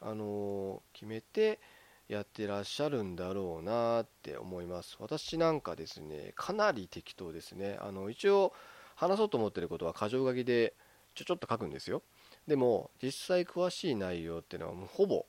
[0.00, 1.60] あの決めて
[2.08, 4.96] やってらっしゃるんだろうなって思います。
[5.00, 7.78] 私なんかですねかなり適当ですね。
[7.80, 8.52] あの一応
[8.94, 10.74] 話そうと思ってることは箇条書きで
[11.14, 12.02] ちょちょっと書くんですよ。
[12.46, 15.24] でも実際詳しい内容っていうのはもうほぼ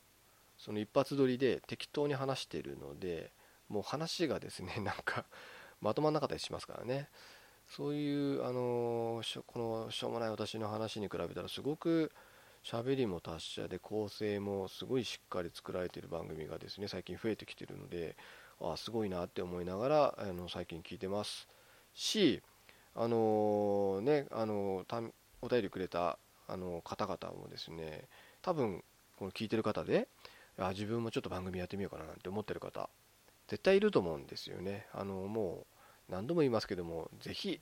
[0.58, 3.32] その一発撮りで適当に話してるので
[3.70, 5.26] もう話がですね なんか
[5.82, 7.10] まとまんなかったりしますからね。
[7.68, 12.12] そういうあのこのしょうもない私の話に比べたらすごく
[12.66, 18.18] 喋りも達者で構成もすごいしっかり作られている番組がですね最近増えてきてるので
[18.60, 21.48] あすごいなって思いながらあの最近聞いてます。
[21.94, 22.42] し
[22.96, 25.12] あのー、ねあのー、
[25.44, 26.18] お便りくれた
[26.48, 28.06] あの方々もですね
[28.42, 28.84] 多分
[29.20, 30.08] この聞いてる方で
[30.58, 32.90] あ自分もちょっと番組やってみようかななんて思ってる方
[33.48, 34.88] 絶対いると思うんですよね。
[34.92, 35.68] あのも
[36.10, 37.62] う何度も言いますけどもぜひ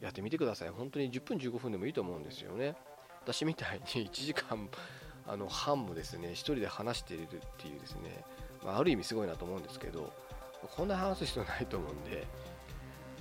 [0.00, 0.70] やってみてください。
[0.70, 2.74] 本当に10分15分でもいいと思うんですよね。
[3.32, 4.68] 私みたいに1時間
[5.26, 7.26] あの半もですね1人で話しているっ
[7.58, 8.24] ていうですね、
[8.64, 10.12] まあ、ある意味すごいなと思うんですけど
[10.76, 12.26] こんな話す必要ないと思うんで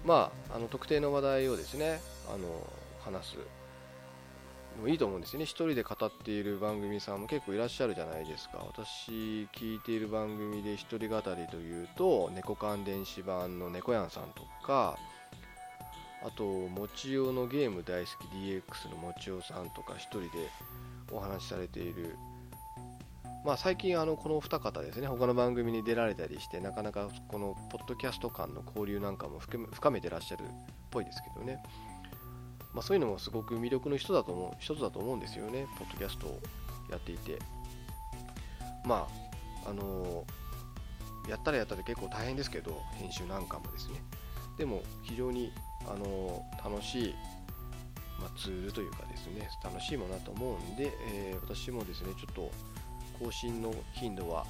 [0.03, 2.47] まああの特定の話題をですねあの
[3.01, 3.37] 話す
[4.81, 5.45] もいいと思うんですよね。
[5.45, 8.59] 1人で語っている番組さんも結構いらっしゃるじゃないですか。
[8.65, 14.97] 私聞いている番組で1人語りというと猫缶電子版の猫やんさんとか
[16.21, 20.27] あと、もちおのゲーム大好き DX のもちおさんとか1人で
[21.11, 22.15] お話しされている、
[23.45, 25.07] まあ、最近あのこの2方ですね。
[25.07, 30.45] 他の番組に出られたりしてなかなかこのポッドキャスト間の交流なんかも深めてらっしゃるっ
[30.91, 31.63] ぽいですけどね、
[32.73, 35.67] まあ、そういうのもすごく魅力の人だと思う一つだと思うんですよね。
[35.77, 36.39] ポッドキャストを
[36.91, 37.39] やっていて。
[38.85, 39.07] ま
[39.65, 44.01] ああのー、やったらやったで結構大変ですけど編集なんかもですね。
[44.57, 45.53] でも非常に
[45.89, 47.15] あの楽しい、
[48.19, 52.51] まあ、ツールというかですね楽しいものだと思うんで、えー、私もですねちょっと
[53.19, 54.45] 更新の頻度は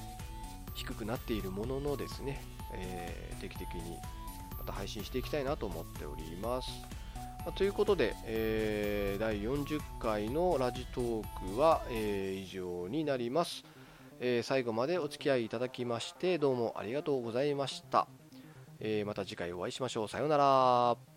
[0.74, 2.40] 低くなっているもののですね、
[2.74, 3.98] えー、定期的に
[4.58, 6.68] また配信していきたいなと思っております。
[7.44, 13.64] まあ、ということで、えー、第40回のラジトークは、えー、以上になります、
[14.20, 18.06] え、最後までお付き合いいただきましてどうもありがとうございました、
[18.78, 20.08] えまた次回お会いしましょう。
[20.08, 21.09] さようなら。